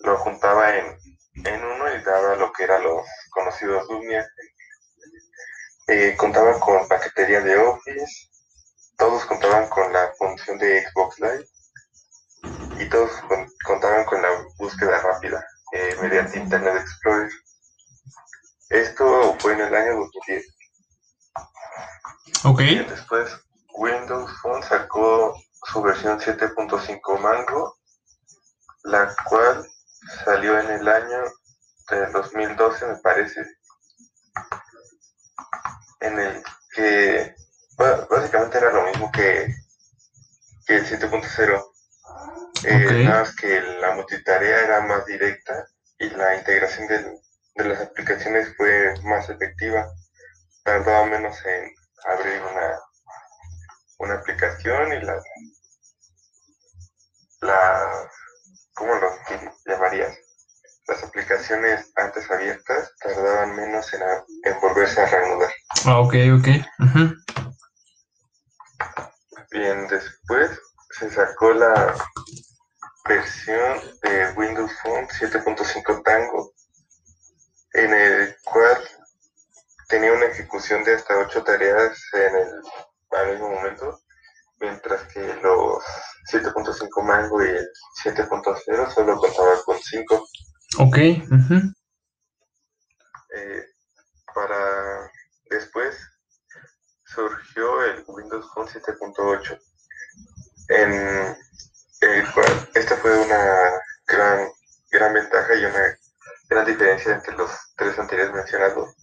Lo 0.00 0.18
juntaba 0.18 0.76
en, 0.76 0.98
en 1.44 1.64
uno 1.64 1.94
y 1.94 2.02
daba 2.02 2.34
lo 2.34 2.52
que 2.52 2.64
eran 2.64 2.82
los 2.82 3.06
conocidos 3.30 3.88
Lumia. 3.88 4.28
Eh, 5.86 6.16
contaba 6.16 6.58
con 6.58 6.88
paquetería 6.88 7.40
de 7.40 7.56
Office, 7.56 8.30
todos 8.96 9.24
contaban 9.26 9.68
con 9.68 9.92
la 9.92 10.12
función 10.18 10.58
de 10.58 10.84
Xbox 10.84 11.20
Live 11.20 11.48
y 12.78 12.88
todos 12.88 13.10
contaban 13.64 14.04
con 14.04 14.22
la 14.22 14.28
búsqueda 14.58 15.00
rápida 15.00 15.44
eh, 15.72 15.96
mediante 16.00 16.38
Internet 16.38 16.76
Explorer. 16.76 17.30
Esto 18.70 19.36
fue 19.40 19.54
en 19.54 19.60
el 19.60 19.74
año 19.74 19.96
2010. 19.96 20.46
Ok. 22.44 22.60
Y 22.60 22.78
después 22.84 23.30
Windows 23.74 24.30
Phone 24.42 24.62
sacó 24.62 25.34
su 25.64 25.82
versión 25.82 26.18
7.5 26.20 27.18
Mango, 27.20 27.76
la 28.84 29.14
cual 29.28 29.66
salió 30.24 30.58
en 30.58 30.70
el 30.70 30.88
año 30.88 31.24
del 31.90 32.12
2012, 32.12 32.86
me 32.86 32.96
parece, 32.96 33.44
en 36.00 36.18
el 36.18 36.42
que 36.74 37.34
básicamente 38.10 38.58
era 38.58 38.72
lo 38.72 38.84
mismo 38.84 39.10
que, 39.10 39.52
que 40.66 40.76
el 40.76 40.86
7.0 40.86 41.64
eh. 42.64 43.04
Nada 43.04 43.20
más 43.20 43.36
que 43.36 43.60
la 43.60 43.92
multitarea 43.94 44.60
era 44.64 44.80
más 44.80 45.04
directa 45.06 45.64
y 45.98 46.10
la 46.10 46.36
integración 46.36 46.86
del- 46.88 47.14
de 47.54 47.64
las 47.64 47.80
aplicaciones 47.80 48.54
fue 48.56 48.94
más 49.04 49.28
efectiva. 49.28 49.86
Tardaba 50.64 51.06
menos 51.06 51.36
en 51.44 51.72
abrir 52.06 52.40
una, 52.42 52.78
una 53.98 54.14
aplicación 54.14 54.92
y 54.92 55.00
la, 55.00 55.20
la 57.40 58.08
¿cómo 58.74 58.94
lo 58.94 59.10
llamarías? 59.66 60.14
Las 60.86 61.02
aplicaciones 61.02 61.90
antes 61.96 62.30
abiertas 62.30 62.90
tardaban 63.02 63.54
menos 63.56 63.92
en, 63.92 64.02
a- 64.02 64.24
en 64.44 64.60
volverse 64.60 65.00
a 65.02 65.06
reanudar. 65.06 65.50
Ah, 65.84 65.98
ok, 66.00 66.14
ok. 66.38 66.48
Bien, 69.50 69.86
después 69.88 70.50
sacó 71.14 71.52
la 71.52 71.94
versión 73.08 73.80
de 74.02 74.32
Windows 74.36 74.72
Phone 74.82 75.08
7.5 75.08 76.02
Tango, 76.04 76.52
en 77.72 77.94
el 77.94 78.36
cual 78.44 78.78
tenía 79.88 80.12
una 80.12 80.26
ejecución 80.26 80.84
de 80.84 80.94
hasta 80.94 81.18
8 81.18 81.42
tareas 81.44 81.98
en 82.12 82.36
el 82.36 82.62
al 83.10 83.32
mismo 83.32 83.48
momento, 83.50 84.00
mientras 84.60 85.02
que 85.12 85.20
los 85.42 85.82
7.5 86.30 87.02
Mango 87.02 87.42
y 87.44 87.48
el 87.48 87.68
7.0 88.04 88.94
solo 88.94 89.16
contaban 89.18 89.58
con 89.64 89.78
5. 89.78 90.28
Ok. 90.80 90.96
Eh, 93.30 93.64
para 94.34 95.10
después 95.50 95.96
surgió 97.04 97.82
el 97.84 98.04
Windows 98.06 98.46
Phone 98.52 98.68
7.8, 98.68 99.58
en 100.68 101.36
el 102.00 102.32
cual 102.32 102.70
esta 102.74 102.96
fue 102.96 103.18
una 103.18 103.70
gran, 104.06 104.48
gran 104.90 105.14
ventaja 105.14 105.54
y 105.54 105.64
una 105.64 105.98
gran 106.48 106.66
diferencia 106.98 107.14
entre 107.14 107.36
los 107.36 107.50
tres 107.76 107.98
anteriores 107.98 108.34
mencionados, 108.34 108.94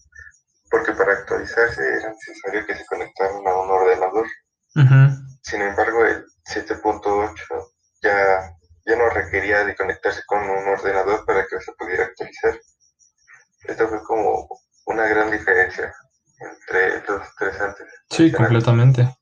porque 0.69 0.91
para 0.93 1.13
actualizarse 1.13 1.81
era 1.81 2.09
necesario 2.09 2.65
que 2.65 2.75
se 2.75 2.85
conectaran 2.85 3.47
a 3.47 3.59
un 3.59 3.69
ordenador. 3.69 4.27
Sin 5.41 5.61
embargo, 5.61 6.05
el 6.05 6.25
7.8 6.43 7.33
ya, 8.01 8.51
ya 8.85 8.95
no 8.95 9.09
requería 9.09 9.63
de 9.63 9.75
conectarse 9.75 10.21
con 10.25 10.41
un 10.41 10.67
ordenador 10.67 11.25
para 11.25 11.45
que 11.47 11.59
se 11.59 11.71
pudiera 11.73 12.05
actualizar. 12.05 12.59
Esto 13.63 13.87
fue 13.87 14.03
como 14.03 14.47
una 14.85 15.07
gran 15.07 15.31
diferencia 15.31 15.93
entre 16.39 17.01
los 17.07 17.35
tres 17.37 17.61
antes. 17.61 17.87
Sí, 18.09 18.31
completamente. 18.31 19.14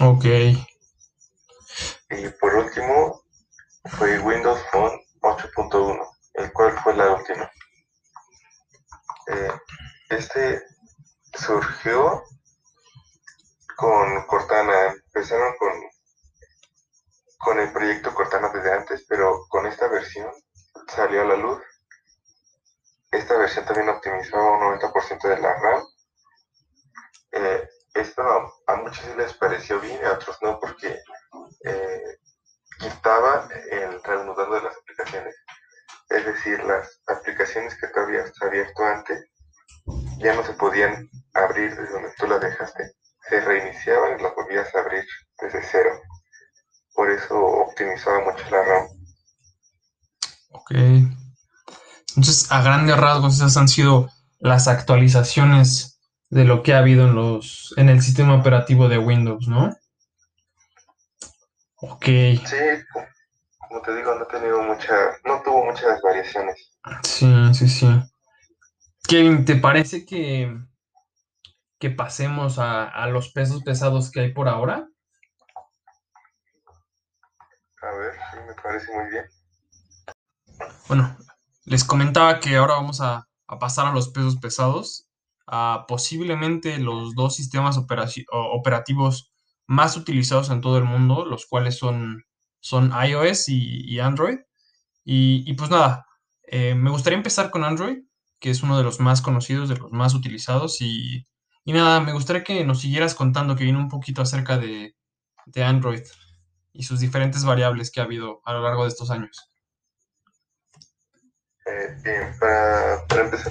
Ok. 0.00 0.24
Esas 53.50 53.60
han 53.60 53.68
sido 53.68 54.10
las 54.38 54.68
actualizaciones 54.68 56.00
de 56.30 56.44
lo 56.44 56.62
que 56.62 56.74
ha 56.74 56.78
habido 56.78 57.06
en 57.06 57.14
los 57.14 57.74
en 57.76 57.88
el 57.88 58.02
sistema 58.02 58.34
operativo 58.36 58.88
de 58.88 58.98
Windows, 58.98 59.48
¿no? 59.48 59.76
Ok. 61.82 62.04
Sí, 62.04 62.56
como 63.68 63.82
te 63.82 63.96
digo, 63.96 64.14
no, 64.14 64.26
tenido 64.26 64.62
mucha, 64.62 64.94
no 65.24 65.42
tuvo 65.42 65.64
muchas 65.64 66.00
variaciones. 66.02 66.76
Sí, 67.02 67.32
sí, 67.54 67.68
sí. 67.68 67.88
Kevin, 69.08 69.44
¿te 69.44 69.56
parece 69.56 70.04
que, 70.06 70.56
que 71.78 71.90
pasemos 71.90 72.58
a, 72.58 72.84
a 72.84 73.08
los 73.08 73.32
pesos 73.32 73.62
pesados 73.62 74.10
que 74.10 74.20
hay 74.20 74.32
por 74.32 74.48
ahora? 74.48 74.88
A 77.82 77.90
ver, 77.96 78.12
sí, 78.30 78.38
me 78.46 78.54
parece 78.62 78.92
muy 78.94 79.10
bien. 79.10 79.24
Bueno, 80.86 81.16
les 81.64 81.84
comentaba 81.84 82.38
que 82.40 82.56
ahora 82.56 82.74
vamos 82.74 83.00
a, 83.00 83.16
a 83.16 83.26
pasar 83.60 83.86
a 83.86 83.92
los 83.92 84.08
pesos 84.08 84.36
pesados, 84.36 85.08
a 85.46 85.84
posiblemente 85.86 86.78
los 86.78 87.14
dos 87.14 87.36
sistemas 87.36 87.76
operativos 87.78 89.30
más 89.70 89.96
utilizados 89.96 90.50
en 90.50 90.60
todo 90.60 90.78
el 90.78 90.84
mundo, 90.84 91.24
los 91.24 91.46
cuales 91.46 91.78
son, 91.78 92.24
son 92.58 92.92
iOS 92.92 93.48
y, 93.48 94.00
Android. 94.00 94.38
Y, 95.04 95.52
pues 95.54 95.70
nada, 95.70 96.06
eh, 96.42 96.74
me 96.74 96.90
gustaría 96.90 97.16
empezar 97.16 97.50
con 97.50 97.62
Android, 97.62 97.98
que 98.40 98.50
es 98.50 98.64
uno 98.64 98.76
de 98.76 98.82
los 98.82 98.98
más 98.98 99.22
conocidos, 99.22 99.68
de 99.68 99.76
los 99.76 99.92
más 99.92 100.14
utilizados. 100.14 100.80
Y, 100.80 101.24
nada, 101.66 102.00
me 102.00 102.12
gustaría 102.12 102.42
que 102.42 102.64
nos 102.64 102.80
siguieras 102.80 103.14
contando, 103.14 103.54
que 103.54 103.62
viene 103.62 103.78
un 103.78 103.88
poquito 103.88 104.22
acerca 104.22 104.58
de, 104.58 104.96
Android 105.64 106.02
y 106.72 106.82
sus 106.82 106.98
diferentes 106.98 107.44
variables 107.44 107.92
que 107.92 108.00
ha 108.00 108.04
habido 108.04 108.40
a 108.44 108.52
lo 108.52 108.62
largo 108.62 108.82
de 108.82 108.88
estos 108.88 109.10
años. 109.10 109.50
Eh, 111.66 111.96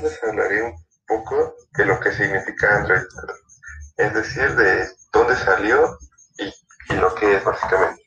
les 0.02 0.24
hablaré 0.24 0.64
un 0.64 0.74
poco 1.08 1.56
de 1.78 1.86
lo 1.86 2.00
que 2.00 2.12
significa 2.12 2.78
Android, 2.78 3.02
es 3.98 4.14
decir, 4.14 4.56
de 4.56 4.88
dónde 5.12 5.36
salió 5.36 5.98
y 6.90 6.94
lo 6.94 7.14
que 7.16 7.36
es 7.36 7.44
básicamente. 7.44 8.04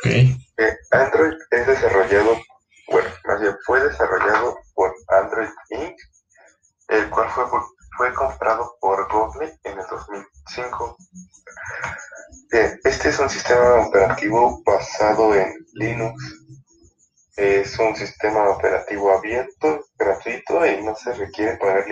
Okay. 0.00 0.36
Eh, 0.58 0.76
Android 0.92 1.34
es 1.50 1.66
desarrollado, 1.66 2.38
bueno, 2.90 3.08
más 3.24 3.40
bien 3.40 3.56
fue 3.64 3.80
desarrollado 3.80 4.58
por 4.74 4.94
Android 5.08 5.50
Inc., 5.70 5.96
el 6.88 7.10
cual 7.10 7.28
fue, 7.30 7.44
fue 7.96 8.14
comprado 8.14 8.76
por 8.80 9.12
Google 9.12 9.58
en 9.64 9.78
el 9.78 9.86
2005. 9.90 10.96
Eh, 12.52 12.78
este 12.84 13.08
es 13.08 13.18
un 13.18 13.28
sistema 13.28 13.86
operativo 13.86 14.62
basado 14.64 15.34
en 15.34 15.52
Linux. 15.74 16.22
Es 17.36 17.78
un 17.78 17.94
sistema 17.94 18.48
operativo 18.48 19.12
abierto, 19.12 19.52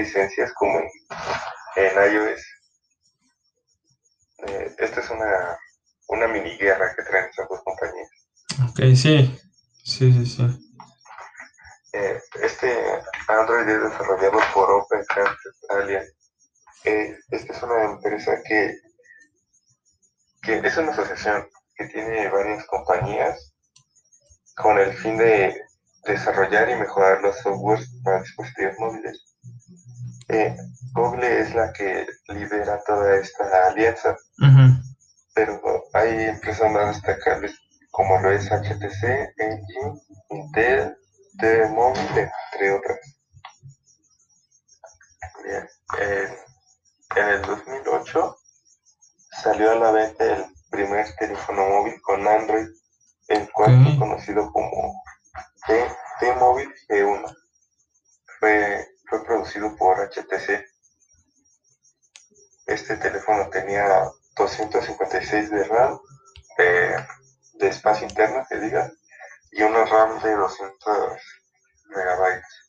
licencias 0.05 0.53
como 0.55 0.81
en, 1.77 2.15
iOS. 2.15 2.43
Eh, 4.47 4.75
esta 4.79 5.01
es 5.01 5.11
una 5.11 5.59
una 6.09 6.29
mini 6.29 6.57
guerra 6.59 6.95
que 6.95 7.03
traen 7.03 7.31
esas 7.31 7.49
dos 7.49 7.61
compañías. 7.65 8.11
Ok, 8.69 8.79
sí. 8.95 9.41
Sí, 9.85 10.13
sí, 10.13 10.27
sí. 10.27 10.73
Eh, 11.93 12.21
este 12.43 13.01
Android 13.29 13.69
es 13.69 13.83
desarrollado 13.83 14.41
por 14.53 14.71
OpenCart 14.71 15.39
Alien. 15.71 16.05
Eh, 16.85 17.19
esta 17.31 17.53
es 17.53 17.63
una 17.63 17.85
empresa 17.85 18.33
que, 18.47 18.79
que 20.43 20.59
es 20.59 20.77
una 20.77 20.93
asociación 20.93 21.49
que 21.77 21.87
tiene 21.87 22.29
varias 22.29 22.65
compañías 22.67 23.55
con 24.57 24.79
el 24.79 24.93
fin 24.95 25.17
de 25.17 25.55
desarrollar 26.05 26.69
y 26.71 26.77
mejorar 26.77 27.21
los 27.23 27.37
softwares 27.39 27.89
para 28.03 28.21
dispositivos 28.21 28.75
móviles. 28.79 29.25
Eh, 30.29 30.57
Google 30.95 31.41
es 31.41 31.55
la 31.55 31.73
que 31.73 32.07
lidera 32.29 32.81
toda 32.87 33.17
esta 33.17 33.69
alianza, 33.69 34.17
pero 35.35 35.61
hay 35.93 36.25
empresas 36.25 36.71
más 36.71 36.95
destacables 36.95 37.55
como 37.95 38.19
lo 38.21 38.33
es 38.33 38.51
HTC, 38.51 39.35
LG, 39.37 40.03
Intel, 40.31 40.97
T-Mobile, 41.39 42.31
entre 42.53 42.73
otras. 42.73 42.99
Bien, 45.45 45.69
eh, 46.01 46.37
en 47.15 47.29
el 47.29 47.43
2008 47.43 48.37
salió 49.43 49.71
a 49.71 49.75
la 49.77 49.91
venta 49.93 50.25
el 50.25 50.45
primer 50.71 51.07
teléfono 51.17 51.69
móvil 51.69 52.01
con 52.03 52.27
Android, 52.27 52.67
el 53.29 53.49
cual 53.53 53.85
fue 53.85 53.99
conocido 53.99 54.51
como 54.53 54.93
T-Mobile 56.19 56.75
G1. 56.89 57.37
Fue, 58.41 58.89
fue 59.07 59.25
producido 59.25 59.75
por 59.77 59.99
HTC. 59.99 60.65
Este 62.67 62.97
teléfono 62.97 63.49
tenía 63.51 64.11
256 64.37 65.51
de 65.51 65.65
RAM, 65.65 65.99
de, 66.59 66.97
de 67.55 67.69
espacio 67.69 68.07
interno, 68.07 68.45
que 68.49 68.59
diga, 68.59 68.91
y 69.53 69.63
una 69.63 69.85
RAM 69.85 70.23
de 70.23 70.35
200 70.35 71.19
megabytes. 71.89 72.65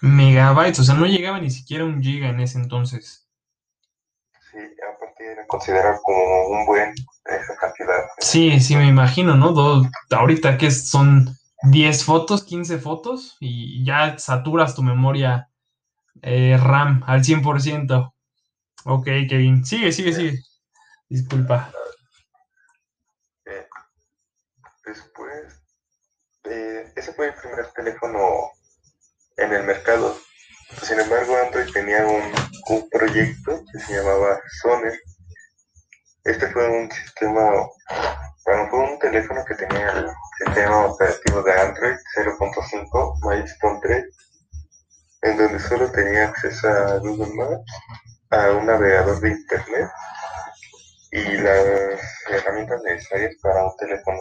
Megabytes, 0.00 0.80
o 0.80 0.84
sea, 0.84 0.94
no 0.94 1.06
llegaba 1.06 1.40
ni 1.40 1.50
siquiera 1.50 1.84
un 1.84 2.02
giga 2.02 2.28
en 2.28 2.40
ese 2.40 2.58
entonces. 2.58 3.26
Sí, 4.50 4.58
aparte 4.94 5.32
era 5.32 5.46
considerado 5.46 6.00
como 6.02 6.48
un 6.48 6.66
buen 6.66 6.94
esa 7.24 7.56
cantidad. 7.56 8.04
Sí, 8.18 8.60
sí, 8.60 8.76
me 8.76 8.86
imagino, 8.86 9.34
¿no? 9.34 9.88
Ahorita 10.10 10.58
que 10.58 10.70
son 10.70 11.36
10 11.62 12.04
fotos, 12.04 12.44
15 12.44 12.78
fotos 12.78 13.36
y 13.40 13.84
ya 13.84 14.18
saturas 14.18 14.74
tu 14.74 14.82
memoria 14.82 15.48
eh, 16.20 16.58
RAM 16.60 17.02
al 17.06 17.22
100%. 17.22 18.12
Ok, 18.84 19.04
Kevin. 19.28 19.64
Sigue, 19.64 19.92
sigue, 19.92 20.12
sigue. 20.12 20.38
Disculpa. 21.08 21.70
Eh, 23.46 23.66
después, 24.84 25.62
eh, 26.44 26.92
ese 26.96 27.12
fue 27.12 27.28
el 27.28 27.34
primer 27.34 27.66
teléfono 27.72 28.18
en 29.36 29.52
el 29.52 29.64
mercado. 29.64 30.16
Sin 30.82 30.98
embargo, 30.98 31.36
Android 31.36 31.70
tenía 31.72 32.04
un, 32.06 32.32
un 32.70 32.88
proyecto 32.90 33.62
que 33.70 33.78
se 33.78 33.94
llamaba 33.94 34.40
Soner. 34.62 34.98
Este 36.24 36.46
fue 36.52 36.68
un 36.68 36.88
sistema, 36.88 37.50
bueno, 38.46 38.68
fue 38.70 38.78
un 38.78 38.98
teléfono 39.00 39.44
que 39.44 39.56
tenía 39.56 39.90
el 39.90 40.08
sistema 40.38 40.86
operativo 40.86 41.42
de 41.42 41.52
Android 41.52 41.96
0.5 42.16 43.28
Milestone 43.28 43.80
3, 43.82 44.04
en 45.22 45.36
donde 45.36 45.58
solo 45.58 45.90
tenía 45.90 46.28
acceso 46.28 46.68
a 46.68 46.98
Google 46.98 47.34
Maps, 47.34 47.72
a 48.30 48.52
un 48.52 48.66
navegador 48.66 49.20
de 49.20 49.30
Internet 49.30 49.90
y 51.10 51.38
las 51.38 52.00
herramientas 52.30 52.80
necesarias 52.84 53.34
para 53.42 53.64
un 53.64 53.76
teléfono. 53.76 54.20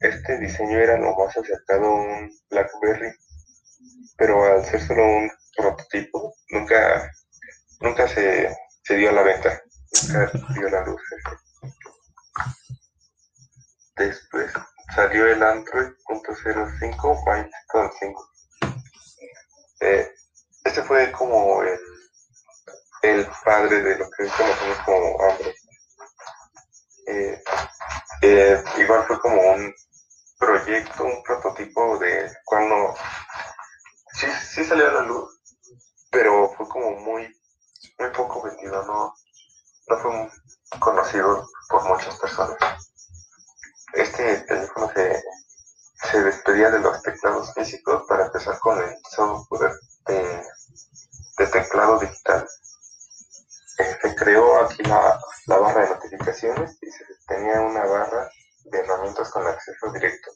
Este 0.00 0.38
diseño 0.38 0.78
era 0.78 0.96
lo 0.96 1.14
más 1.16 1.36
acercado 1.36 1.84
a 1.84 2.00
un 2.00 2.32
BlackBerry, 2.48 3.12
pero 4.16 4.42
al 4.42 4.64
ser 4.64 4.80
solo 4.80 5.04
un 5.04 5.30
prototipo, 5.54 6.34
nunca, 6.48 7.12
nunca 7.80 8.08
se, 8.08 8.56
se 8.84 8.96
dio 8.96 9.10
a 9.10 9.12
la 9.12 9.22
venta, 9.22 9.62
dio 10.54 10.68
la 10.70 10.84
luz. 10.84 11.00
Después 13.96 14.52
salió 14.94 15.26
el 15.26 15.42
Android 15.42 15.92
.05 16.06 17.24
Milestone 17.26 17.90
5. 17.98 18.30
Eh, 19.80 20.12
este 20.64 20.82
fue 20.82 21.10
como 21.12 21.62
el, 21.62 21.80
el 23.02 23.28
padre 23.44 23.82
de 23.82 23.98
lo 23.98 24.10
que 24.10 24.28
conocemos 24.28 24.78
como 24.84 25.22
Android. 25.22 25.54
Eh, 27.06 27.42
eh, 28.22 28.64
igual 28.78 29.04
fue 29.06 29.18
como 29.20 29.40
un 29.40 29.74
proyecto, 30.38 31.04
un 31.04 31.22
prototipo 31.22 31.98
de 31.98 32.30
cual 32.44 32.68
no... 32.68 32.94
Sí, 34.12 34.26
sí 34.42 34.64
salió 34.64 34.88
a 34.88 34.92
la 34.94 35.02
luz, 35.02 35.40
pero 36.10 36.52
fue 36.56 36.68
como 36.68 36.90
muy, 36.92 37.22
muy 37.98 38.10
poco 38.10 38.42
vendido, 38.42 38.84
no, 38.86 39.14
no 39.88 39.96
fue 39.98 40.30
conocido 40.78 41.48
por 41.68 41.88
muchas 41.88 42.16
personas. 42.18 42.56
Este 43.94 44.38
teléfono 44.42 44.90
se, 44.94 45.22
se 46.10 46.22
despedía 46.22 46.70
de 46.70 46.80
los 46.80 47.02
teclados 47.02 47.52
físicos 47.54 48.04
para 48.08 48.26
empezar 48.26 48.58
con 48.58 48.78
el 48.82 48.96
software 49.10 49.72
de, 50.06 50.44
teclado 51.52 51.98
digital. 51.98 52.46
Eh, 53.78 53.98
se 54.02 54.14
creó 54.14 54.64
aquí 54.64 54.82
la, 54.82 55.18
la 55.46 55.58
barra 55.58 55.82
de 55.82 55.90
notificaciones 55.90 56.76
y 56.82 56.90
se 56.90 57.04
tenía 57.26 57.60
una 57.60 57.84
barra 57.84 58.28
de 58.64 58.78
herramientas 58.78 59.30
con 59.30 59.46
acceso 59.46 59.92
directo. 59.92 60.30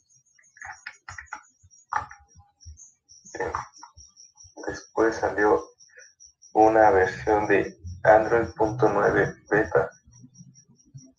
Después 4.66 5.16
salió 5.16 5.64
una 6.52 6.90
versión 6.90 7.46
de 7.46 7.82
Android.9 8.04 9.48
beta, 9.48 9.90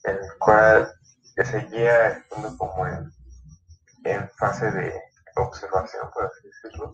el 0.03 0.19
cual 0.39 0.93
seguía 1.43 2.07
estando 2.07 2.57
como 2.57 2.87
en, 2.87 3.11
en 4.03 4.29
fase 4.37 4.69
de 4.71 5.01
observación, 5.35 6.09
por 6.13 6.25
así 6.25 6.47
decirlo. 6.47 6.93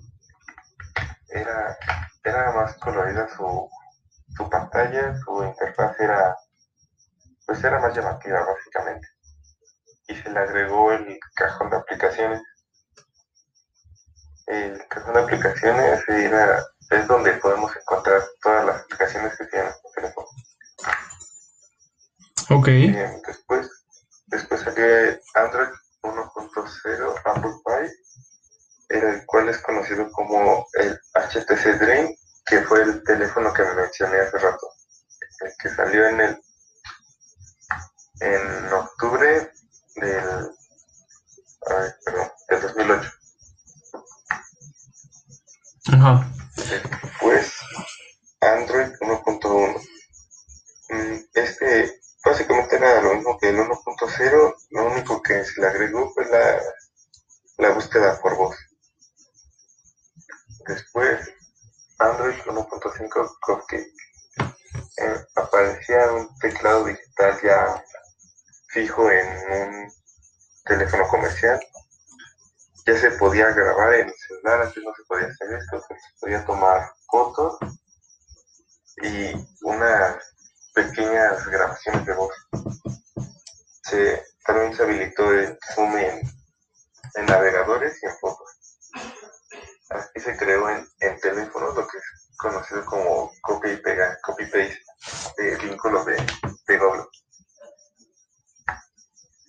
Era, 1.30 1.78
era 2.24 2.52
más 2.54 2.76
colorida 2.78 3.28
su, 3.36 3.70
su 4.36 4.50
pantalla, 4.50 5.16
su 5.18 5.44
interfaz 5.44 6.00
era, 6.00 6.36
pues 7.46 7.64
era 7.64 7.80
más 7.80 7.96
llamativa 7.96 8.46
básicamente. 8.46 9.08
Y 10.08 10.16
se 10.16 10.30
le 10.32 10.40
agregó 10.40 10.92
el 10.92 11.20
cajón 11.36 11.70
de 11.70 11.78
aplicaciones. 11.78 12.42
El 14.50 14.84
cajón 14.88 15.14
de 15.14 15.20
aplicaciones 15.22 16.10
era, 16.10 16.66
es 16.90 17.08
donde 17.08 17.34
podemos 17.34 17.72
encontrar 17.76 18.24
todas 18.42 18.66
las 18.66 18.82
aplicaciones 18.82 19.38
que 19.38 19.46
tiene 19.46 19.66
nuestro 19.66 19.92
teléfono. 19.92 20.28
Ok. 22.50 22.66
Bien, 22.66 23.22
después, 23.28 23.70
después 24.26 24.62
salió 24.62 24.84
el 24.84 25.22
Android 25.36 25.70
1.0 26.02 27.22
Apple 27.26 27.52
Pie, 27.64 27.92
el 28.90 29.26
cual 29.28 29.50
es 29.50 29.60
conocido 29.60 30.10
como 30.12 30.66
el 30.74 31.00
HTC 31.14 31.80
Dream, 31.80 32.16
que 32.48 32.64
fue 32.64 32.82
el 32.82 33.04
teléfono 33.04 33.54
que 33.54 33.62
me 33.62 33.76
mencioné 33.76 34.20
hace 34.20 34.40
rato, 34.40 34.68
el 35.42 35.54
que 35.62 35.70
salió 35.70 36.08
en 36.08 36.22
el 36.22 36.42
en 38.22 38.74
octubre 38.74 39.52
del, 39.96 40.52
ay, 41.68 41.90
perdón, 42.04 42.32
del 42.50 42.62
2008. 42.62 43.19
Ajá. 45.94 46.32
Después, 46.56 47.54
Android 48.42 48.92
1.1. 49.02 49.82
Mm, 50.90 51.20
Este 51.34 52.00
básicamente 52.24 52.76
era 52.76 53.02
lo 53.02 53.16
mismo 53.16 53.38
que 53.40 53.50
el 53.50 53.58
1.0, 53.58 54.56
lo 54.72 54.92
único 54.92 55.22
que 55.22 55.44
se 55.46 55.62
le 55.62 55.68
agregó 55.68 56.12
fue 56.14 56.26
la, 56.26 56.62
la 57.58 57.70
búsqueda 57.74 58.20
por 58.22 58.36
voz. 58.36 58.56
Después, 60.68 61.20
Android 62.00 62.36
1.5 62.46 63.38
Cupcake. 63.42 63.94
Eh, 64.98 65.26
aparecía 65.36 66.12
un 66.12 66.30
teclado 66.40 66.86
digital 66.86 67.40
ya 67.42 67.84
fijo 68.68 69.10
en 69.10 69.28
un 69.52 69.94
teléfono 70.66 71.08
comercial. 71.08 71.60
Ya 72.90 72.98
se 72.98 73.12
podía 73.12 73.52
grabar 73.52 73.94
en 73.94 74.08
el 74.08 74.16
celular, 74.16 74.64
antes 74.64 74.84
no 74.84 74.92
se 74.96 75.04
podía 75.04 75.28
hacer 75.28 75.54
esto, 75.54 75.80
se 75.80 75.96
podía 76.20 76.44
tomar 76.44 76.92
fotos 77.06 77.60
y 79.04 79.32
unas 79.62 80.18
pequeñas 80.74 81.46
grabaciones 81.46 82.04
de 82.08 82.14
voz. 82.16 82.34
Se, 83.84 84.26
también 84.44 84.76
se 84.76 84.82
habilitó 84.82 85.32
el 85.32 85.56
zoom 85.76 85.98
en, 85.98 87.28
navegadores 87.28 88.02
y 88.02 88.08
en 88.08 88.18
fotos. 88.18 88.50
Así 89.92 90.20
se 90.20 90.36
creó 90.36 90.68
en, 90.72 90.84
en 91.02 91.20
teléfonos 91.20 91.76
lo 91.76 91.88
que 91.88 91.98
es 92.00 92.38
conocido 92.40 92.84
como 92.86 93.32
copia 93.42 93.72
y 93.72 93.78
pega, 93.78 94.18
copy 94.24 94.46
paste 94.48 94.82
de 95.38 95.58
vínculos 95.58 96.08
de, 96.08 96.16
de. 96.16 97.06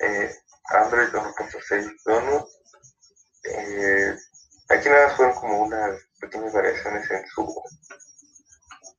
Eh, 0.00 0.36
Android 0.72 1.08
1.6 1.08 1.62
6 1.66 1.90
donuts. 2.04 2.59
Eh, 3.52 4.16
aquí 4.68 4.88
nada 4.88 5.16
fueron 5.16 5.34
como 5.34 5.62
unas 5.62 6.00
pequeñas 6.20 6.52
variaciones 6.52 7.10
en 7.10 7.26
su 7.28 7.62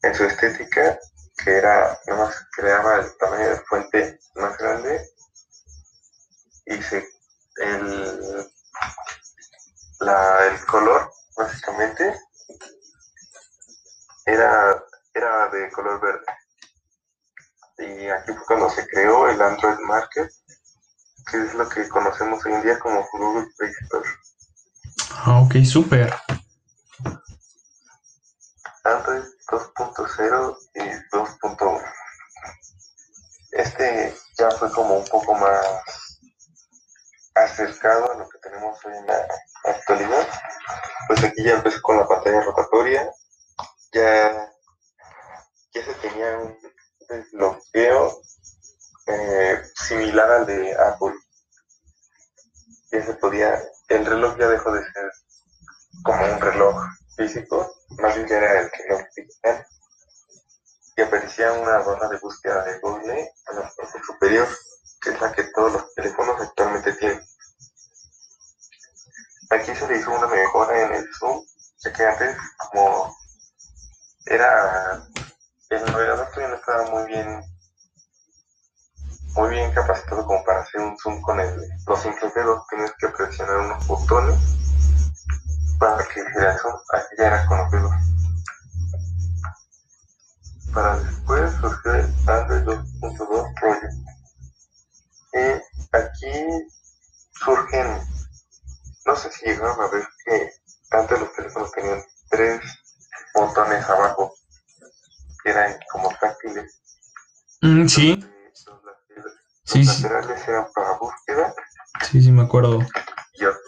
en 0.04 0.16
su 0.16 0.24
estética, 0.26 1.00
que 1.44 1.58
era, 1.58 2.00
nada 2.08 2.26
más 2.26 2.36
creaba 2.56 2.96
el 2.98 3.18
tamaño 3.18 3.50
de 3.50 3.60
fuente 3.60 4.20
más 4.36 4.58
grande 4.58 5.12
y 6.66 6.82
se, 6.82 7.08
el, 7.58 8.50
la, 10.00 10.48
el 10.48 10.66
color, 10.66 11.12
básicamente, 11.36 12.20
era, 14.26 14.84
era 15.14 15.48
de 15.50 15.72
color 15.72 16.00
verde. 16.02 16.26
Y 17.78 18.08
aquí 18.10 18.32
fue 18.34 18.46
cuando 18.46 18.70
se 18.70 18.88
creó 18.88 19.28
el 19.28 19.42
Android 19.42 19.80
Market, 19.80 20.32
que 21.30 21.38
es 21.38 21.54
lo 21.54 21.68
que 21.70 21.88
conocemos 21.90 22.46
hoy 22.46 22.54
en 22.54 22.62
día 22.62 22.80
como 22.80 23.08
Google 23.12 23.48
Play 23.58 23.72
Store. 23.82 24.10
Ah, 25.18 25.42
ok, 25.42 25.56
súper. 25.64 26.14
Android 28.84 29.24
2.0 29.48 30.58
y 30.76 30.80
2.1. 31.16 31.84
Este 33.52 34.16
ya 34.38 34.50
fue 34.52 34.72
como 34.72 34.98
un 34.98 35.06
poco 35.06 35.36
más 35.36 35.82
acercado 37.36 38.12
a 38.12 38.18
lo 38.18 38.30
que 38.30 38.40
tenemos 38.40 38.78
hoy 38.86 38.94
en 38.98 39.08
la 39.08 39.28
actualidad. 39.66 40.28
Pues 41.08 41.24
aquí 41.24 41.44
ya 41.44 41.54
empezó 41.54 41.82
con 41.82 41.98
la 41.98 42.08
pantalla 42.08 42.42
rotatoria, 42.42 43.12
ya, 43.92 44.52
ya 45.74 45.86
se 45.86 45.94
tenía 45.96 46.38
un 46.38 46.58
desbloqueo 47.10 48.22
eh, 49.08 49.62
similar 49.76 50.32
al 50.32 50.46
de 50.46 50.74
Apple. 50.76 51.14
Ya 52.92 53.06
se 53.06 53.14
podía, 53.16 53.62
el 53.92 54.06
reloj 54.06 54.38
ya 54.38 54.48
dejó 54.48 54.72
de 54.72 54.84
ser 54.92 55.12
como 56.04 56.24
un 56.24 56.40
reloj 56.40 56.76
físico, 57.18 57.76
más 58.00 58.16
bien 58.16 58.32
era 58.32 58.62
el 58.62 58.72
reloj 58.72 59.02
digital. 59.16 59.66
Y 60.96 61.02
aparecía 61.02 61.52
una 61.54 61.80
barra 61.80 62.08
de 62.10 62.18
búsqueda 62.20 62.64
de 62.64 62.80
Google 62.80 63.20
en 63.20 63.56
la 63.56 63.72
parte 63.76 64.02
superior, 64.06 64.48
que 65.02 65.10
es 65.10 65.22
la 65.22 65.32
que 65.34 65.44
todos 65.56 65.74
los 65.74 65.94
teléfonos 65.94 66.40
actualmente 66.40 66.94
tienen. 66.94 67.22
Aquí 69.50 69.76
se 69.76 69.88
le 69.88 69.98
hizo 69.98 70.12
una 70.12 70.28
mejora 70.28 70.84
en 70.84 70.94
el 70.96 71.10
zoom, 71.20 71.46
ya 71.80 71.92
que 71.92 72.06
antes 72.06 72.38
como 72.58 73.16
era 74.26 75.04
el 75.70 75.86
navegador 75.86 76.28
todavía 76.30 76.48
no 76.48 76.56
estaba 76.56 76.92
muy 76.92 77.06
bien 77.08 77.51
muy 79.36 79.50
bien 79.50 79.72
capacitado 79.74 80.26
como 80.26 80.44
para 80.44 80.62
hacer 80.62 80.82
un 80.82 80.98
zoom 80.98 81.22
con 81.22 81.40
el, 81.40 81.70
los 81.88 82.04
dedos, 82.36 82.68
tienes 82.70 82.92
que 83.00 83.08
presionar 83.10 83.58
unos 83.58 83.88
botones 83.88 84.36
para 85.80 86.04
que 86.08 86.20
hiciera 86.20 86.58
zoom, 86.58 86.76
aquí 86.94 87.16
ya 87.18 87.28
era 87.28 87.46
con 87.46 87.58
los 87.58 87.72
dedos. 87.72 87.92
Para 90.74 91.00
después 91.00 91.52
surgió 91.60 91.94
el 91.94 92.14
Android 92.28 92.64
2.2 92.64 93.54
Project. 93.60 93.94
Y 95.34 95.96
aquí 95.96 96.68
surgen, 97.44 98.00
no 99.06 99.16
sé 99.16 99.32
si 99.32 99.46
llegaron 99.46 99.82
a 99.82 99.88
ver 99.88 100.08
que 100.26 100.50
antes 100.92 101.20
los 101.20 101.34
teléfonos 101.34 101.72
tenían 101.72 102.02
tres 102.30 102.62
botones 103.34 103.90
abajo, 103.90 104.34
que 105.44 105.50
eran 105.50 105.78
como 105.92 106.10
táctiles. 106.20 106.82
Mm, 107.62 107.88
sí, 107.88 108.32
Sí, 109.72 109.84
los 109.84 109.96
sí. 109.96 110.04
laterales 110.04 110.48
eran 110.48 110.68
para 110.74 110.98
búsqueda 110.98 111.54
sí, 112.10 112.22
sí, 112.22 112.32
me 112.32 112.44
acuerdo. 112.44 112.80
y, 113.34 113.44
ot- 113.44 113.60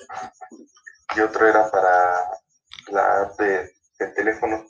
y 1.16 1.20
otro 1.22 1.48
era 1.48 1.70
para 1.72 2.30
la 2.88 3.22
app 3.22 3.40
de, 3.40 3.72
del 4.00 4.14
teléfono, 4.14 4.66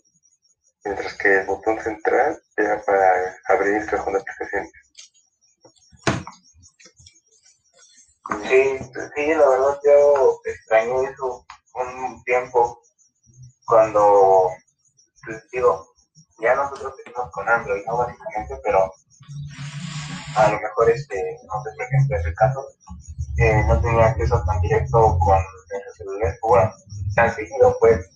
mientras 0.86 1.14
que 1.16 1.40
el 1.40 1.46
botón 1.48 1.80
central 1.82 2.42
era 2.58 2.82
para 2.84 3.36
abrir 3.50 3.76
el 3.76 3.86
cajón 3.88 4.14
de 4.14 4.20
aplicaciones. 4.20 4.72
Sí, 8.50 8.80
sí, 9.16 9.34
la 9.34 9.48
verdad 9.50 9.80
yo 9.84 10.40
extrañé 10.46 11.04
eso 11.10 11.46
un 11.76 12.24
tiempo 12.24 12.82
cuando, 13.66 14.50
pues, 15.26 15.44
digo, 15.52 15.94
ya 16.40 16.56
nosotros 16.56 16.94
seguimos 16.98 17.32
con 17.32 17.48
Android, 17.50 17.84
¿no? 17.86 17.98
Básicamente, 17.98 18.60
pero 18.64 18.92
a 20.38 20.50
lo 20.52 20.60
mejor, 20.60 20.90
este, 20.90 21.23
ejemplo, 21.94 22.18
en 22.18 22.26
el 22.26 22.36
caso, 22.36 22.68
eh, 23.38 23.64
no 23.68 23.82
tenía 23.82 24.08
acceso 24.08 24.44
tan 24.46 24.62
directo 24.62 25.18
con 25.20 25.38
el 25.38 25.94
celular, 25.98 26.38
bueno, 26.42 26.72
tan 27.16 27.34
seguido, 27.36 27.76
pues. 27.80 28.10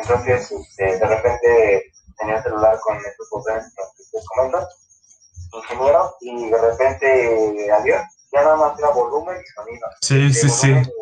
Entonces, 0.00 0.50
este, 0.50 0.98
de 0.98 1.06
repente 1.06 1.92
tenía 2.18 2.36
el 2.36 2.42
celular 2.42 2.78
con 2.80 2.96
estos 2.96 3.28
botones 3.30 3.64
que 3.74 4.18
te 4.18 4.24
comento, 4.26 4.68
ingeniero, 5.52 6.16
y 6.20 6.50
de 6.50 6.58
repente, 6.58 7.72
adiós, 7.72 8.02
ya 8.32 8.42
nada 8.42 8.56
más 8.56 8.78
era 8.78 8.90
volumen 8.90 9.36
y 9.40 9.46
sonido. 9.46 9.88
Sí, 10.00 10.32
sí, 10.32 10.72
volumen 10.72 10.84
y 10.84 10.97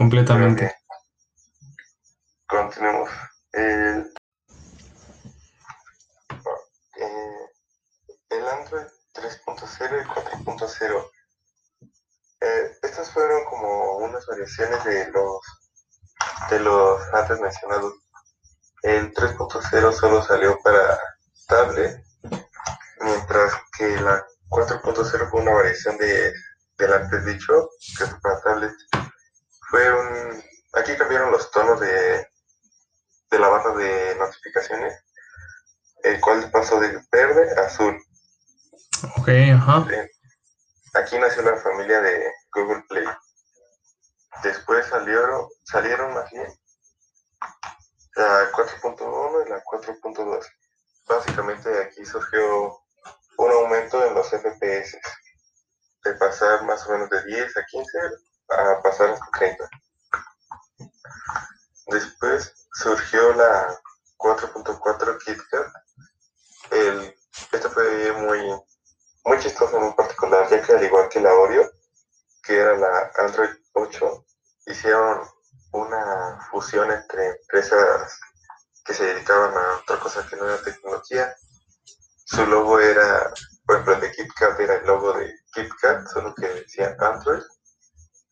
completamente. 0.00 0.79
KitKat. 65.24 65.72
El, 66.70 67.16
esto 67.52 67.70
fue 67.70 68.12
muy, 68.12 68.40
muy 69.24 69.38
chistoso 69.38 69.78
en 69.78 69.94
particular, 69.94 70.48
ya 70.48 70.62
que 70.62 70.72
al 70.72 70.84
igual 70.84 71.08
que 71.08 71.20
la 71.20 71.32
Oreo, 71.32 71.70
que 72.42 72.56
era 72.56 72.76
la 72.76 73.10
Android 73.18 73.50
8, 73.74 74.26
hicieron 74.66 75.28
una 75.72 76.48
fusión 76.50 76.90
entre 76.90 77.28
empresas 77.28 78.18
que 78.84 78.94
se 78.94 79.04
dedicaban 79.04 79.56
a 79.56 79.78
otra 79.78 80.00
cosa 80.00 80.26
que 80.26 80.36
no 80.36 80.46
era 80.46 80.62
tecnología. 80.62 81.34
Su 82.24 82.46
logo 82.46 82.78
era, 82.80 83.32
por 83.66 83.76
ejemplo, 83.76 83.94
el 83.94 84.00
de 84.00 84.12
KitKat 84.12 84.60
era 84.60 84.74
el 84.76 84.86
logo 84.86 85.12
de 85.12 85.34
KitKat, 85.52 86.06
solo 86.08 86.34
que 86.34 86.48
decía 86.48 86.96
Android. 86.98 87.42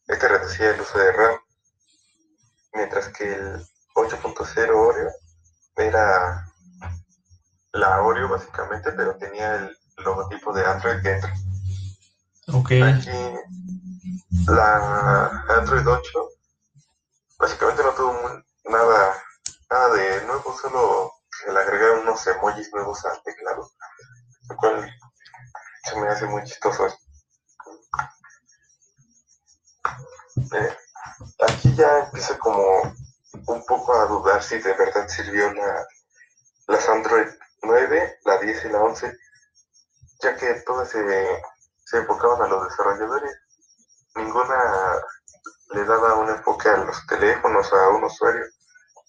Este 0.06 0.28
reducía 0.28 0.70
el 0.70 0.80
uso 0.80 0.98
de 0.98 1.12
RAM, 1.12 1.38
mientras 2.72 3.08
que 3.08 3.32
el 3.32 3.66
8.0 3.94 4.70
Oreo 4.74 5.10
era 5.76 6.47
la 7.72 8.02
Oreo 8.02 8.28
básicamente, 8.28 8.92
pero 8.92 9.16
tenía 9.16 9.56
el 9.56 9.76
logotipo 9.98 10.52
de 10.52 10.64
Android 10.64 11.02
dentro. 11.02 11.30
Ok. 12.52 12.70
Aquí 12.82 13.10
la 14.46 15.42
Android 15.48 15.86
8 15.86 16.28
básicamente 17.38 17.82
no 17.82 17.92
tuvo 17.92 18.42
nada, 18.64 19.22
nada 19.70 19.94
de 19.94 20.24
nuevo, 20.26 20.56
solo 20.56 21.12
se 21.30 21.52
le 21.52 21.60
agregaron 21.60 22.00
unos 22.00 22.26
emojis 22.26 22.72
nuevos 22.72 23.04
al 23.04 23.22
teclado, 23.22 23.70
lo 24.48 24.56
cual 24.56 24.90
se 25.84 25.96
me 25.96 26.08
hace 26.08 26.26
muy 26.26 26.42
chistoso. 26.44 26.86
Eh, 30.52 30.76
aquí 31.46 31.74
ya 31.74 32.04
empiezo 32.04 32.38
como 32.38 32.94
un 33.46 33.66
poco 33.66 33.94
a 33.94 34.06
dudar 34.06 34.42
si 34.42 34.58
de 34.58 34.72
verdad 34.74 35.08
sirvió 35.08 35.52
la, 35.52 35.86
las 36.68 36.88
Android 36.88 37.28
9, 37.62 38.18
la 38.24 38.38
10 38.38 38.64
y 38.64 38.68
la 38.68 38.82
11, 38.82 39.18
ya 40.22 40.36
que 40.36 40.54
todas 40.66 40.88
se, 40.90 41.42
se 41.84 41.98
enfocaban 41.98 42.42
a 42.42 42.48
los 42.48 42.68
desarrolladores. 42.68 43.36
Ninguna 44.16 45.02
le 45.70 45.84
daba 45.84 46.14
un 46.14 46.30
enfoque 46.30 46.68
a 46.68 46.78
los 46.78 47.06
teléfonos, 47.06 47.72
a 47.72 47.88
un 47.88 48.04
usuario. 48.04 48.44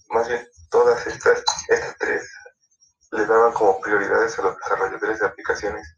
Más 0.09 0.27
bien, 0.27 0.47
todas 0.69 1.05
estas, 1.07 1.43
estas 1.67 1.97
tres 1.97 2.29
le 3.11 3.25
daban 3.25 3.53
como 3.53 3.79
prioridades 3.79 4.37
a 4.37 4.43
los 4.43 4.57
desarrolladores 4.57 5.19
de 5.19 5.27
aplicaciones. 5.27 5.95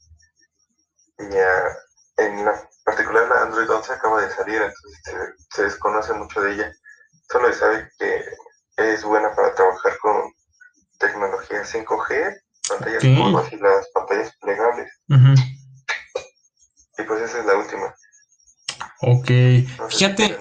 Y 1.20 1.36
en 2.18 2.46
la 2.46 2.70
particular 2.84 3.28
la 3.28 3.42
Android 3.44 3.70
11 3.70 3.94
acaba 3.94 4.22
de 4.22 4.32
salir, 4.34 4.62
entonces 4.62 5.48
se, 5.50 5.64
desconoce 5.64 6.14
mucho 6.14 6.42
de 6.42 6.54
ella. 6.54 6.74
Solo 7.30 7.52
se 7.52 7.60
sabe 7.60 7.92
que 7.98 8.24
es 8.78 9.04
buena 9.04 9.34
para 9.36 9.54
trabajar 9.54 9.98
con 10.00 10.34
tecnología 11.02 11.64
5G, 11.64 12.42
pantallas 12.70 13.04
curvas 13.04 13.52
y 13.52 13.58
las 13.58 13.90
pantallas 13.94 14.38
plegables. 14.40 14.92
Y 16.98 17.04
pues 17.04 17.22
esa 17.24 17.40
es 17.40 17.46
la 17.46 17.56
última. 17.56 17.96
Ok. 19.02 19.90
fíjate. 19.90 20.38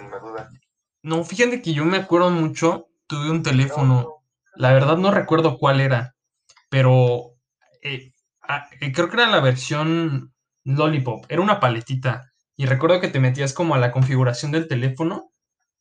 No, 1.02 1.24
fíjate 1.24 1.62
que 1.62 1.72
yo 1.72 1.84
me 1.84 1.96
acuerdo 1.96 2.30
mucho. 2.30 2.88
Tuve 3.06 3.30
un 3.30 3.42
teléfono. 3.42 4.22
La 4.54 4.72
verdad 4.72 4.98
no 4.98 5.10
recuerdo 5.10 5.58
cuál 5.58 5.80
era. 5.80 6.14
Pero 6.68 7.34
eh, 7.82 8.12
ah, 8.42 8.68
eh, 8.80 8.92
creo 8.92 9.08
que 9.08 9.16
era 9.16 9.28
la 9.28 9.40
versión 9.40 10.32
Lollipop. 10.64 11.24
Era 11.28 11.40
una 11.40 11.58
paletita. 11.58 12.30
Y 12.56 12.66
recuerdo 12.66 13.00
que 13.00 13.08
te 13.08 13.20
metías 13.20 13.54
como 13.54 13.74
a 13.74 13.78
la 13.78 13.90
configuración 13.90 14.52
del 14.52 14.68
teléfono 14.68 15.32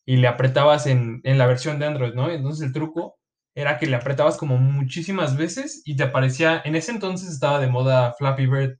y 0.05 0.15
le 0.17 0.27
apretabas 0.27 0.87
en, 0.87 1.19
en 1.25 1.37
la 1.37 1.45
versión 1.45 1.77
de 1.77 1.85
Android, 1.85 2.13
¿no? 2.13 2.29
Entonces 2.31 2.65
el 2.65 2.73
truco 2.73 3.19
era 3.59 3.77
que 3.77 3.87
le 3.87 3.95
apretabas 3.95 4.37
como 4.37 4.57
muchísimas 4.57 5.35
veces 5.35 5.81
y 5.85 5.95
te 5.95 6.03
aparecía, 6.03 6.61
en 6.63 6.75
ese 6.75 6.91
entonces 6.91 7.29
estaba 7.29 7.59
de 7.59 7.67
moda 7.67 8.13
Flappy 8.17 8.47
Bird, 8.47 8.79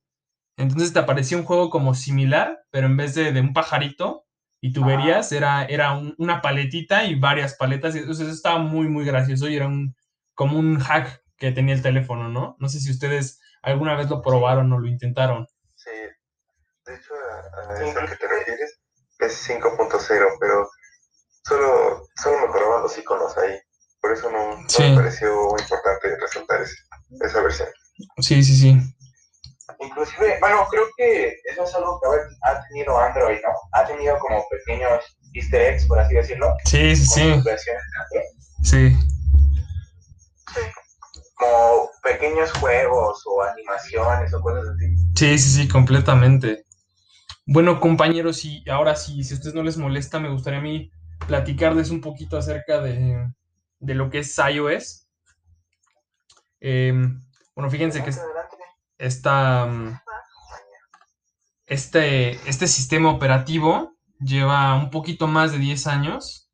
entonces 0.58 0.94
te 0.94 1.00
aparecía 1.00 1.38
un 1.38 1.46
juego 1.46 1.70
como 1.70 1.96
similar, 1.96 2.60
pero 2.72 2.88
en 2.88 2.98
vez 2.98 3.16
de, 3.16 3.32
de 3.32 3.42
un 3.42 3.54
pajarito 3.54 4.26
y 4.62 4.74
tuberías, 4.74 5.32
era, 5.32 5.64
era 5.66 5.98
una 6.18 6.42
paletita 6.42 7.06
y 7.06 7.16
varias 7.16 7.56
paletas. 7.56 7.96
Y, 7.96 8.00
entonces 8.00 8.28
eso 8.28 8.36
estaba 8.36 8.60
muy, 8.60 8.90
muy 8.90 9.06
gracioso 9.06 9.48
y 9.48 9.56
era 9.56 9.68
un, 9.68 9.96
como 10.34 10.60
un 10.60 10.80
hack 10.80 11.24
que 11.38 11.52
tenía 11.52 11.74
el 11.74 11.82
teléfono, 11.82 12.28
¿no? 12.28 12.58
No 12.60 12.68
sé 12.68 12.80
si 12.80 12.92
ustedes 12.92 13.40
alguna 13.62 13.96
vez 13.96 14.10
lo 14.10 14.22
probaron 14.22 14.72
o 14.74 14.80
lo 14.80 14.88
intentaron. 14.88 15.48
Sí, 15.76 15.92
de 16.86 16.96
hecho 16.96 17.14
a, 17.14 17.74
a 17.74 17.84
eso 17.84 18.00
que 18.00 18.16
te 18.18 18.28
refieres 18.28 18.82
es 19.20 19.50
5.0, 19.50 20.26
pero 20.40 20.70
solo, 21.44 22.04
solo 22.22 22.48
mejoraban 22.48 22.84
los 22.84 22.98
iconos 22.98 23.38
ahí. 23.38 23.58
Por 24.02 24.14
eso 24.14 24.32
no, 24.32 24.58
me 24.58 24.96
pareció 24.96 25.50
importante 25.60 26.18
resaltar 26.20 26.62
esa 26.62 27.42
versión. 27.42 27.68
Sí, 28.20 28.44
sí, 28.44 28.56
sí. 28.56 28.78
Inclusive, 29.80 30.38
bueno, 30.40 30.66
creo 30.70 30.86
que 30.98 31.36
eso 31.52 31.64
es 31.64 31.76
algo 31.76 32.00
que 32.02 32.08
ha 32.44 32.62
tenido 32.68 32.98
Android, 32.98 33.40
¿no? 33.44 33.50
Ha 33.74 33.86
tenido 33.86 34.18
como 34.20 34.44
pequeños 34.50 35.04
easter 35.34 35.62
eggs, 35.62 35.86
por 35.86 36.00
así 36.00 36.16
decirlo. 36.16 36.54
Sí, 36.66 36.96
sí, 36.96 37.06
sí. 37.06 37.44
Sí. 38.64 38.98
Como 41.36 41.90
pequeños 42.04 42.52
juegos 42.54 43.22
o 43.26 43.44
animaciones 43.44 44.34
o 44.34 44.42
cosas 44.42 44.66
así. 44.76 44.96
Sí, 45.16 45.40
sí, 45.40 45.50
sí, 45.62 45.68
completamente. 45.68 46.66
Bueno, 47.46 47.80
compañeros, 47.80 48.44
y 48.46 48.64
ahora 48.70 48.96
sí, 48.96 49.24
si 49.24 49.34
a 49.34 49.38
ustedes 49.38 49.56
no 49.56 49.64
les 49.64 49.78
molesta, 49.78 50.20
me 50.20 50.30
gustaría 50.30 50.60
a 50.60 50.64
mí 50.64 50.92
platicarles 51.28 51.90
un 51.90 52.02
poquito 52.02 52.38
acerca 52.38 52.82
de, 52.82 53.28
de 53.80 53.96
lo 53.96 54.10
que 54.10 54.20
es 54.20 54.38
iOS. 54.38 55.08
Em, 56.60 57.22
bueno, 57.56 57.70
fíjense 57.70 58.04
que 58.04 58.12
esta, 58.98 59.66
mm, 59.66 60.00
este, 61.66 62.32
este 62.50 62.68
sistema 62.68 63.12
operativo 63.12 63.96
lleva 64.20 64.76
un 64.76 64.90
poquito 64.90 65.28
más 65.28 65.52
de 65.52 65.60
10 65.60 65.88
años 65.88 66.50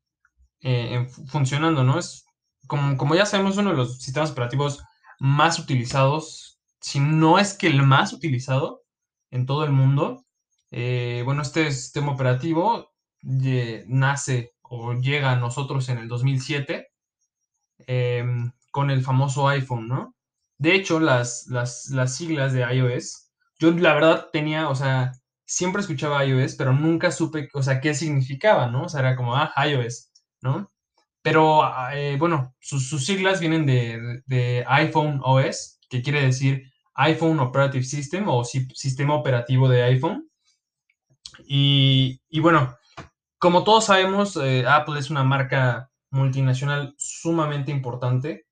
eh, 0.60 1.08
funcionando, 1.28 1.84
¿no? 1.84 1.98
Es 1.98 2.26
como, 2.66 2.96
como 2.96 3.14
ya 3.14 3.26
sabemos, 3.26 3.56
uno 3.56 3.70
de 3.70 3.76
los 3.76 3.98
sistemas 4.00 4.30
operativos 4.30 4.82
más 5.18 5.58
utilizados, 5.58 6.60
si 6.80 7.00
no 7.00 7.38
es 7.38 7.54
que 7.54 7.66
el 7.68 7.82
más 7.82 8.12
utilizado 8.12 8.82
en 9.30 9.46
todo 9.46 9.64
el 9.64 9.72
mundo. 9.72 10.24
Eh, 10.70 11.22
bueno, 11.24 11.42
este 11.42 11.70
sistema 11.72 12.12
operativo 12.12 12.92
nace 13.22 14.54
o 14.62 14.94
llega 14.94 15.32
a 15.32 15.36
nosotros 15.36 15.88
en 15.88 15.98
el 15.98 16.08
2007 16.08 16.88
em, 17.86 18.52
con 18.70 18.90
el 18.90 19.02
famoso 19.02 19.48
iPhone, 19.48 19.88
¿no? 19.88 20.14
De 20.58 20.74
hecho, 20.74 21.00
las, 21.00 21.46
las, 21.48 22.16
siglas 22.16 22.52
de 22.52 22.62
iOS, 22.62 23.30
yo 23.58 23.70
la 23.72 23.94
verdad 23.94 24.28
tenía, 24.32 24.68
o 24.68 24.74
sea, 24.74 25.12
siempre 25.44 25.82
escuchaba 25.82 26.24
iOS, 26.24 26.54
pero 26.56 26.72
nunca 26.72 27.10
supe, 27.10 27.48
o 27.54 27.62
sea, 27.62 27.80
qué 27.80 27.94
significaba, 27.94 28.68
¿no? 28.68 28.84
O 28.84 28.88
sea, 28.88 29.00
era 29.00 29.16
como, 29.16 29.36
ah, 29.36 29.52
iOS, 29.66 30.10
¿no? 30.40 30.70
Pero, 31.26 31.62
eh, 31.92 32.16
bueno, 32.18 32.54
sus, 32.60 33.04
siglas 33.04 33.40
vienen 33.40 33.66
de, 33.66 34.64
iPhone 34.68 35.20
OS, 35.24 35.80
que 35.90 36.00
quiere 36.00 36.22
decir 36.22 36.70
iPhone 36.94 37.40
Operative 37.40 37.84
System 37.84 38.28
o 38.28 38.44
sistema 38.44 39.14
operativo 39.14 39.68
de 39.68 39.82
iPhone. 39.82 40.30
Y, 41.46 42.20
bueno, 42.40 42.76
como 43.38 43.64
todos 43.64 43.86
sabemos, 43.86 44.36
eh, 44.36 44.64
Apple 44.68 44.98
es 45.00 45.10
una 45.10 45.24
marca 45.24 45.90
multinacional 46.16 46.94
sumamente 46.96 47.70
importante 47.70 48.46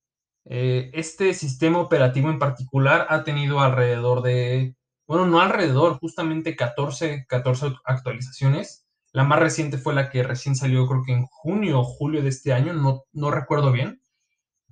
eh, 0.47 0.91
este 0.93 1.33
sistema 1.33 1.79
operativo 1.79 2.29
en 2.29 2.39
particular 2.39 3.07
ha 3.09 3.25
tenido 3.25 3.61
alrededor 3.61 4.23
de, 4.23 4.77
bueno, 5.07 5.27
no 5.27 5.41
alrededor, 5.41 5.99
justamente 5.99 6.55
14, 6.55 7.27
14 7.29 7.75
actualizaciones. 7.85 8.87
La 9.12 9.25
más 9.25 9.39
reciente 9.39 9.79
fue 9.79 9.95
la 9.95 10.11
que 10.11 10.23
recién 10.23 10.57
salió, 10.57 10.87
creo 10.87 11.03
que 11.05 11.12
en 11.12 11.27
junio 11.27 11.81
o 11.81 11.85
julio 11.85 12.23
de 12.23 12.29
este 12.29 12.53
año, 12.53 12.73
no, 12.75 13.05
no 13.12 13.31
recuerdo 13.31 13.73
bien. 13.73 14.03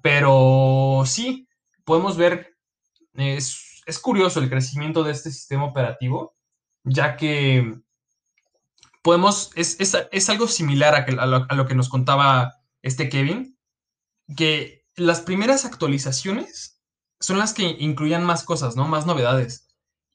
Pero 0.03 1.05
sí, 1.07 1.49
podemos 1.85 2.17
ver, 2.17 2.57
es, 3.15 3.99
curioso 4.03 4.41
el 4.41 4.51
crecimiento 4.51 5.05
de 5.05 5.13
este 5.13 5.31
sistema 5.31 5.65
operativo, 5.65 6.35
ya 6.85 7.17
que 7.17 7.75
podemos, 9.03 9.53
es, 9.55 10.29
algo 10.29 10.49
similar 10.49 10.95
a, 10.95 11.27
lo, 11.27 11.47
a 11.49 11.55
lo 11.55 11.67
que 11.67 11.75
nos 11.75 11.89
contaba 11.89 12.62
este 12.83 13.09
Kevin, 13.09 13.59
que 14.37 14.85
las 14.97 15.21
primeras 15.21 15.65
actualizaciones 15.65 16.81
son 17.21 17.39
las 17.39 17.55
que 17.55 17.77
incluían 17.79 18.25
más 18.25 18.45
cosas, 18.45 18.77
¿no? 18.77 18.89
Más 18.89 19.07
novedades. 19.07 19.69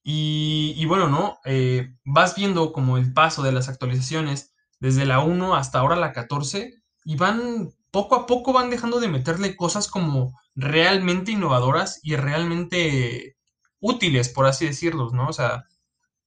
Y, 0.03 0.85
bueno, 0.85 1.09
¿no? 1.09 1.39
Eh, 1.43 1.93
vas 2.05 2.35
viendo 2.35 2.71
como 2.71 2.97
el 2.97 3.11
paso 3.13 3.43
de 3.43 3.51
las 3.51 3.67
actualizaciones 3.67 4.53
desde 4.79 5.05
la 5.05 5.19
1 5.19 5.55
hasta 5.55 5.79
ahora 5.79 5.97
la 5.97 6.13
14 6.13 6.81
y 7.03 7.15
van, 7.17 7.71
poco 7.91 8.15
a 8.15 8.25
poco 8.25 8.53
van 8.53 8.69
dejando 8.69 9.01
de 9.01 9.09
meterle 9.09 9.57
cosas 9.57 9.89
como 9.89 10.39
realmente 10.55 11.31
innovadoras 11.33 11.99
y 12.03 12.15
realmente 12.15 13.37
útiles, 13.81 14.29
por 14.29 14.45
así 14.45 14.65
decirlos, 14.67 15.13
¿no? 15.13 15.27
O 15.27 15.33
sea, 15.33 15.65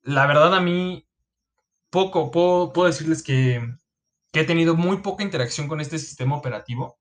la 0.02 0.26
verdad 0.26 0.54
a 0.54 0.60
mí, 0.60 1.06
poco, 1.90 2.30
puedo, 2.30 2.72
puedo 2.72 2.88
decirles 2.88 3.22
que, 3.22 3.62
que 4.32 4.40
he 4.40 4.44
tenido 4.44 4.76
muy 4.76 4.98
poca 4.98 5.24
interacción 5.24 5.68
con 5.68 5.80
este 5.80 5.98
sistema 5.98 6.36
operativo 6.36 7.00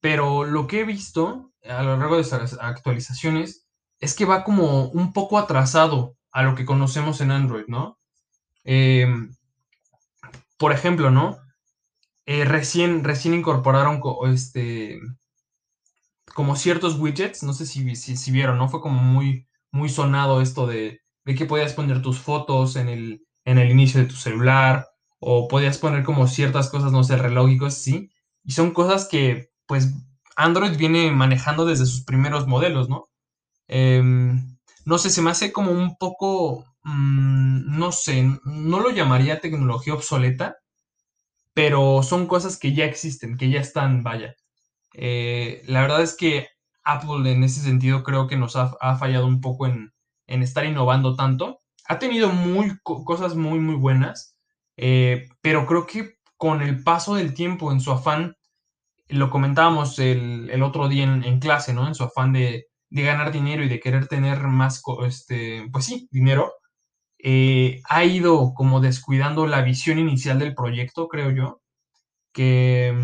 pero 0.00 0.44
lo 0.44 0.66
que 0.66 0.80
he 0.80 0.84
visto 0.84 1.52
a 1.68 1.82
lo 1.82 1.96
largo 1.96 2.16
de 2.16 2.22
estas 2.22 2.58
actualizaciones 2.60 3.66
es 4.00 4.14
que 4.14 4.24
va 4.24 4.44
como 4.44 4.88
un 4.88 5.12
poco 5.12 5.38
atrasado 5.38 6.16
a 6.32 6.42
lo 6.42 6.54
que 6.54 6.64
conocemos 6.64 7.20
en 7.20 7.30
Android, 7.30 7.66
¿no? 7.68 7.98
Em, 8.64 9.34
por 10.56 10.72
ejemplo, 10.72 11.10
¿no? 11.10 11.38
Eh, 12.26 12.44
recién, 12.44 13.04
recién 13.04 13.34
incorporaron 13.34 14.00
este, 14.32 15.00
como 16.34 16.56
ciertos 16.56 16.98
widgets, 16.98 17.42
no 17.42 17.52
sé 17.52 17.66
si, 17.66 17.94
si, 17.96 18.30
vieron, 18.30 18.58
¿no? 18.58 18.68
Fue 18.68 18.80
como 18.80 19.02
muy, 19.02 19.48
muy 19.70 19.88
sonado 19.88 20.40
esto 20.40 20.66
de, 20.66 21.00
de, 21.24 21.34
que 21.34 21.46
podías 21.46 21.74
poner 21.74 22.00
tus 22.02 22.18
fotos 22.20 22.76
en 22.76 22.88
el, 22.88 23.26
en 23.44 23.58
el 23.58 23.70
inicio 23.70 24.00
de 24.00 24.06
tu 24.06 24.16
celular 24.16 24.86
o 25.20 25.48
podías 25.48 25.78
poner 25.78 26.04
como 26.04 26.26
ciertas 26.26 26.70
cosas, 26.70 26.92
no 26.92 27.04
sé, 27.04 27.16
relógicos, 27.16 27.74
sí. 27.74 28.10
Y 28.44 28.52
son 28.52 28.72
cosas 28.72 29.06
que 29.08 29.50
pues 29.66 29.94
Android 30.36 30.76
viene 30.76 31.10
manejando 31.12 31.66
desde 31.66 31.86
sus 31.86 32.02
primeros 32.04 32.46
modelos, 32.46 32.88
¿no? 32.88 33.08
Em, 33.68 34.58
no 34.84 34.98
sé, 34.98 35.10
se 35.10 35.22
me 35.22 35.30
hace 35.30 35.52
como 35.52 35.72
un 35.72 35.96
poco, 35.96 36.64
mm, 36.84 37.78
no 37.78 37.92
sé, 37.92 38.22
no 38.44 38.80
lo 38.80 38.90
llamaría 38.90 39.40
tecnología 39.40 39.94
obsoleta, 39.94 40.56
pero 41.54 42.02
son 42.02 42.26
cosas 42.26 42.58
que 42.58 42.74
ya 42.74 42.84
existen, 42.86 43.36
que 43.36 43.50
ya 43.50 43.60
están, 43.60 44.02
vaya. 44.02 44.34
Eh, 44.94 45.62
la 45.66 45.82
verdad 45.82 46.02
es 46.02 46.16
que 46.16 46.48
Apple 46.84 47.30
en 47.30 47.44
ese 47.44 47.60
sentido 47.60 48.02
creo 48.02 48.26
que 48.26 48.36
nos 48.36 48.56
ha, 48.56 48.96
fallado 48.98 49.26
un 49.26 49.40
poco 49.40 49.66
en, 49.66 49.92
estar 50.26 50.64
innovando 50.64 51.16
tanto. 51.16 51.60
Ha 51.86 51.98
tenido 51.98 52.30
muy, 52.30 52.78
cosas 52.82 53.34
muy, 53.36 53.58
muy 53.60 53.76
buenas, 53.76 54.36
eh, 54.76 55.28
pero 55.40 55.66
creo 55.66 55.86
que 55.86 56.14
con 56.36 56.62
el 56.62 56.82
paso 56.82 57.14
del 57.14 57.34
tiempo, 57.34 57.72
en 57.72 57.80
su 57.80 57.92
afán, 57.92 58.36
lo 59.08 59.30
comentábamos 59.30 59.98
el, 59.98 60.62
otro 60.62 60.88
día 60.88 61.04
en, 61.04 61.40
clase, 61.40 61.74
¿no? 61.74 61.86
En 61.86 61.94
su 61.94 62.04
afán 62.04 62.32
de, 62.32 62.66
ganar 62.90 63.32
dinero 63.32 63.62
y 63.64 63.68
de 63.68 63.80
querer 63.80 64.08
tener 64.08 64.40
más, 64.44 64.82
este, 65.06 65.68
pues 65.72 65.84
sí, 65.86 66.08
dinero, 66.10 66.52
eh, 67.18 67.82
ha 67.88 68.04
ido 68.04 68.54
como 68.54 68.80
descuidando 68.80 69.46
la 69.46 69.62
visión 69.62 69.98
inicial 69.98 70.38
del 70.38 70.54
proyecto, 70.54 71.08
creo 71.08 71.30
yo, 71.30 71.60
que, 72.32 72.94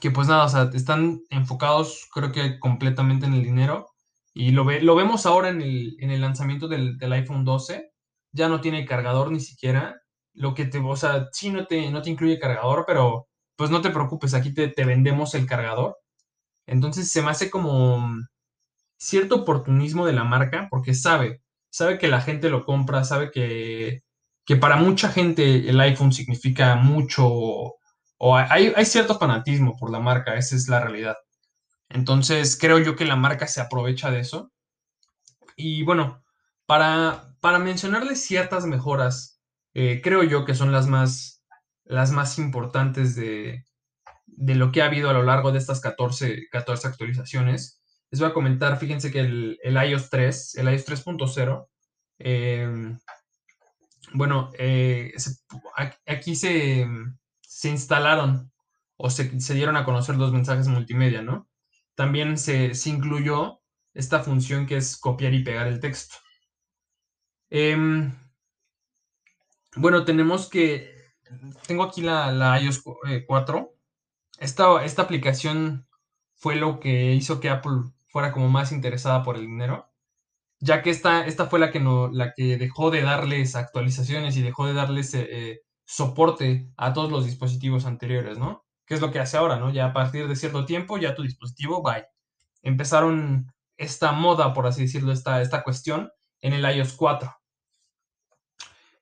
que 0.00 0.10
pues 0.10 0.28
nada, 0.28 0.44
o 0.44 0.48
sea, 0.48 0.70
están 0.74 1.20
enfocados 1.30 2.08
creo 2.12 2.32
que 2.32 2.58
completamente 2.58 3.26
en 3.26 3.34
el 3.34 3.42
dinero 3.44 3.88
y 4.34 4.52
lo, 4.52 4.64
ve, 4.64 4.80
lo 4.80 4.94
vemos 4.96 5.26
ahora 5.26 5.48
en 5.50 5.60
el, 5.62 5.96
en 6.00 6.10
el 6.10 6.20
lanzamiento 6.20 6.68
del, 6.68 6.98
del, 6.98 7.12
iPhone 7.12 7.44
12, 7.44 7.92
ya 8.32 8.48
no 8.48 8.60
tiene 8.60 8.84
cargador 8.86 9.32
ni 9.32 9.40
siquiera, 9.40 10.00
lo 10.38 10.54
que 10.54 10.66
te, 10.66 10.78
o 10.78 10.96
sea, 10.96 11.28
sí 11.32 11.50
no 11.50 11.66
te, 11.66 11.90
no 11.90 12.02
te 12.02 12.10
incluye 12.10 12.38
cargador, 12.38 12.84
pero 12.86 13.28
pues 13.56 13.70
no 13.70 13.82
te 13.82 13.90
preocupes, 13.90 14.34
aquí 14.34 14.54
te, 14.54 14.68
te 14.68 14.84
vendemos 14.84 15.34
el 15.34 15.46
cargador. 15.46 15.98
Entonces 16.66 17.10
se 17.10 17.22
me 17.22 17.30
hace 17.30 17.50
como 17.50 18.14
cierto 18.98 19.36
oportunismo 19.36 20.06
de 20.06 20.12
la 20.12 20.24
marca 20.24 20.68
porque 20.70 20.94
sabe, 20.94 21.42
sabe 21.70 21.98
que 21.98 22.08
la 22.08 22.20
gente 22.20 22.50
lo 22.50 22.64
compra, 22.64 23.04
sabe 23.04 23.30
que, 23.30 24.02
que 24.44 24.56
para 24.56 24.76
mucha 24.76 25.10
gente 25.10 25.68
el 25.68 25.80
iPhone 25.80 26.12
significa 26.12 26.76
mucho 26.76 27.26
o 28.18 28.36
hay, 28.36 28.72
hay, 28.74 28.84
cierto 28.86 29.18
fanatismo 29.18 29.76
por 29.76 29.90
la 29.90 30.00
marca, 30.00 30.36
esa 30.36 30.56
es 30.56 30.68
la 30.68 30.80
realidad. 30.80 31.16
Entonces 31.88 32.58
creo 32.60 32.78
yo 32.78 32.96
que 32.96 33.04
la 33.04 33.16
marca 33.16 33.46
se 33.46 33.60
aprovecha 33.60 34.10
de 34.10 34.20
eso. 34.20 34.52
Y 35.56 35.84
bueno, 35.84 36.22
para, 36.66 37.34
para 37.40 37.58
mencionarles 37.58 38.24
ciertas 38.24 38.66
mejoras, 38.66 39.37
eh, 39.80 40.00
creo 40.02 40.24
yo 40.24 40.44
que 40.44 40.56
son 40.56 40.72
las 40.72 40.88
más, 40.88 41.44
las 41.84 42.10
más 42.10 42.36
importantes 42.40 43.14
de, 43.14 43.64
lo 44.26 44.72
que 44.72 44.82
ha 44.82 44.86
habido 44.86 45.08
a 45.08 45.12
lo 45.12 45.22
largo 45.22 45.52
de 45.52 45.58
estas 45.58 45.80
14, 45.80 46.48
14 46.50 46.88
actualizaciones. 46.88 47.80
Les 48.10 48.18
voy 48.18 48.28
a 48.28 48.34
comentar, 48.34 48.76
fíjense 48.80 49.12
que 49.12 49.20
el, 49.20 49.58
iOS 49.62 50.10
3, 50.10 50.56
el 50.56 50.68
iOS 50.68 50.84
3.0, 50.84 51.68
em, 52.18 52.98
bueno, 54.14 54.50
eh, 54.58 55.12
aquí 56.06 56.34
se, 56.34 56.84
se, 57.40 57.68
instalaron 57.68 58.50
o 58.96 59.10
se, 59.10 59.38
se, 59.38 59.54
dieron 59.54 59.76
a 59.76 59.84
conocer 59.84 60.16
los 60.16 60.32
mensajes 60.32 60.66
multimedia, 60.66 61.22
¿no? 61.22 61.48
También 61.94 62.36
se, 62.36 62.74
se, 62.74 62.90
incluyó 62.90 63.60
esta 63.94 64.24
función 64.24 64.66
que 64.66 64.78
es 64.78 64.96
copiar 64.96 65.34
y 65.34 65.44
pegar 65.44 65.68
el 65.68 65.78
texto. 65.78 66.16
Em, 67.50 68.12
bueno, 69.78 70.04
tenemos 70.04 70.48
que 70.48 70.98
tengo 71.66 71.84
aquí 71.84 72.02
la, 72.02 72.60
iOS 72.60 72.82
4. 73.26 73.58
Eh, 73.58 73.74
esta, 74.38 74.84
esta 74.84 75.02
aplicación 75.02 75.86
fue 76.34 76.56
lo 76.56 76.80
que 76.80 77.14
hizo 77.14 77.40
que 77.40 77.50
Apple 77.50 77.90
fuera 78.08 78.32
como 78.32 78.48
más 78.48 78.72
interesada 78.72 79.22
por 79.22 79.36
el 79.36 79.42
dinero, 79.42 79.90
ya 80.60 80.82
que 80.82 80.90
esta, 80.90 81.26
esta 81.26 81.46
fue 81.46 81.58
la 81.58 81.70
que, 81.70 81.80
no, 81.80 82.08
la 82.08 82.32
que 82.34 82.56
dejó 82.56 82.90
de 82.90 83.02
darles 83.02 83.56
actualizaciones 83.56 84.36
y 84.36 84.42
dejó 84.42 84.66
de 84.66 84.74
darles 84.74 85.14
eh, 85.14 85.26
eh, 85.30 85.60
soporte 85.84 86.70
a 86.76 86.92
todos 86.92 87.10
los 87.10 87.24
dispositivos 87.26 87.86
anteriores, 87.86 88.38
¿no? 88.38 88.64
¿Qué 88.86 88.94
es 88.94 89.00
lo 89.00 89.12
que 89.12 89.20
hace 89.20 89.36
ahora, 89.36 89.56
¿no? 89.56 89.70
Ya 89.70 89.86
a 89.86 89.92
partir 89.92 90.28
de 90.28 90.36
cierto 90.36 90.64
tiempo, 90.64 90.98
ya 90.98 91.14
tu 91.14 91.22
dispositivo, 91.22 91.82
bye. 91.82 92.06
Empezaron 92.62 93.52
esta 93.76 94.12
moda, 94.12 94.54
por 94.54 94.66
así 94.66 94.82
decirlo, 94.82 95.12
esta, 95.12 95.42
esta 95.42 95.62
cuestión 95.62 96.10
en 96.40 96.54
el 96.54 96.64
iOS 96.64 96.94
4. 96.94 97.37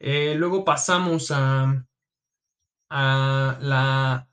Luego 0.00 0.64
pasamos 0.64 1.30
a, 1.30 1.86
a 2.90 3.58
la 3.60 4.28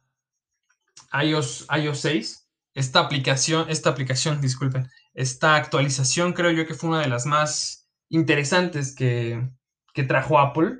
iOS, 1.14 1.68
iOS 1.70 1.99
6. 1.99 2.49
Esta 2.76 2.99
aplicación, 3.01 3.70
esta 3.70 3.91
aplicación, 3.91 4.41
disculpen, 4.41 4.89
esta 5.14 5.55
actualización 5.55 6.34
creo 6.34 6.51
yo 6.51 6.66
que 6.66 6.74
fue 6.74 6.89
una 6.89 7.01
de 7.01 7.07
las 7.07 7.26
más 7.26 7.88
interesantes 8.09 8.95
que, 8.95 9.49
trajo 10.07 10.39
Apple. 10.39 10.80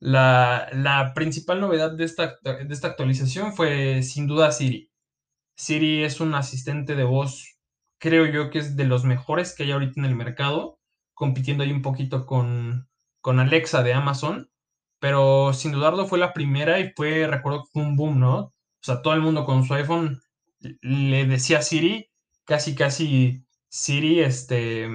La, 0.00 1.12
principal 1.14 1.60
novedad 1.60 1.92
de 1.92 2.04
esta, 2.04 2.38
de 2.42 2.66
esta 2.70 2.88
actualización 2.88 3.54
fue 3.54 4.02
sin 4.02 4.26
duda 4.26 4.52
Siri. 4.52 4.90
Siri 5.56 6.04
es 6.04 6.20
un 6.20 6.34
asistente 6.34 6.94
de 6.94 7.04
voz, 7.04 7.58
creo 7.98 8.26
yo 8.26 8.50
que 8.50 8.58
es 8.60 8.76
de 8.76 8.84
los 8.84 9.04
mejores 9.04 9.54
que 9.54 9.64
hay 9.64 9.72
ahorita 9.72 10.00
en 10.00 10.06
el 10.06 10.16
mercado, 10.16 10.78
compitiendo 11.14 11.64
ahí 11.64 11.72
un 11.72 11.82
poquito 11.82 12.24
con, 12.26 12.88
con 13.20 13.40
Alexa 13.40 13.82
de 13.82 13.94
Amazon 13.94 14.50
pero 15.00 15.52
sin 15.54 15.72
dudarlo 15.72 16.06
fue 16.06 16.18
la 16.18 16.32
primera 16.32 16.78
y 16.78 16.92
fue, 16.94 17.26
recuerdo 17.26 17.64
que 17.72 17.80
un 17.80 17.96
boom, 17.96 18.20
¿no? 18.20 18.38
O 18.38 18.54
sea, 18.82 19.02
todo 19.02 19.14
el 19.14 19.22
mundo 19.22 19.44
con 19.44 19.64
su 19.64 19.74
iPhone 19.74 20.20
le 20.82 21.26
decía 21.26 21.58
a 21.58 21.62
Siri, 21.62 22.08
casi, 22.44 22.74
casi, 22.74 23.42
Siri, 23.68 24.20
este, 24.20 24.88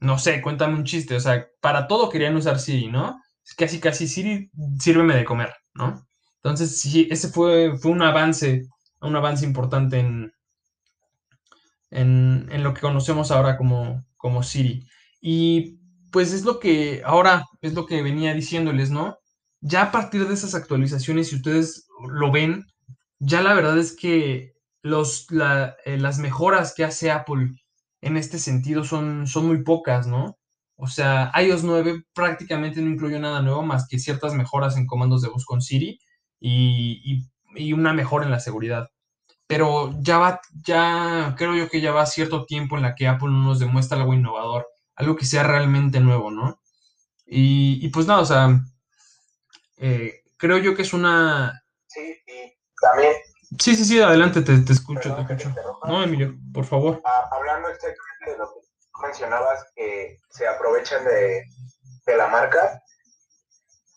no 0.00 0.18
sé, 0.18 0.42
cuéntame 0.42 0.74
un 0.74 0.84
chiste, 0.84 1.16
o 1.16 1.20
sea, 1.20 1.48
para 1.60 1.88
todo 1.88 2.10
querían 2.10 2.36
usar 2.36 2.60
Siri, 2.60 2.88
¿no? 2.88 3.20
Casi, 3.56 3.80
casi, 3.80 4.06
Siri, 4.06 4.50
sírveme 4.78 5.16
de 5.16 5.24
comer, 5.24 5.54
¿no? 5.74 6.06
Entonces, 6.42 6.78
sí, 6.80 7.08
ese 7.10 7.28
fue, 7.28 7.78
fue 7.78 7.92
un 7.92 8.02
avance, 8.02 8.66
un 9.00 9.16
avance 9.16 9.46
importante 9.46 9.98
en, 9.98 10.32
en, 11.90 12.48
en 12.50 12.62
lo 12.62 12.74
que 12.74 12.82
conocemos 12.82 13.30
ahora 13.30 13.56
como, 13.56 14.04
como 14.18 14.42
Siri. 14.42 14.86
Y 15.20 15.78
pues 16.16 16.32
es 16.32 16.44
lo 16.44 16.58
que 16.60 17.02
ahora 17.04 17.44
es 17.60 17.74
lo 17.74 17.84
que 17.84 18.00
venía 18.00 18.32
diciéndoles, 18.32 18.90
¿no? 18.90 19.18
ya 19.60 19.82
a 19.82 19.92
partir 19.92 20.26
de 20.26 20.32
esas 20.32 20.54
actualizaciones, 20.54 21.28
si 21.28 21.36
ustedes 21.36 21.88
lo 22.08 22.30
ven, 22.30 22.66
ya 23.18 23.42
la 23.42 23.52
verdad 23.52 23.76
es 23.78 23.94
que 23.94 24.54
los, 24.82 25.26
eh, 25.84 25.98
las 25.98 26.18
mejoras 26.18 26.72
que 26.74 26.84
hace 26.84 27.10
Apple 27.10 27.50
en 28.00 28.16
este 28.16 28.38
sentido 28.38 28.84
son, 28.84 29.26
son 29.26 29.46
muy 29.46 29.62
pocas, 29.64 30.06
¿no? 30.06 30.38
O 30.76 30.86
sea, 30.86 31.32
iOS 31.34 31.64
9 31.64 32.04
prácticamente 32.14 32.80
no 32.80 32.90
incluyó 32.90 33.18
nada 33.18 33.42
nuevo 33.42 33.62
más 33.62 33.88
que 33.88 33.98
ciertas 33.98 34.34
mejoras 34.34 34.76
en 34.76 34.86
comandos 34.86 35.22
de 35.22 35.28
voz 35.28 35.44
con 35.44 35.60
Siri 35.60 35.98
y, 36.40 37.24
una 37.74 37.92
mejora 37.92 38.24
en 38.24 38.30
la 38.30 38.40
seguridad. 38.40 38.88
Pero 39.46 39.94
ya 40.00 40.18
va, 40.18 40.40
ya 40.64 41.34
creo 41.36 41.56
yo 41.56 41.68
que 41.68 41.80
ya 41.80 41.92
va 41.92 42.06
cierto 42.06 42.46
tiempo 42.46 42.76
en 42.76 42.82
la 42.82 42.94
que 42.94 43.08
Apple 43.08 43.30
nos 43.30 43.58
demuestra 43.58 43.98
algo 43.98 44.14
innovador, 44.14 44.66
algo 44.96 45.14
que 45.14 45.26
sea 45.26 45.42
realmente 45.42 46.00
nuevo, 46.00 46.30
¿no? 46.30 46.60
Y, 47.26 47.84
y 47.84 47.88
pues 47.90 48.06
nada, 48.06 48.20
o 48.20 48.24
sea, 48.24 48.48
eh, 49.76 50.24
creo 50.36 50.58
yo 50.58 50.74
que 50.74 50.82
es 50.82 50.92
una... 50.92 51.62
Sí, 51.86 52.18
y 52.26 52.58
también... 52.80 53.12
Sí, 53.58 53.76
sí, 53.76 53.84
sí, 53.84 54.00
adelante, 54.00 54.42
te, 54.42 54.54
escucho, 54.72 55.14
te 55.14 55.34
escucho. 55.34 55.54
no, 55.84 56.02
Emilio, 56.02 56.34
por 56.52 56.64
favor. 56.64 57.00
Ah, 57.04 57.28
hablando 57.30 57.68
exactamente 57.68 58.32
de 58.32 58.38
lo 58.38 58.48
que 58.48 58.60
mencionabas, 59.02 59.64
que 59.74 60.18
se 60.30 60.48
aprovechan 60.48 61.04
de, 61.04 61.44
la 62.16 62.28
marca, 62.28 62.82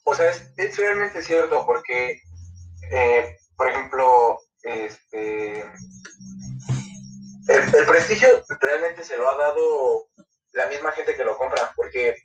o 0.04 0.16
sea, 0.16 0.30
es, 0.30 0.78
realmente 0.78 1.22
cierto, 1.22 1.66
porque, 1.66 2.22
eh, 2.91 3.38
por 3.56 3.70
ejemplo, 3.70 4.39
este, 4.64 5.62
el, 5.62 5.70
el, 7.47 7.86
prestigio 7.88 8.28
realmente 8.60 9.04
se 9.04 9.18
lo 9.18 9.30
ha 9.30 9.38
dado 9.38 10.10
la 10.54 10.68
misma 10.68 10.91
gente 10.91 11.16
que 11.16 11.24
lo 11.24 11.38
compra, 11.38 11.72
porque 11.76 12.16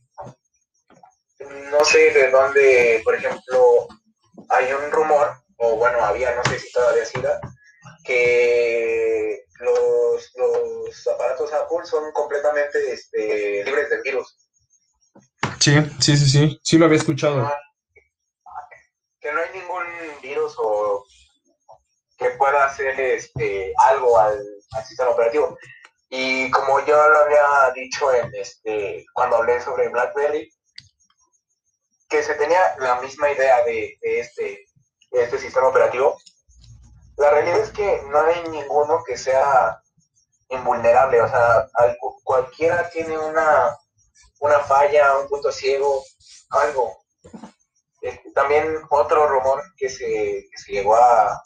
no 1.70 1.84
sé 1.84 2.10
de 2.10 2.30
dónde, 2.30 3.00
por 3.04 3.14
ejemplo, 3.14 3.88
hay 4.48 4.72
un 4.72 4.90
rumor, 4.90 5.32
o 5.56 5.76
bueno, 5.76 6.04
había, 6.04 6.34
no 6.34 6.42
sé 6.44 6.58
si 6.58 6.70
todavía 6.72 7.04
siga, 7.04 7.40
que 8.04 9.44
los, 9.60 10.32
los 10.36 11.06
aparatos 11.08 11.52
Apple 11.52 11.84
son 11.84 12.12
completamente 12.12 12.92
este, 12.92 13.64
libres 13.64 13.90
de 13.90 14.02
virus. 14.02 14.36
Sí, 15.60 15.74
sí, 16.00 16.16
sí, 16.16 16.26
sí, 16.26 16.60
sí 16.62 16.78
lo 16.78 16.86
había 16.86 16.98
escuchado. 16.98 17.50
que 19.20 19.32
no 19.32 19.40
hay 19.40 19.58
ningún 19.58 19.84
virus 20.22 20.54
o 20.58 21.04
que 22.18 22.30
pueda 22.30 22.66
hacer 22.66 22.98
este, 23.00 23.72
algo 23.88 24.18
al, 24.18 24.38
al 24.72 24.84
sistema 24.84 25.10
operativo. 25.10 25.56
Y 26.16 26.48
como 26.52 26.78
yo 26.86 26.94
lo 26.94 27.18
había 27.22 27.72
dicho 27.74 28.14
en 28.14 28.32
este, 28.36 29.04
cuando 29.14 29.38
hablé 29.38 29.60
sobre 29.60 29.88
BlackBerry, 29.88 30.48
que 32.08 32.22
se 32.22 32.36
tenía 32.36 32.76
la 32.78 33.00
misma 33.00 33.32
idea 33.32 33.64
de, 33.64 33.98
este, 34.00 34.64
este 35.10 35.38
sistema 35.40 35.66
operativo, 35.66 36.16
la 37.16 37.30
realidad 37.30 37.58
es 37.58 37.70
que 37.70 38.00
no 38.10 38.20
hay 38.20 38.48
ninguno 38.48 39.02
que 39.04 39.18
sea 39.18 39.82
invulnerable, 40.50 41.20
o 41.20 41.28
sea, 41.28 41.68
cualquiera 42.22 42.88
tiene 42.90 43.18
una, 43.18 43.76
una 44.38 44.60
falla, 44.60 45.18
un 45.18 45.26
punto 45.26 45.50
ciego, 45.50 46.04
algo. 46.50 46.96
También 48.36 48.78
otro 48.88 49.26
rumor 49.26 49.64
que 49.76 49.88
se, 49.88 50.48
llegó 50.68 50.94
a 50.94 51.42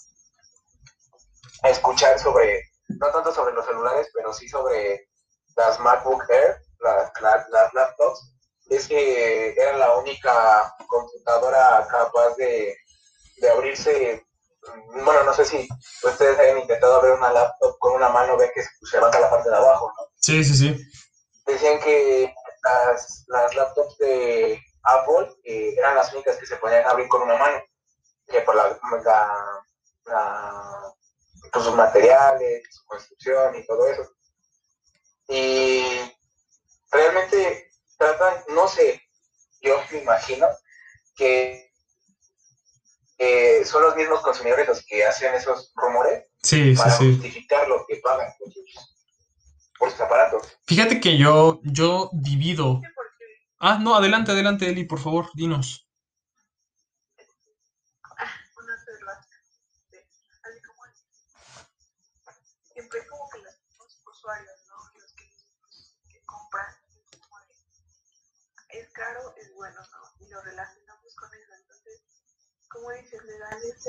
escuchar 1.62 2.18
sobre, 2.18 2.67
no 2.88 3.10
tanto 3.10 3.32
sobre 3.32 3.54
los 3.54 3.66
celulares, 3.66 4.08
pero 4.14 4.32
sí 4.32 4.48
sobre 4.48 5.08
las 5.56 5.78
MacBook 5.80 6.24
Air, 6.30 6.60
las, 6.80 7.12
las 7.20 7.74
laptops, 7.74 8.32
es 8.70 8.86
que 8.86 9.54
era 9.56 9.76
la 9.76 9.96
única 9.96 10.74
computadora 10.86 11.86
capaz 11.90 12.36
de, 12.36 12.76
abrirse 13.52 14.24
bueno, 15.04 15.22
no 15.24 15.32
sé 15.32 15.44
si 15.44 15.68
ustedes 16.02 16.38
hayan 16.38 16.58
intentado 16.58 16.96
abrir 16.96 17.14
una 17.14 17.32
laptop 17.32 17.78
con 17.78 17.94
una 17.94 18.08
mano, 18.08 18.36
ven 18.36 18.50
que 18.54 18.62
se 18.62 18.96
levanta 18.96 19.20
la 19.20 19.30
parte 19.30 19.48
de 19.48 19.56
abajo, 19.56 19.90
¿no? 19.96 20.06
Sí, 20.16 20.44
sí, 20.44 20.54
sí. 20.54 20.76
Decían 21.46 21.80
que 21.80 22.34
las, 22.62 23.24
las 23.28 23.54
laptops 23.54 23.96
de 23.98 24.60
Apple 24.82 25.28
eh, 25.44 25.74
eran 25.78 25.94
las 25.94 26.12
únicas 26.12 26.36
que 26.36 26.46
se 26.46 26.56
podían 26.56 26.84
abrir 26.86 27.08
con 27.08 27.22
una 27.22 27.36
mano, 27.36 27.62
que 28.26 28.40
por 28.42 28.56
la, 28.56 28.78
la, 29.04 29.64
la 30.04 30.94
pues, 31.52 31.64
sus 31.64 31.74
materiales, 31.74 32.62
su 32.70 32.84
construcción 32.86 33.54
y 33.56 33.66
todo 33.66 33.88
eso. 33.88 34.10
Y 35.28 35.82
realmente 36.90 37.70
tratan, 37.96 38.34
no 38.54 38.66
sé, 38.68 39.02
yo 39.60 39.76
me 39.92 39.98
imagino 40.02 40.46
que 41.16 41.68
son 43.64 43.82
los 43.82 43.96
mismos 43.96 44.20
consumidores 44.20 44.68
los 44.68 44.84
que 44.86 45.04
hacen 45.04 45.34
esos 45.34 45.72
rumores 45.74 46.24
para 46.76 46.90
justificar 46.92 47.68
lo 47.68 47.84
que 47.86 47.96
pagan 47.96 48.32
por 48.38 49.90
sus, 49.90 50.00
aparatos. 50.00 50.58
Fíjate 50.66 51.00
que 51.00 51.18
yo, 51.18 51.60
yo 51.64 52.10
divido. 52.12 52.80
Ah, 53.58 53.78
no, 53.80 53.96
adelante, 53.96 54.32
adelante, 54.32 54.68
Eli, 54.68 54.84
por 54.84 55.00
favor, 55.00 55.30
dinos. 55.34 55.87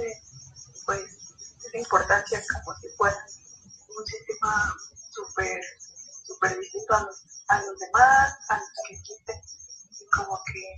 Ese, 0.07 0.21
pues, 0.85 1.03
esa 1.65 1.77
importancia 1.77 2.43
como 2.53 2.77
si 2.79 2.89
fuera 2.89 3.25
un 3.97 4.05
sistema 4.05 4.75
súper, 5.11 5.59
súper 6.25 6.57
distinto 6.59 6.93
a 6.95 7.01
los, 7.01 7.23
a 7.47 7.61
los 7.61 7.79
demás, 7.79 8.33
a 8.49 8.57
los 8.57 8.69
que 8.87 8.95
existen, 8.95 9.41
y 9.99 10.07
como 10.09 10.39
que, 10.45 10.75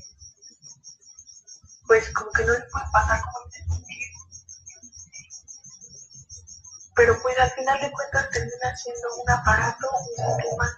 pues, 1.87 2.09
como 2.13 2.31
que 2.31 2.45
no 2.45 2.53
les 2.53 2.71
puede 2.71 2.85
pasar 2.91 3.21
como 3.21 3.51
pero 7.01 7.19
pues 7.23 7.35
al 7.39 7.49
final 7.51 7.81
de 7.81 7.91
cuentas 7.91 8.29
termina 8.29 8.75
siendo 8.75 9.07
un 9.23 9.29
aparato, 9.31 9.87
un 9.89 10.05
sistema 10.05 10.77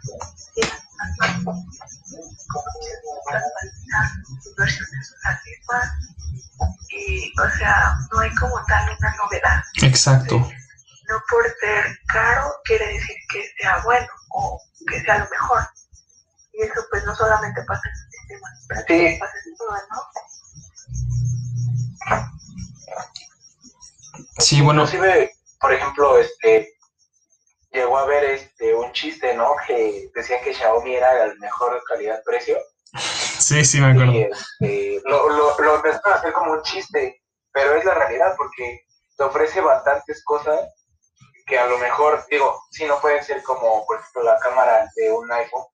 hay 8.23 8.33
como 8.35 8.55
tal 8.65 8.97
una 8.97 9.15
novedad. 9.15 9.63
Exacto. 9.81 10.37
no 10.37 11.23
por 11.29 11.43
ser 11.59 11.97
caro 12.07 12.53
quiere 12.63 12.87
decir 12.87 13.15
que 13.31 13.43
sea 13.59 13.81
bueno 13.83 14.07
o 14.31 14.61
que 14.87 15.01
sea 15.01 15.19
lo 15.19 15.29
mejor. 15.29 15.61
Y 16.53 16.63
eso 16.63 16.85
pues 16.89 17.03
no 17.05 17.15
solamente 17.15 17.61
pasa 17.67 17.81
en 17.85 17.91
el 17.91 17.97
sistema, 18.11 18.47
sí. 18.87 19.17
pasa 19.19 19.33
en 19.45 19.55
todo, 19.57 19.77
¿no? 19.91 19.99
Sí, 24.39 24.61
bueno. 24.61 24.83
Inclusive, 24.83 25.31
por 25.59 25.73
ejemplo, 25.73 26.17
este 26.19 26.69
llegó 27.71 27.97
a 27.97 28.05
ver 28.05 28.23
este 28.25 28.75
un 28.75 28.91
chiste, 28.91 29.33
¿no? 29.35 29.55
Que 29.65 30.09
decían 30.13 30.43
que 30.43 30.53
Xiaomi 30.53 30.95
era 30.95 31.23
el 31.25 31.39
mejor 31.39 31.81
calidad-precio 31.87 32.57
Sí, 33.39 33.65
sí, 33.65 33.81
me 33.81 33.91
acuerdo. 33.91 34.13
Este, 34.13 35.01
lo, 35.05 35.29
lo, 35.29 35.59
lo 35.59 35.75
empezaron 35.75 36.13
a 36.13 36.15
hacer 36.15 36.31
como 36.31 36.53
un 36.53 36.61
chiste, 36.61 37.21
pero 37.51 37.75
es 37.75 37.83
la 37.83 37.93
realidad 37.93 38.33
porque 38.37 38.85
te 39.17 39.23
ofrece 39.23 39.52
bastantes 39.63 40.23
cosas 40.23 40.59
que 41.45 41.57
a 41.57 41.67
lo 41.67 41.77
mejor, 41.77 42.23
digo, 42.29 42.63
sí 42.71 42.85
no 42.85 42.99
pueden 42.99 43.23
ser 43.23 43.43
como, 43.43 43.85
por 43.85 43.99
ejemplo, 43.99 44.23
la 44.23 44.39
cámara 44.39 44.89
de 44.95 45.11
un 45.11 45.31
iPhone, 45.31 45.65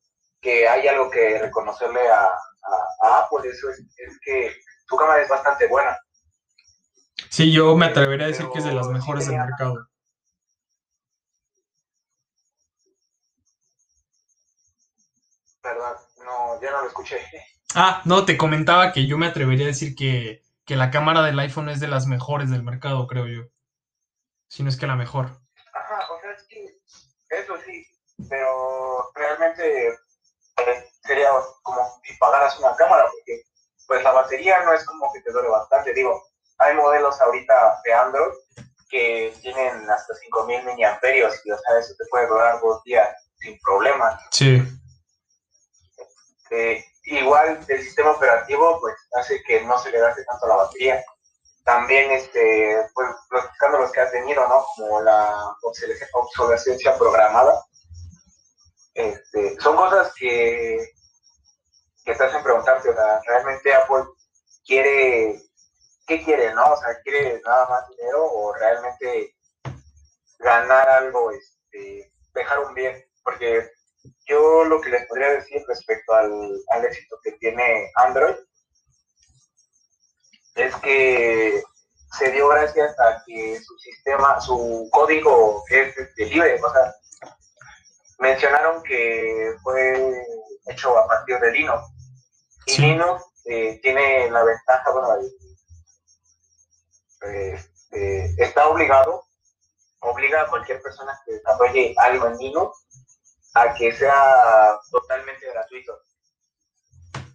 que 0.41 0.67
hay 0.67 0.87
algo 0.87 1.09
que 1.09 1.37
reconocerle 1.37 2.07
a, 2.09 2.25
a, 2.25 3.19
Apple, 3.19 3.49
eso 3.49 3.69
es, 3.69 3.79
es, 3.97 4.19
que 4.21 4.53
su 4.87 4.95
cámara 4.95 5.21
es 5.21 5.29
bastante 5.29 5.67
buena. 5.67 5.97
Sí, 7.29 7.51
yo 7.51 7.75
me 7.75 7.87
atrevería 7.87 8.25
a 8.25 8.29
decir 8.29 8.47
que 8.51 8.59
es 8.59 8.65
de 8.65 8.71
las 8.71 8.87
mejores 8.87 9.27
del 9.27 9.37
mercado. 9.37 9.87
Perdón, 15.61 15.95
no, 16.23 16.61
ya 16.61 16.71
no 16.71 16.81
lo 16.81 16.87
escuché. 16.87 17.19
Ah, 17.75 18.01
no, 18.05 18.25
te 18.25 18.37
comentaba 18.37 18.91
que 18.91 19.05
yo 19.05 19.17
me 19.17 19.27
atrevería 19.27 19.65
a 19.65 19.67
decir 19.67 19.93
que, 19.93 20.41
que 20.65 20.75
la 20.75 20.89
cámara 20.89 21.21
del 21.21 21.37
iPhone 21.37 21.69
es 21.69 21.79
de 21.79 21.87
las 21.87 22.07
mejores 22.07 22.49
del 22.49 22.63
mercado, 22.63 23.05
creo 23.05 23.27
yo. 23.27 23.43
Si 24.49 24.63
no 24.63 24.69
es 24.69 24.77
que 24.77 24.87
la 24.87 24.95
mejor. 24.95 25.39
Ajá, 25.73 26.11
o 26.11 26.19
sea, 26.19 26.31
es 26.31 26.43
que 26.47 26.65
eso 27.29 27.55
sí, 27.65 27.85
pero 28.29 29.11
realmente 29.15 29.87
eh, 29.87 30.89
sería 31.03 31.29
como 31.61 32.01
si 32.03 32.13
pagaras 32.17 32.57
una 32.59 32.75
cámara, 32.75 33.05
porque 33.09 33.43
pues 33.87 34.03
la 34.03 34.11
batería 34.11 34.63
no 34.65 34.73
es 34.73 34.83
como 34.85 35.11
que 35.13 35.21
te 35.21 35.31
dure 35.31 35.47
bastante. 35.49 35.93
Digo, 35.93 36.21
hay 36.57 36.75
modelos 36.75 37.19
ahorita 37.21 37.81
de 37.85 37.93
Android 37.93 38.33
que 38.89 39.33
tienen 39.41 39.89
hasta 39.89 40.13
5000 40.15 40.65
miliamperios 40.65 41.39
y 41.45 41.51
o 41.51 41.57
sea, 41.57 41.79
eso 41.79 41.93
te 41.97 42.05
puede 42.09 42.27
durar 42.27 42.59
dos 42.59 42.83
días 42.83 43.07
sin 43.39 43.57
problema. 43.59 44.19
Sí. 44.31 44.61
Este, 46.43 46.85
igual 47.03 47.59
el 47.67 47.83
sistema 47.83 48.11
operativo 48.11 48.79
pues 48.81 48.95
hace 49.13 49.41
que 49.43 49.61
no 49.61 49.77
se 49.79 49.91
le 49.91 49.99
gaste 49.99 50.23
tanto 50.25 50.47
la 50.47 50.55
batería. 50.55 51.03
También, 51.63 52.11
este, 52.11 52.89
pues, 52.93 53.09
los 53.29 53.45
escándalos 53.45 53.91
que 53.91 54.01
ha 54.01 54.11
tenido, 54.11 54.47
¿no? 54.47 54.65
Como 54.75 55.01
la 55.01 55.55
obsolescencia 55.61 56.97
programada. 56.97 57.63
Este, 58.93 59.59
son 59.59 59.75
cosas 59.75 60.13
que, 60.15 60.93
que 62.03 62.15
te 62.15 62.23
hacen 62.23 62.43
preguntarte, 62.43 62.89
o 62.89 62.93
sea, 62.93 63.21
¿realmente 63.27 63.73
Apple 63.73 64.03
quiere, 64.65 65.41
qué 66.07 66.23
quiere, 66.23 66.53
no? 66.53 66.73
O 66.73 66.77
sea, 66.77 66.99
¿quiere 67.03 67.41
nada 67.45 67.67
más 67.69 67.89
dinero 67.89 68.25
o 68.25 68.53
realmente 68.53 69.35
ganar 70.39 70.89
algo, 70.89 71.31
este, 71.31 72.11
dejar 72.33 72.59
un 72.59 72.73
bien? 72.73 73.05
Porque 73.23 73.69
yo 74.25 74.63
lo 74.65 74.79
que 74.81 74.89
les 74.89 75.05
podría 75.07 75.29
decir 75.29 75.63
respecto 75.67 76.13
al, 76.13 76.85
éxito 76.85 77.19
que 77.23 77.33
tiene 77.33 77.91
Android 77.95 78.35
es 80.55 80.75
que 80.77 81.61
se 82.17 82.31
dio 82.31 82.49
gracias 82.49 82.99
a 82.99 83.23
que 83.25 83.59
su 83.59 83.77
sistema, 83.77 84.39
su 84.41 84.87
código 84.91 85.63
es 85.69 85.95
este, 85.97 86.25
libre. 86.25 86.59
O 86.61 86.71
sea, 86.71 86.93
mencionaron 88.19 88.83
que 88.83 89.55
fue 89.63 90.23
hecho 90.67 90.97
a 90.97 91.07
partir 91.07 91.39
de 91.39 91.51
Linux. 91.51 91.83
Y 92.65 92.81
Linux 92.81 93.23
eh, 93.45 93.79
tiene 93.81 94.29
la 94.29 94.43
ventaja, 94.43 94.91
bueno, 94.91 95.15
este, 97.21 98.43
está 98.43 98.67
obligado, 98.67 99.23
obliga 100.01 100.41
a 100.41 100.47
cualquier 100.47 100.81
persona 100.81 101.19
que 101.25 101.33
desarrolle 101.33 101.95
algo 101.97 102.27
en 102.27 102.37
Linux 102.37 102.85
a 103.55 103.73
que 103.73 103.91
sea 103.91 104.79
totalmente 104.91 105.49
gratuito, 105.51 105.99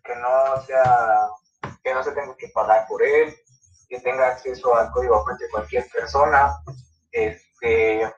que 0.04 0.14
no 0.16 0.62
sea, 0.66 1.28
que 1.84 1.94
no 1.94 2.02
se 2.02 2.12
tenga 2.12 2.34
que 2.36 2.48
pagar 2.48 2.86
por 2.88 3.02
él, 3.02 3.36
que 3.88 4.00
tenga 4.00 4.28
acceso 4.28 4.74
al 4.74 4.90
código 4.90 5.22
fuente 5.22 5.44
cualquier 5.50 5.86
persona, 5.90 6.56
este, 7.12 8.10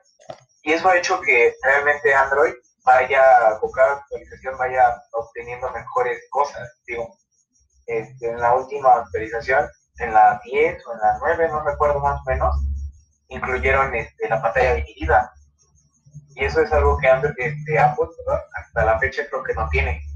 y 0.63 0.73
eso 0.73 0.89
ha 0.89 0.97
hecho 0.97 1.19
que 1.21 1.53
realmente 1.61 2.13
Android 2.15 2.53
vaya, 2.83 3.59
con 3.59 3.71
cada 3.71 3.97
actualización 3.97 4.57
vaya 4.57 5.03
obteniendo 5.11 5.69
mejores 5.71 6.21
cosas, 6.29 6.81
digo, 6.87 7.13
este, 7.85 8.29
en 8.29 8.39
la 8.39 8.55
última 8.55 8.95
actualización, 8.95 9.69
en 9.99 10.13
la 10.13 10.39
10 10.45 10.87
o 10.87 10.93
en 10.93 10.99
la 10.99 11.17
9, 11.19 11.49
no 11.49 11.63
recuerdo 11.63 11.99
más 11.99 12.21
o 12.21 12.23
menos, 12.29 12.55
incluyeron 13.27 13.93
este, 13.93 14.29
la 14.29 14.41
pantalla 14.41 14.75
dividida, 14.75 15.33
y 16.35 16.45
eso 16.45 16.61
es 16.61 16.71
algo 16.71 16.97
que 16.99 17.07
este, 17.37 17.79
Apple 17.79 18.07
hasta 18.53 18.85
la 18.85 18.99
fecha 18.99 19.27
creo 19.29 19.43
que 19.43 19.53
no 19.55 19.67
tiene. 19.69 20.06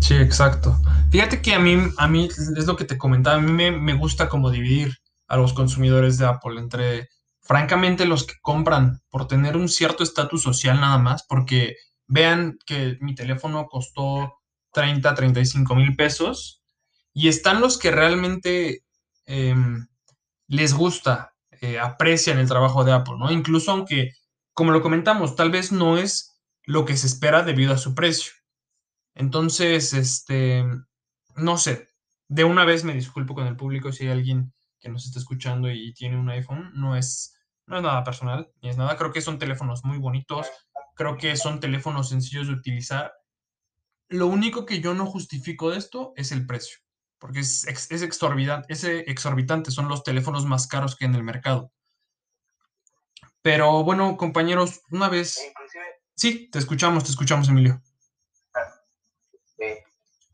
Sí, 0.00 0.14
exacto. 0.14 0.76
Fíjate 1.10 1.42
que 1.42 1.54
a 1.54 1.58
mí, 1.58 1.76
a 1.96 2.08
mí 2.08 2.28
es 2.28 2.66
lo 2.66 2.76
que 2.76 2.84
te 2.84 2.98
comentaba, 2.98 3.36
a 3.36 3.40
mí 3.40 3.70
me, 3.70 3.94
gusta 3.94 4.28
como 4.28 4.50
dividir 4.50 4.96
a 5.26 5.36
los 5.36 5.52
consumidores 5.52 6.18
de 6.18 6.26
Apple 6.26 6.60
entre, 6.60 7.08
francamente, 7.40 8.06
los 8.06 8.24
que 8.24 8.34
compran 8.40 9.00
por 9.10 9.26
tener 9.26 9.56
un 9.56 9.68
cierto 9.68 10.02
estatus 10.02 10.42
social 10.42 10.80
nada 10.80 10.98
más, 10.98 11.24
porque 11.28 11.76
vean 12.06 12.58
que 12.64 12.96
mi 13.00 13.14
teléfono 13.14 13.66
costó 13.66 14.34
30, 14.72 15.14
35 15.14 15.74
mil 15.74 15.96
pesos, 15.96 16.62
y 17.12 17.28
están 17.28 17.60
los 17.60 17.78
que 17.78 17.90
realmente 17.90 18.84
em, 19.26 19.86
les 20.46 20.72
gusta, 20.74 21.34
eh, 21.60 21.78
aprecian 21.78 22.38
el 22.38 22.48
trabajo 22.48 22.84
de 22.84 22.92
Apple, 22.92 23.16
¿no? 23.18 23.30
Incluso 23.30 23.72
aunque 23.72 24.12
como 24.58 24.72
lo 24.72 24.82
comentamos, 24.82 25.36
tal 25.36 25.52
vez 25.52 25.70
no 25.70 25.98
es 25.98 26.36
lo 26.64 26.84
que 26.84 26.96
se 26.96 27.06
espera 27.06 27.44
debido 27.44 27.72
a 27.72 27.78
su 27.78 27.94
precio. 27.94 28.32
Entonces, 29.18 29.94
este, 29.94 30.64
no 31.34 31.58
sé, 31.58 31.88
de 32.28 32.44
una 32.44 32.64
vez 32.64 32.84
me 32.84 32.94
disculpo 32.94 33.34
con 33.34 33.48
el 33.48 33.56
público 33.56 33.90
si 33.90 34.04
hay 34.04 34.12
alguien 34.12 34.52
que 34.78 34.88
nos 34.88 35.06
está 35.06 35.18
escuchando 35.18 35.68
y 35.68 35.92
tiene 35.92 36.16
un 36.16 36.30
iPhone, 36.30 36.70
no 36.74 36.96
es, 36.96 37.36
no 37.66 37.78
es 37.78 37.82
nada 37.82 38.04
personal, 38.04 38.48
ni 38.62 38.68
es 38.68 38.76
nada. 38.76 38.96
Creo 38.96 39.12
que 39.12 39.20
son 39.20 39.40
teléfonos 39.40 39.84
muy 39.84 39.98
bonitos, 39.98 40.46
creo 40.94 41.16
que 41.16 41.36
son 41.36 41.58
teléfonos 41.58 42.10
sencillos 42.10 42.46
de 42.46 42.52
utilizar. 42.52 43.12
Lo 44.08 44.28
único 44.28 44.64
que 44.64 44.80
yo 44.80 44.94
no 44.94 45.04
justifico 45.04 45.72
de 45.72 45.78
esto 45.78 46.12
es 46.14 46.30
el 46.30 46.46
precio, 46.46 46.78
porque 47.18 47.40
es, 47.40 47.66
es 47.66 48.02
exorbitante, 48.02 48.72
es 48.72 48.84
exorbitante, 48.84 49.72
son 49.72 49.88
los 49.88 50.04
teléfonos 50.04 50.46
más 50.46 50.68
caros 50.68 50.94
que 50.94 51.06
hay 51.06 51.10
en 51.10 51.16
el 51.16 51.24
mercado. 51.24 51.72
Pero 53.42 53.82
bueno, 53.82 54.16
compañeros, 54.16 54.80
una 54.92 55.08
vez... 55.08 55.40
Sí, 56.14 56.48
te 56.52 56.60
escuchamos, 56.60 57.02
te 57.02 57.10
escuchamos, 57.10 57.48
Emilio. 57.48 57.82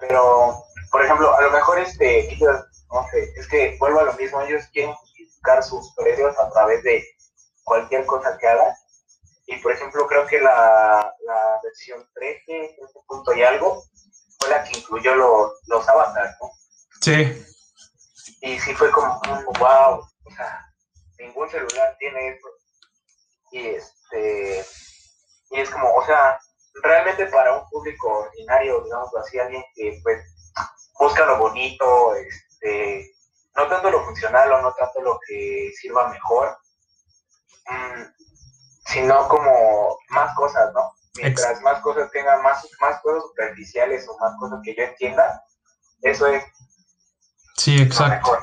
Pero, 0.09 0.63
por 0.91 1.05
ejemplo, 1.05 1.35
a 1.35 1.43
lo 1.43 1.51
mejor 1.51 1.79
este, 1.79 2.33
ellos, 2.33 2.57
no 2.93 3.07
sé, 3.11 3.33
es 3.37 3.49
que 3.49 3.77
vuelvo 3.79 4.01
a 4.01 4.05
lo 4.05 4.13
mismo, 4.15 4.41
ellos 4.43 4.65
quieren 4.73 4.95
justificar 4.95 5.63
sus 5.63 5.95
precios 5.95 6.39
a 6.39 6.51
través 6.51 6.83
de 6.83 7.05
cualquier 7.65 8.07
cosa 8.07 8.37
que 8.39 8.47
hagan. 8.47 8.73
Y 9.47 9.57
por 9.57 9.73
ejemplo, 9.73 10.07
creo 10.07 10.27
que 10.27 10.41
la, 10.41 11.15
la 11.27 11.61
versión 11.63 12.09
13, 12.15 12.77
punto 13.07 13.35
y 13.35 13.43
algo, 13.43 13.83
fue 14.39 14.49
la 14.49 14.65
que 14.65 14.79
incluyó 14.79 15.15
los, 15.15 15.53
los 15.67 15.89
avatars, 15.89 16.37
¿no? 16.41 16.51
Sí. 17.01 17.45
Y 18.41 18.59
sí 18.59 18.75
fue 18.75 18.91
como, 18.91 19.21
wow, 19.59 20.01
o 20.01 20.31
sea, 20.37 20.67
ningún 21.19 21.49
celular 21.51 21.97
tiene 21.99 22.29
eso. 22.29 22.49
Y 23.53 23.67
este, 23.67 24.65
y 25.51 25.61
es 25.61 25.71
como, 25.71 25.95
o 25.95 26.05
sea, 26.05 26.39
realmente 26.83 27.27
para 27.27 27.57
un 27.57 27.68
público 27.68 28.27
ordinario, 28.27 28.83
digamos 28.83 29.14
así, 29.16 29.39
alguien 29.39 29.64
que 29.75 30.01
pues 30.03 30.22
busca 30.99 31.25
lo 31.27 31.39
bonito, 31.39 32.14
este, 32.14 33.11
no 33.57 33.68
tanto 33.68 33.91
lo 33.91 34.05
funcional 34.05 34.53
o 34.53 34.62
no 34.62 34.72
tanto 34.75 35.01
lo 35.01 35.18
que 35.27 35.72
sirva 35.81 36.09
mejor, 36.09 36.57
mm, 37.70 38.03
sino 38.87 39.29
como 39.29 39.99
más 40.11 40.35
cosas, 40.35 40.72
¿no? 40.75 40.93
Mientras 41.16 41.61
más 41.62 41.81
cosas 41.81 42.11
tengan, 42.11 42.43
más, 42.43 42.66
más 42.81 43.01
cosas 43.01 43.22
superficiales 43.22 44.07
o 44.09 44.18
más 44.18 44.33
cosas 44.39 44.59
que 44.64 44.75
yo 44.75 44.83
entienda, 44.83 45.43
eso 46.03 46.27
es. 46.27 46.45
Sí, 47.57 47.81
exacto. 47.81 48.37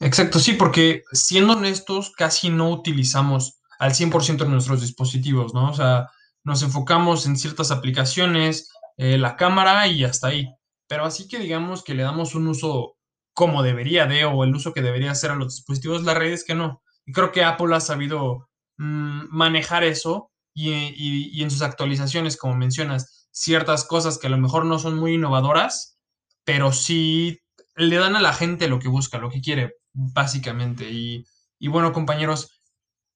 Exacto, 0.00 0.38
sí, 0.38 0.54
porque 0.54 1.04
siendo 1.12 1.52
honestos, 1.52 2.10
casi 2.16 2.48
no 2.48 2.70
utilizamos 2.70 3.60
al 3.78 3.92
100% 3.92 4.38
de 4.38 4.50
nuestros 4.50 4.80
dispositivos, 4.80 5.52
¿no? 5.54 5.70
O 5.70 5.74
sea, 5.74 6.10
nos 6.44 6.62
enfocamos 6.62 7.26
en 7.26 7.36
ciertas 7.36 7.70
aplicaciones, 7.70 8.70
eh, 8.96 9.18
la 9.18 9.36
cámara 9.36 9.86
y 9.86 10.04
hasta 10.04 10.28
ahí. 10.28 10.48
Pero 10.88 11.04
así 11.04 11.28
que 11.28 11.38
digamos 11.38 11.82
que 11.84 11.94
le 11.94 12.02
damos 12.02 12.34
un 12.34 12.48
uso 12.48 12.96
como 13.32 13.62
debería 13.62 14.06
de 14.06 14.24
o 14.24 14.44
el 14.44 14.54
uso 14.54 14.72
que 14.72 14.82
debería 14.82 15.12
hacer 15.12 15.30
a 15.30 15.36
los 15.36 15.54
dispositivos, 15.56 16.02
la 16.02 16.14
red 16.14 16.32
es 16.32 16.44
que 16.44 16.54
no. 16.54 16.82
Y 17.06 17.12
creo 17.12 17.32
que 17.32 17.44
Apple 17.44 17.74
ha 17.74 17.80
sabido 17.80 18.48
mm, 18.78 19.28
manejar 19.30 19.84
eso 19.84 20.30
y, 20.54 20.70
y, 20.72 21.42
en 21.42 21.50
sus 21.50 21.62
actualizaciones, 21.62 22.36
como 22.36 22.56
mencionas, 22.56 23.28
ciertas 23.30 23.84
cosas 23.84 24.18
que 24.18 24.26
a 24.26 24.30
lo 24.30 24.38
mejor 24.38 24.66
no 24.66 24.78
son 24.78 24.96
muy 24.96 25.14
innovadoras, 25.14 25.98
pero 26.44 26.72
sí 26.72 27.40
le 27.76 27.96
dan 27.96 28.16
a 28.16 28.20
la 28.20 28.34
gente 28.34 28.68
lo 28.68 28.78
que 28.78 28.88
busca, 28.88 29.18
lo 29.18 29.30
que 29.30 29.40
quiere, 29.40 29.76
básicamente. 29.92 30.90
Y, 30.90 31.24
y 31.58 31.68
bueno, 31.68 31.92
compañeros, 31.92 32.60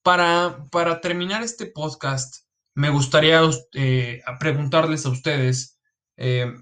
para, 0.02 0.64
para 0.70 1.00
terminar 1.00 1.42
este 1.42 1.66
podcast, 1.66 2.43
me 2.74 2.90
gustaría 2.90 3.40
eh, 3.72 4.22
preguntarles 4.40 5.06
a 5.06 5.10
ustedes, 5.10 5.78
eh, 6.16 6.52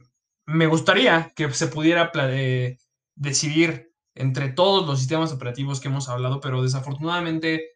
me 0.47 0.67
gustaría 0.67 1.33
que 1.35 1.53
se 1.53 1.69
pudiera 1.69 2.11
eh, 2.15 2.79
decidir 3.15 3.91
entre 4.15 4.51
todos 4.51 4.87
los 4.87 4.99
sistemas 4.99 5.33
operativos 5.33 5.81
que 5.81 5.89
hemos 5.89 6.09
hablado, 6.09 6.41
pero 6.41 6.63
desafortunadamente 6.63 7.71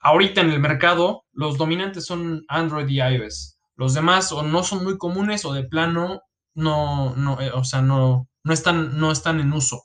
ahorita 0.00 0.40
en 0.40 0.50
el 0.50 0.60
mercado 0.60 1.24
los 1.32 1.58
dominantes 1.58 2.06
son 2.06 2.44
Android 2.48 2.88
y 2.88 3.00
iOS. 3.00 3.58
Los 3.76 3.94
demás 3.94 4.32
o 4.32 4.42
no 4.42 4.64
son 4.64 4.82
muy 4.82 4.98
comunes 4.98 5.44
o 5.44 5.52
de 5.52 5.64
plano 5.64 6.22
no, 6.54 7.14
no 7.14 7.38
o 7.54 7.64
sea, 7.64 7.82
no, 7.82 8.28
no, 8.42 8.52
están, 8.52 8.98
no 8.98 9.12
están 9.12 9.38
en 9.38 9.52
uso. 9.52 9.84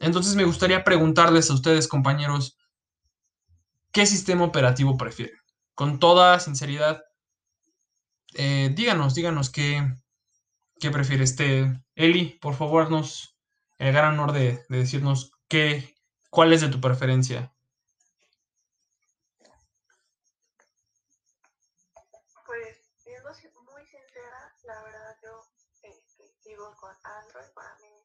Entonces 0.00 0.34
me 0.34 0.44
gustaría 0.44 0.82
preguntarles 0.82 1.50
a 1.50 1.54
ustedes, 1.54 1.86
compañeros, 1.86 2.56
¿qué 3.92 4.06
sistema 4.06 4.44
operativo 4.44 4.96
prefieren? 4.96 5.39
Con 5.80 5.98
toda 5.98 6.38
sinceridad, 6.40 7.02
eh, 8.34 8.70
díganos, 8.74 9.14
díganos 9.14 9.48
qué, 9.48 9.82
qué 10.78 10.90
prefiere 10.90 11.24
este 11.24 11.82
Eli, 11.94 12.38
por 12.38 12.54
favor, 12.54 12.90
nos 12.90 13.34
el 13.78 13.94
gran 13.94 14.12
honor 14.12 14.32
de, 14.32 14.62
decirnos 14.68 15.32
qué, 15.48 15.96
cuál 16.28 16.52
es 16.52 16.60
de 16.60 16.68
tu 16.68 16.82
preferencia. 16.82 17.54
Pues, 22.44 22.76
siendo 22.98 23.30
muy 23.62 23.82
sincera, 23.86 24.54
la 24.64 24.82
verdad 24.82 25.16
yo 25.22 25.40
este, 25.82 26.30
sigo 26.42 26.76
con 26.78 26.94
Android. 27.04 27.48
Para 27.54 27.74
mí, 27.76 28.04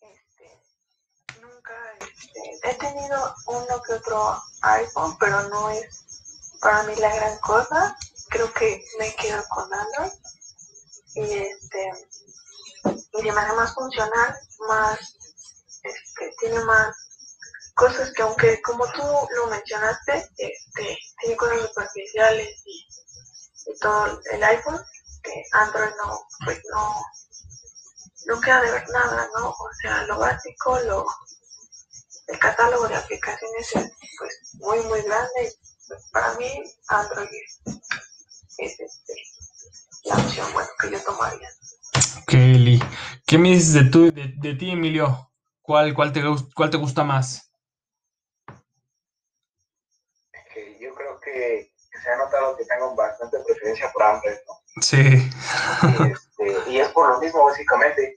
este, 0.00 1.40
nunca 1.40 1.74
este, 2.00 2.40
he 2.64 2.74
tenido 2.74 3.36
uno 3.46 3.82
que 3.86 3.92
otro 3.92 4.42
iPhone, 4.62 5.16
pero 5.20 5.48
no 5.48 5.70
es 5.70 6.07
para 6.60 6.82
mí 6.84 6.94
la 6.96 7.14
gran 7.14 7.38
cosa. 7.38 7.96
Creo 8.28 8.52
que 8.52 8.84
me 8.98 9.14
quedo 9.16 9.42
con 9.48 9.72
Android. 9.72 10.12
Y 11.14 11.32
este 11.32 12.08
y 13.12 13.30
más 13.32 13.74
funcional, 13.74 14.34
más 14.68 14.98
este, 15.82 16.34
tiene 16.38 16.60
más 16.64 16.94
cosas 17.74 18.12
que 18.12 18.22
aunque 18.22 18.60
como 18.62 18.86
tú 18.92 19.02
lo 19.34 19.46
mencionaste, 19.48 20.30
este, 20.36 20.98
tiene 21.20 21.36
cosas 21.36 21.62
superficiales 21.62 22.62
y, 22.64 22.86
todo 23.80 24.18
el 24.32 24.42
iPhone, 24.42 24.80
que 25.22 25.44
Android 25.52 25.90
no, 26.02 26.26
pues 26.44 26.58
no, 26.72 27.04
no 28.26 28.40
queda 28.40 28.62
de 28.62 28.70
ver 28.72 28.88
nada, 28.88 29.28
¿no? 29.36 29.50
O 29.50 29.70
sea, 29.82 30.04
lo 30.04 30.18
básico, 30.18 30.78
lo 30.80 31.06
el 32.28 32.38
catálogo 32.38 32.88
de 32.88 32.96
aplicaciones 32.96 33.76
es 33.76 33.90
pues 34.18 34.54
muy 34.54 34.80
muy 34.82 35.02
grande 35.02 35.54
para 36.12 36.34
mí 36.34 36.62
Android 36.88 37.28
es, 38.58 38.80
este, 38.80 39.14
la 40.04 40.16
opción 40.16 40.52
bueno, 40.52 40.68
que 40.80 40.90
yo 40.90 41.02
tomaría. 41.04 41.48
Kelly, 42.26 42.82
¿qué 43.26 43.38
me 43.38 43.50
dices 43.50 43.72
de, 43.72 43.84
tú, 43.84 44.12
de, 44.12 44.54
ti, 44.54 44.70
Emilio? 44.70 45.30
¿Cuál, 45.62 45.94
cuál, 45.94 46.12
te, 46.12 46.22
¿Cuál 46.54 46.70
te 46.70 46.76
gusta 46.76 47.04
más? 47.04 47.48
yo 50.80 50.94
creo 50.94 51.20
que, 51.20 51.72
se 52.02 52.10
ha 52.10 52.16
notado 52.16 52.56
que 52.56 52.64
tengo 52.64 52.94
bastante 52.94 53.38
preferencia 53.40 53.90
por 53.92 54.02
Android, 54.02 54.36
¿no? 54.46 54.82
Sí. 54.82 55.30
Y, 55.82 56.12
este, 56.12 56.70
y 56.70 56.78
es 56.78 56.88
por 56.88 57.08
lo 57.08 57.20
mismo, 57.20 57.44
básicamente. 57.44 58.14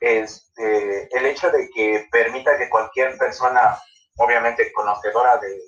Este, 0.00 1.16
el 1.16 1.26
hecho 1.26 1.50
de 1.50 1.70
que 1.70 2.06
permita 2.10 2.58
que 2.58 2.68
cualquier 2.68 3.16
persona, 3.16 3.78
obviamente 4.16 4.72
conocedora 4.72 5.38
de, 5.38 5.60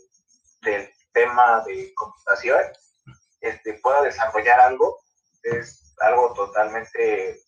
del 0.62 0.92
tema 1.18 1.62
de 1.66 1.92
computación 1.94 2.60
este, 3.40 3.74
pueda 3.82 4.02
desarrollar 4.02 4.60
algo 4.60 4.98
es 5.42 5.94
algo 6.00 6.32
totalmente 6.34 7.40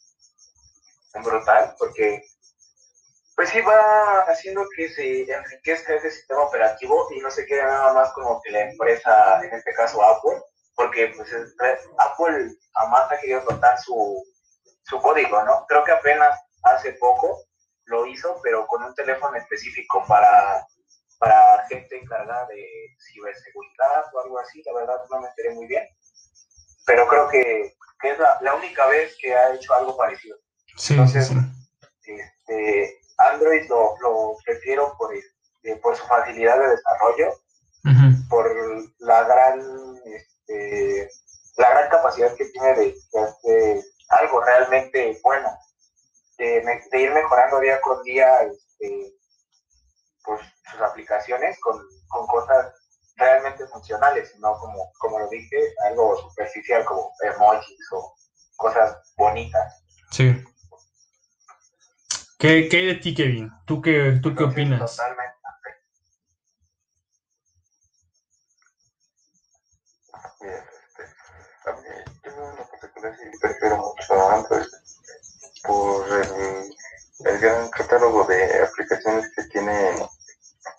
brutal 1.23 1.75
porque 1.79 2.23
pues 3.37 3.49
sí 3.51 3.61
va 3.63 4.21
haciendo 4.29 4.67
que 4.77 4.89
se 4.91 5.23
enriquezca 5.23 5.95
ese 5.95 6.11
sistema 6.11 6.43
operativo 6.43 7.09
y 7.15 7.21
no 7.21 7.31
se 7.31 7.47
quede 7.47 7.63
nada 7.63 7.95
más 7.95 8.13
como 8.13 8.41
que 8.43 8.51
la 8.51 8.69
empresa, 8.69 9.41
en 9.43 9.55
este 9.55 9.73
caso 9.73 10.03
Apple, 10.03 10.43
porque 10.75 11.13
pues 11.17 11.33
Apple 11.99 12.55
jamás 12.75 13.11
ha 13.11 13.19
querido 13.19 13.43
contar 13.47 13.79
su, 13.81 14.23
su 14.83 15.01
código, 15.01 15.43
¿no? 15.45 15.65
Creo 15.69 15.85
que 15.85 15.93
apenas 15.93 16.39
hace 16.65 16.93
poco 16.95 17.43
lo 17.87 18.05
hizo, 18.07 18.39
pero 18.43 18.67
con 18.67 18.83
un 18.83 18.95
teléfono 18.95 19.35
específico 19.39 20.05
para 20.07 20.67
para 21.21 21.67
gente 21.69 21.99
encargada 21.99 22.47
de 22.47 22.67
ciberseguridad 22.99 24.05
o 24.15 24.21
algo 24.21 24.39
así, 24.41 24.63
la 24.65 24.73
verdad 24.73 24.97
no 25.11 25.21
me 25.21 25.29
enteré 25.29 25.55
muy 25.55 25.67
bien, 25.67 25.87
pero 26.87 27.07
creo 27.07 27.29
que, 27.29 27.77
es 28.03 28.19
la, 28.41 28.55
única 28.55 28.87
vez 28.87 29.15
que 29.21 29.35
ha 29.35 29.55
hecho 29.55 29.75
algo 29.75 29.95
parecido. 29.99 30.39
Entonces, 30.89 31.31
Este, 32.07 33.01
Android 33.19 33.69
lo, 33.69 33.95
lo 34.01 34.37
prefiero 34.47 34.97
por, 34.97 35.15
este, 35.15 35.77
por 35.77 35.95
su 35.95 36.07
facilidad 36.07 36.59
de 36.59 36.69
desarrollo, 36.71 37.35
por 38.31 38.51
la 39.01 39.23
gran, 39.25 39.61
este, 40.07 41.11
la 41.59 41.69
gran 41.69 41.91
capacidad 41.91 42.35
que 42.35 42.47
tiene 42.47 42.75
de, 42.75 42.95
hacer 43.23 43.85
algo 44.09 44.43
realmente 44.43 45.21
bueno, 45.23 45.51
de, 46.39 46.63
de, 46.91 47.01
ir 47.01 47.11
mejorando 47.13 47.61
día 47.61 47.79
con 47.83 48.03
día 48.05 48.43
este, 48.43 49.20
pues, 50.25 50.41
sus 50.71 50.81
aplicaciones 50.81 51.59
con, 51.61 51.81
con 52.09 52.27
cosas 52.27 52.75
realmente 53.17 53.67
funcionales, 53.67 54.35
no 54.39 54.59
como, 54.59 54.93
como 54.99 55.19
lo 55.19 55.29
dije, 55.29 55.75
algo 55.85 56.17
superficial 56.17 56.85
como 56.85 57.13
emojis 57.23 57.93
o 57.93 58.15
cosas 58.57 58.97
bonitas. 59.17 59.85
Sí. 60.11 60.45
¿Qué, 62.39 62.69
qué 62.71 62.77
hay 62.79 62.87
de 62.87 62.95
ti, 62.95 63.15
Kevin? 63.15 63.51
¿Tú 63.67 63.83
qué, 63.83 64.19
tú 64.23 64.35
qué 64.35 64.45
opinas? 64.45 64.97
Totalmente. 64.97 65.31
Bien, 70.41 70.55
este, 70.55 71.69
a 71.69 71.73
mí, 71.75 71.89
yo 72.25 72.31
en 72.31 72.57
lo 72.57 72.67
particular 72.67 73.15
sí 73.15 73.39
prefiero 73.39 73.77
mucho 73.77 74.15
a 74.15 74.35
Android 74.37 74.67
por 75.65 76.13
el, 76.13 76.75
el 77.25 77.39
gran 77.39 77.69
catálogo 77.71 78.25
de 78.25 78.63
aplicaciones 78.63 79.31
que 79.37 79.45
tiene 79.45 80.09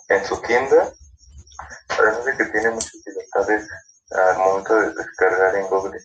en 0.10 0.26
su 0.26 0.42
tienda, 0.42 0.92
además 1.90 2.26
de 2.26 2.38
que 2.38 2.46
tiene 2.46 2.72
muchas 2.72 2.94
libertades 3.06 3.68
al 4.12 4.38
momento 4.38 4.76
de 4.76 4.94
descargar 4.94 5.56
en 5.56 5.68
Google. 5.68 6.00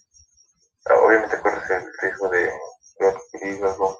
Ah, 0.87 0.95
Obviamente 1.05 1.41
corres 1.41 1.70
el 1.70 1.84
riesgo 2.01 2.28
de 2.28 2.51
adquirir 3.01 3.64
algún, 3.64 3.95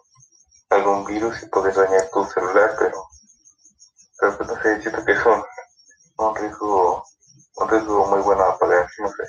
algún 0.71 1.05
virus 1.05 1.43
y 1.43 1.47
poder 1.47 1.75
dañar 1.75 2.09
tu 2.13 2.25
celular, 2.27 2.77
pero, 2.79 3.05
pero 4.21 4.37
pues 4.37 4.49
no 4.49 4.63
sé, 4.63 4.81
siento 4.83 5.05
que 5.05 5.13
es 5.13 5.27
un, 5.27 5.43
un 6.19 6.37
riesgo, 6.37 7.05
un 7.57 7.69
riesgo 7.69 8.07
muy 8.07 8.21
bueno 8.21 8.43
a 8.45 8.59
pagar, 8.59 8.89
no 8.99 9.09
sé. 9.09 9.25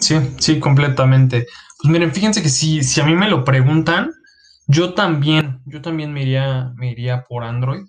Sí, 0.00 0.36
sí, 0.38 0.60
completamente. 0.60 1.46
Pues 1.78 1.90
miren, 1.90 2.12
fíjense 2.12 2.42
que 2.42 2.48
si, 2.48 2.82
si 2.82 3.00
a 3.00 3.04
mí 3.04 3.14
me 3.14 3.30
lo 3.30 3.44
preguntan, 3.44 4.12
yo 4.66 4.94
también, 4.94 5.62
yo 5.66 5.82
también 5.82 6.12
me 6.12 6.22
iría, 6.22 6.72
me 6.76 6.90
iría 6.90 7.24
por 7.24 7.44
Android. 7.44 7.86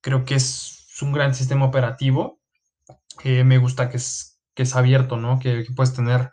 Creo 0.00 0.24
que 0.24 0.34
es 0.34 0.86
un 1.02 1.12
gran 1.12 1.34
sistema 1.34 1.64
operativo. 1.66 2.40
Eh, 3.24 3.44
me 3.44 3.58
gusta 3.58 3.90
que 3.90 3.96
es, 3.98 4.40
que 4.54 4.64
es 4.64 4.76
abierto, 4.76 5.16
¿no? 5.16 5.38
Que, 5.38 5.64
puedes 5.74 5.94
tener 5.94 6.30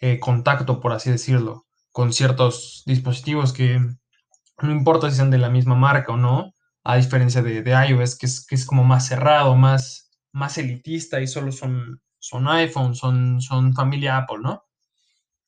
eh, 0.00 0.20
contacto, 0.20 0.80
por 0.80 0.92
así 0.92 1.10
decirlo, 1.10 1.66
con 1.92 2.12
ciertos 2.12 2.82
dispositivos 2.86 3.52
que 3.52 3.80
no 4.62 4.70
importa 4.70 5.10
si 5.10 5.16
sean 5.16 5.30
de 5.30 5.38
la 5.38 5.50
misma 5.50 5.74
marca 5.74 6.12
o 6.12 6.16
no, 6.16 6.52
a 6.84 6.96
diferencia 6.96 7.42
de, 7.42 7.62
de 7.62 7.72
iOS, 7.88 8.18
que 8.18 8.26
es, 8.26 8.46
que 8.46 8.54
es 8.54 8.66
como 8.66 8.84
más 8.84 9.06
cerrado, 9.08 9.56
más, 9.56 10.10
más 10.32 10.58
elitista 10.58 11.20
y 11.20 11.26
solo 11.26 11.52
son, 11.52 12.00
son 12.18 12.48
iPhone, 12.48 12.94
son, 12.94 13.40
son 13.40 13.74
familia 13.74 14.18
Apple, 14.18 14.38
¿no? 14.42 14.63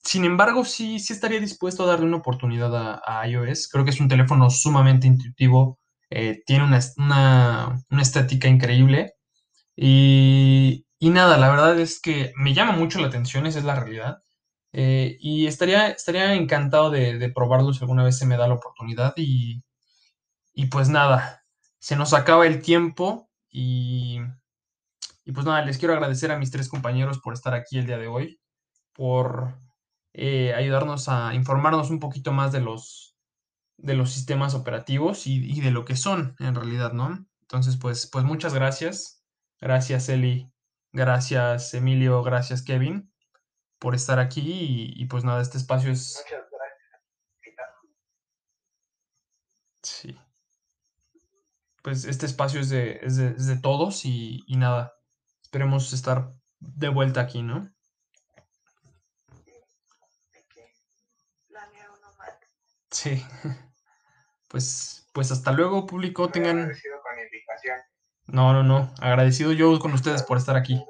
Sin 0.07 0.25
embargo, 0.25 0.65
sí, 0.65 1.01
sí 1.01 1.13
estaría 1.13 1.41
dispuesto 1.41 1.83
a 1.83 1.87
darle 1.89 2.07
una 2.07 2.19
oportunidad 2.19 2.73
a, 3.05 3.27
iOS. 3.29 3.69
Creo 3.69 3.85
que 3.85 3.91
es 3.91 4.01
un 4.01 4.09
teléfono 4.09 4.49
sumamente 4.51 5.09
intuitivo, 5.09 5.81
eh, 6.11 6.43
tiene 6.47 6.65
una, 6.65 6.81
una, 6.99 7.83
una 7.91 8.03
estética 8.03 8.47
increíble 8.49 9.15
y, 9.77 10.87
y 11.01 11.11
nada, 11.11 11.39
la 11.39 11.51
verdad 11.51 11.79
es 11.81 12.01
que 12.01 12.33
me 12.37 12.55
llama 12.55 12.73
mucho 12.73 13.01
la 13.01 13.09
atención, 13.09 13.47
esa 13.47 13.59
es 13.59 13.65
la 13.65 13.75
realidad. 13.75 14.23
Eh, 14.73 15.17
y 15.21 15.47
estaría, 15.47 15.89
estaría 15.89 16.35
encantado 16.35 16.91
de, 16.91 17.19
de 17.19 17.31
probarlo 17.33 17.73
si 17.73 17.81
alguna 17.81 18.05
vez 18.05 18.19
se 18.19 18.27
me 18.27 18.37
da 18.37 18.49
la 18.49 18.55
oportunidad. 18.55 19.15
Y, 19.17 19.63
y 20.55 20.67
pues 20.67 20.89
nada, 20.89 21.45
se 21.79 21.97
nos 21.97 22.15
acaba 22.15 22.47
el 22.47 22.63
tiempo 22.63 23.31
y, 23.51 24.21
y 25.25 25.33
pues 25.33 25.47
nada, 25.47 25.65
les 25.65 25.79
quiero 25.79 25.95
agradecer 25.95 26.31
a 26.33 26.39
mis 26.39 26.51
tres 26.53 26.69
compañeros 26.69 27.21
por 27.21 27.35
estar 27.35 27.55
aquí 27.55 27.79
el 27.79 27.87
día 27.87 27.99
de 27.99 28.09
hoy, 28.09 28.41
por 28.95 29.66
eh, 30.19 30.55
ayudarnos 30.55 31.09
a 31.11 31.35
informarnos 31.35 31.91
un 31.91 32.01
poquito 32.01 32.33
más 32.33 32.51
de 32.51 32.61
los, 32.61 33.15
de 33.77 33.95
los 33.95 34.11
sistemas 34.11 34.55
operativos 34.55 35.27
y, 35.27 35.45
y 35.45 35.61
de 35.61 35.71
lo 35.71 35.85
que 35.85 35.95
son 35.95 36.35
en 36.39 36.55
realidad, 36.55 36.93
¿no? 36.93 37.27
Entonces, 37.43 37.77
pues, 37.77 38.07
pues 38.07 38.25
muchas 38.25 38.55
gracias. 38.55 39.23
Gracias, 39.61 40.09
Eli. 40.09 40.51
Gracias, 40.93 41.75
Emilio. 41.75 42.23
Gracias, 42.23 42.63
Kevin, 42.63 43.13
por 43.79 43.95
estar 43.95 44.19
aquí. 44.19 44.41
Y, 44.41 45.03
y 45.03 45.05
pues 45.05 45.25
nada, 45.25 45.43
este 45.43 45.59
espacio 45.59 45.93
es... 45.93 46.25
Muchas 46.25 46.49
gracias. 46.51 47.03
Sí. 49.83 50.19
Pues 51.83 52.05
este 52.07 52.25
espacio 52.27 52.61
es 52.61 52.71
de, 52.71 52.99
es 53.03 53.17
de, 53.17 53.29
es 53.29 53.47
de 53.47 53.59
todos 53.59 54.05
y, 54.07 54.43
y 54.47 54.57
nada, 54.57 54.95
esperemos 55.43 55.93
estar 55.93 56.35
de 56.59 56.89
vuelta 56.89 57.21
aquí, 57.21 57.43
¿no? 57.43 57.71
Planear 61.47 61.91
uno 61.91 62.09
más. 62.19 62.35
Sí. 62.97 63.23
Pues, 64.49 65.09
pues 65.13 65.33
hasta 65.33 65.51
luego, 65.51 65.87
público. 65.87 66.31
Tengan. 66.31 66.61
agradecido 66.61 67.03
con 67.03 67.17
la 67.17 67.25
invitación. 67.25 67.77
No, 68.29 68.53
no, 68.53 68.63
no. 68.63 68.95
Agradecido 69.01 69.51
yo 69.53 69.77
con 69.81 69.93
ustedes 69.93 70.23
por 70.23 70.39
estar 70.39 70.57
aquí. 70.57 70.83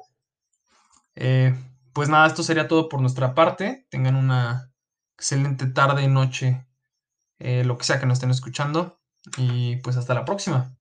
Eh, 1.15 1.55
pues 1.95 2.11
nada, 2.11 2.27
esto 2.27 2.43
sería 2.43 2.69
todo 2.69 2.91
por 2.91 3.01
nuestra 3.01 3.35
parte. 3.35 3.87
Tengan 3.89 4.15
una 4.15 4.71
excelente 5.17 5.67
tarde, 5.69 6.07
noche, 6.07 6.67
eh, 7.39 7.65
lo 7.65 7.79
que 7.79 7.85
sea 7.85 7.99
que 7.99 8.05
nos 8.05 8.19
estén 8.19 8.31
escuchando. 8.31 9.01
Y 9.39 9.77
pues 9.77 9.97
hasta 9.97 10.13
la 10.13 10.27
próxima. 10.27 10.76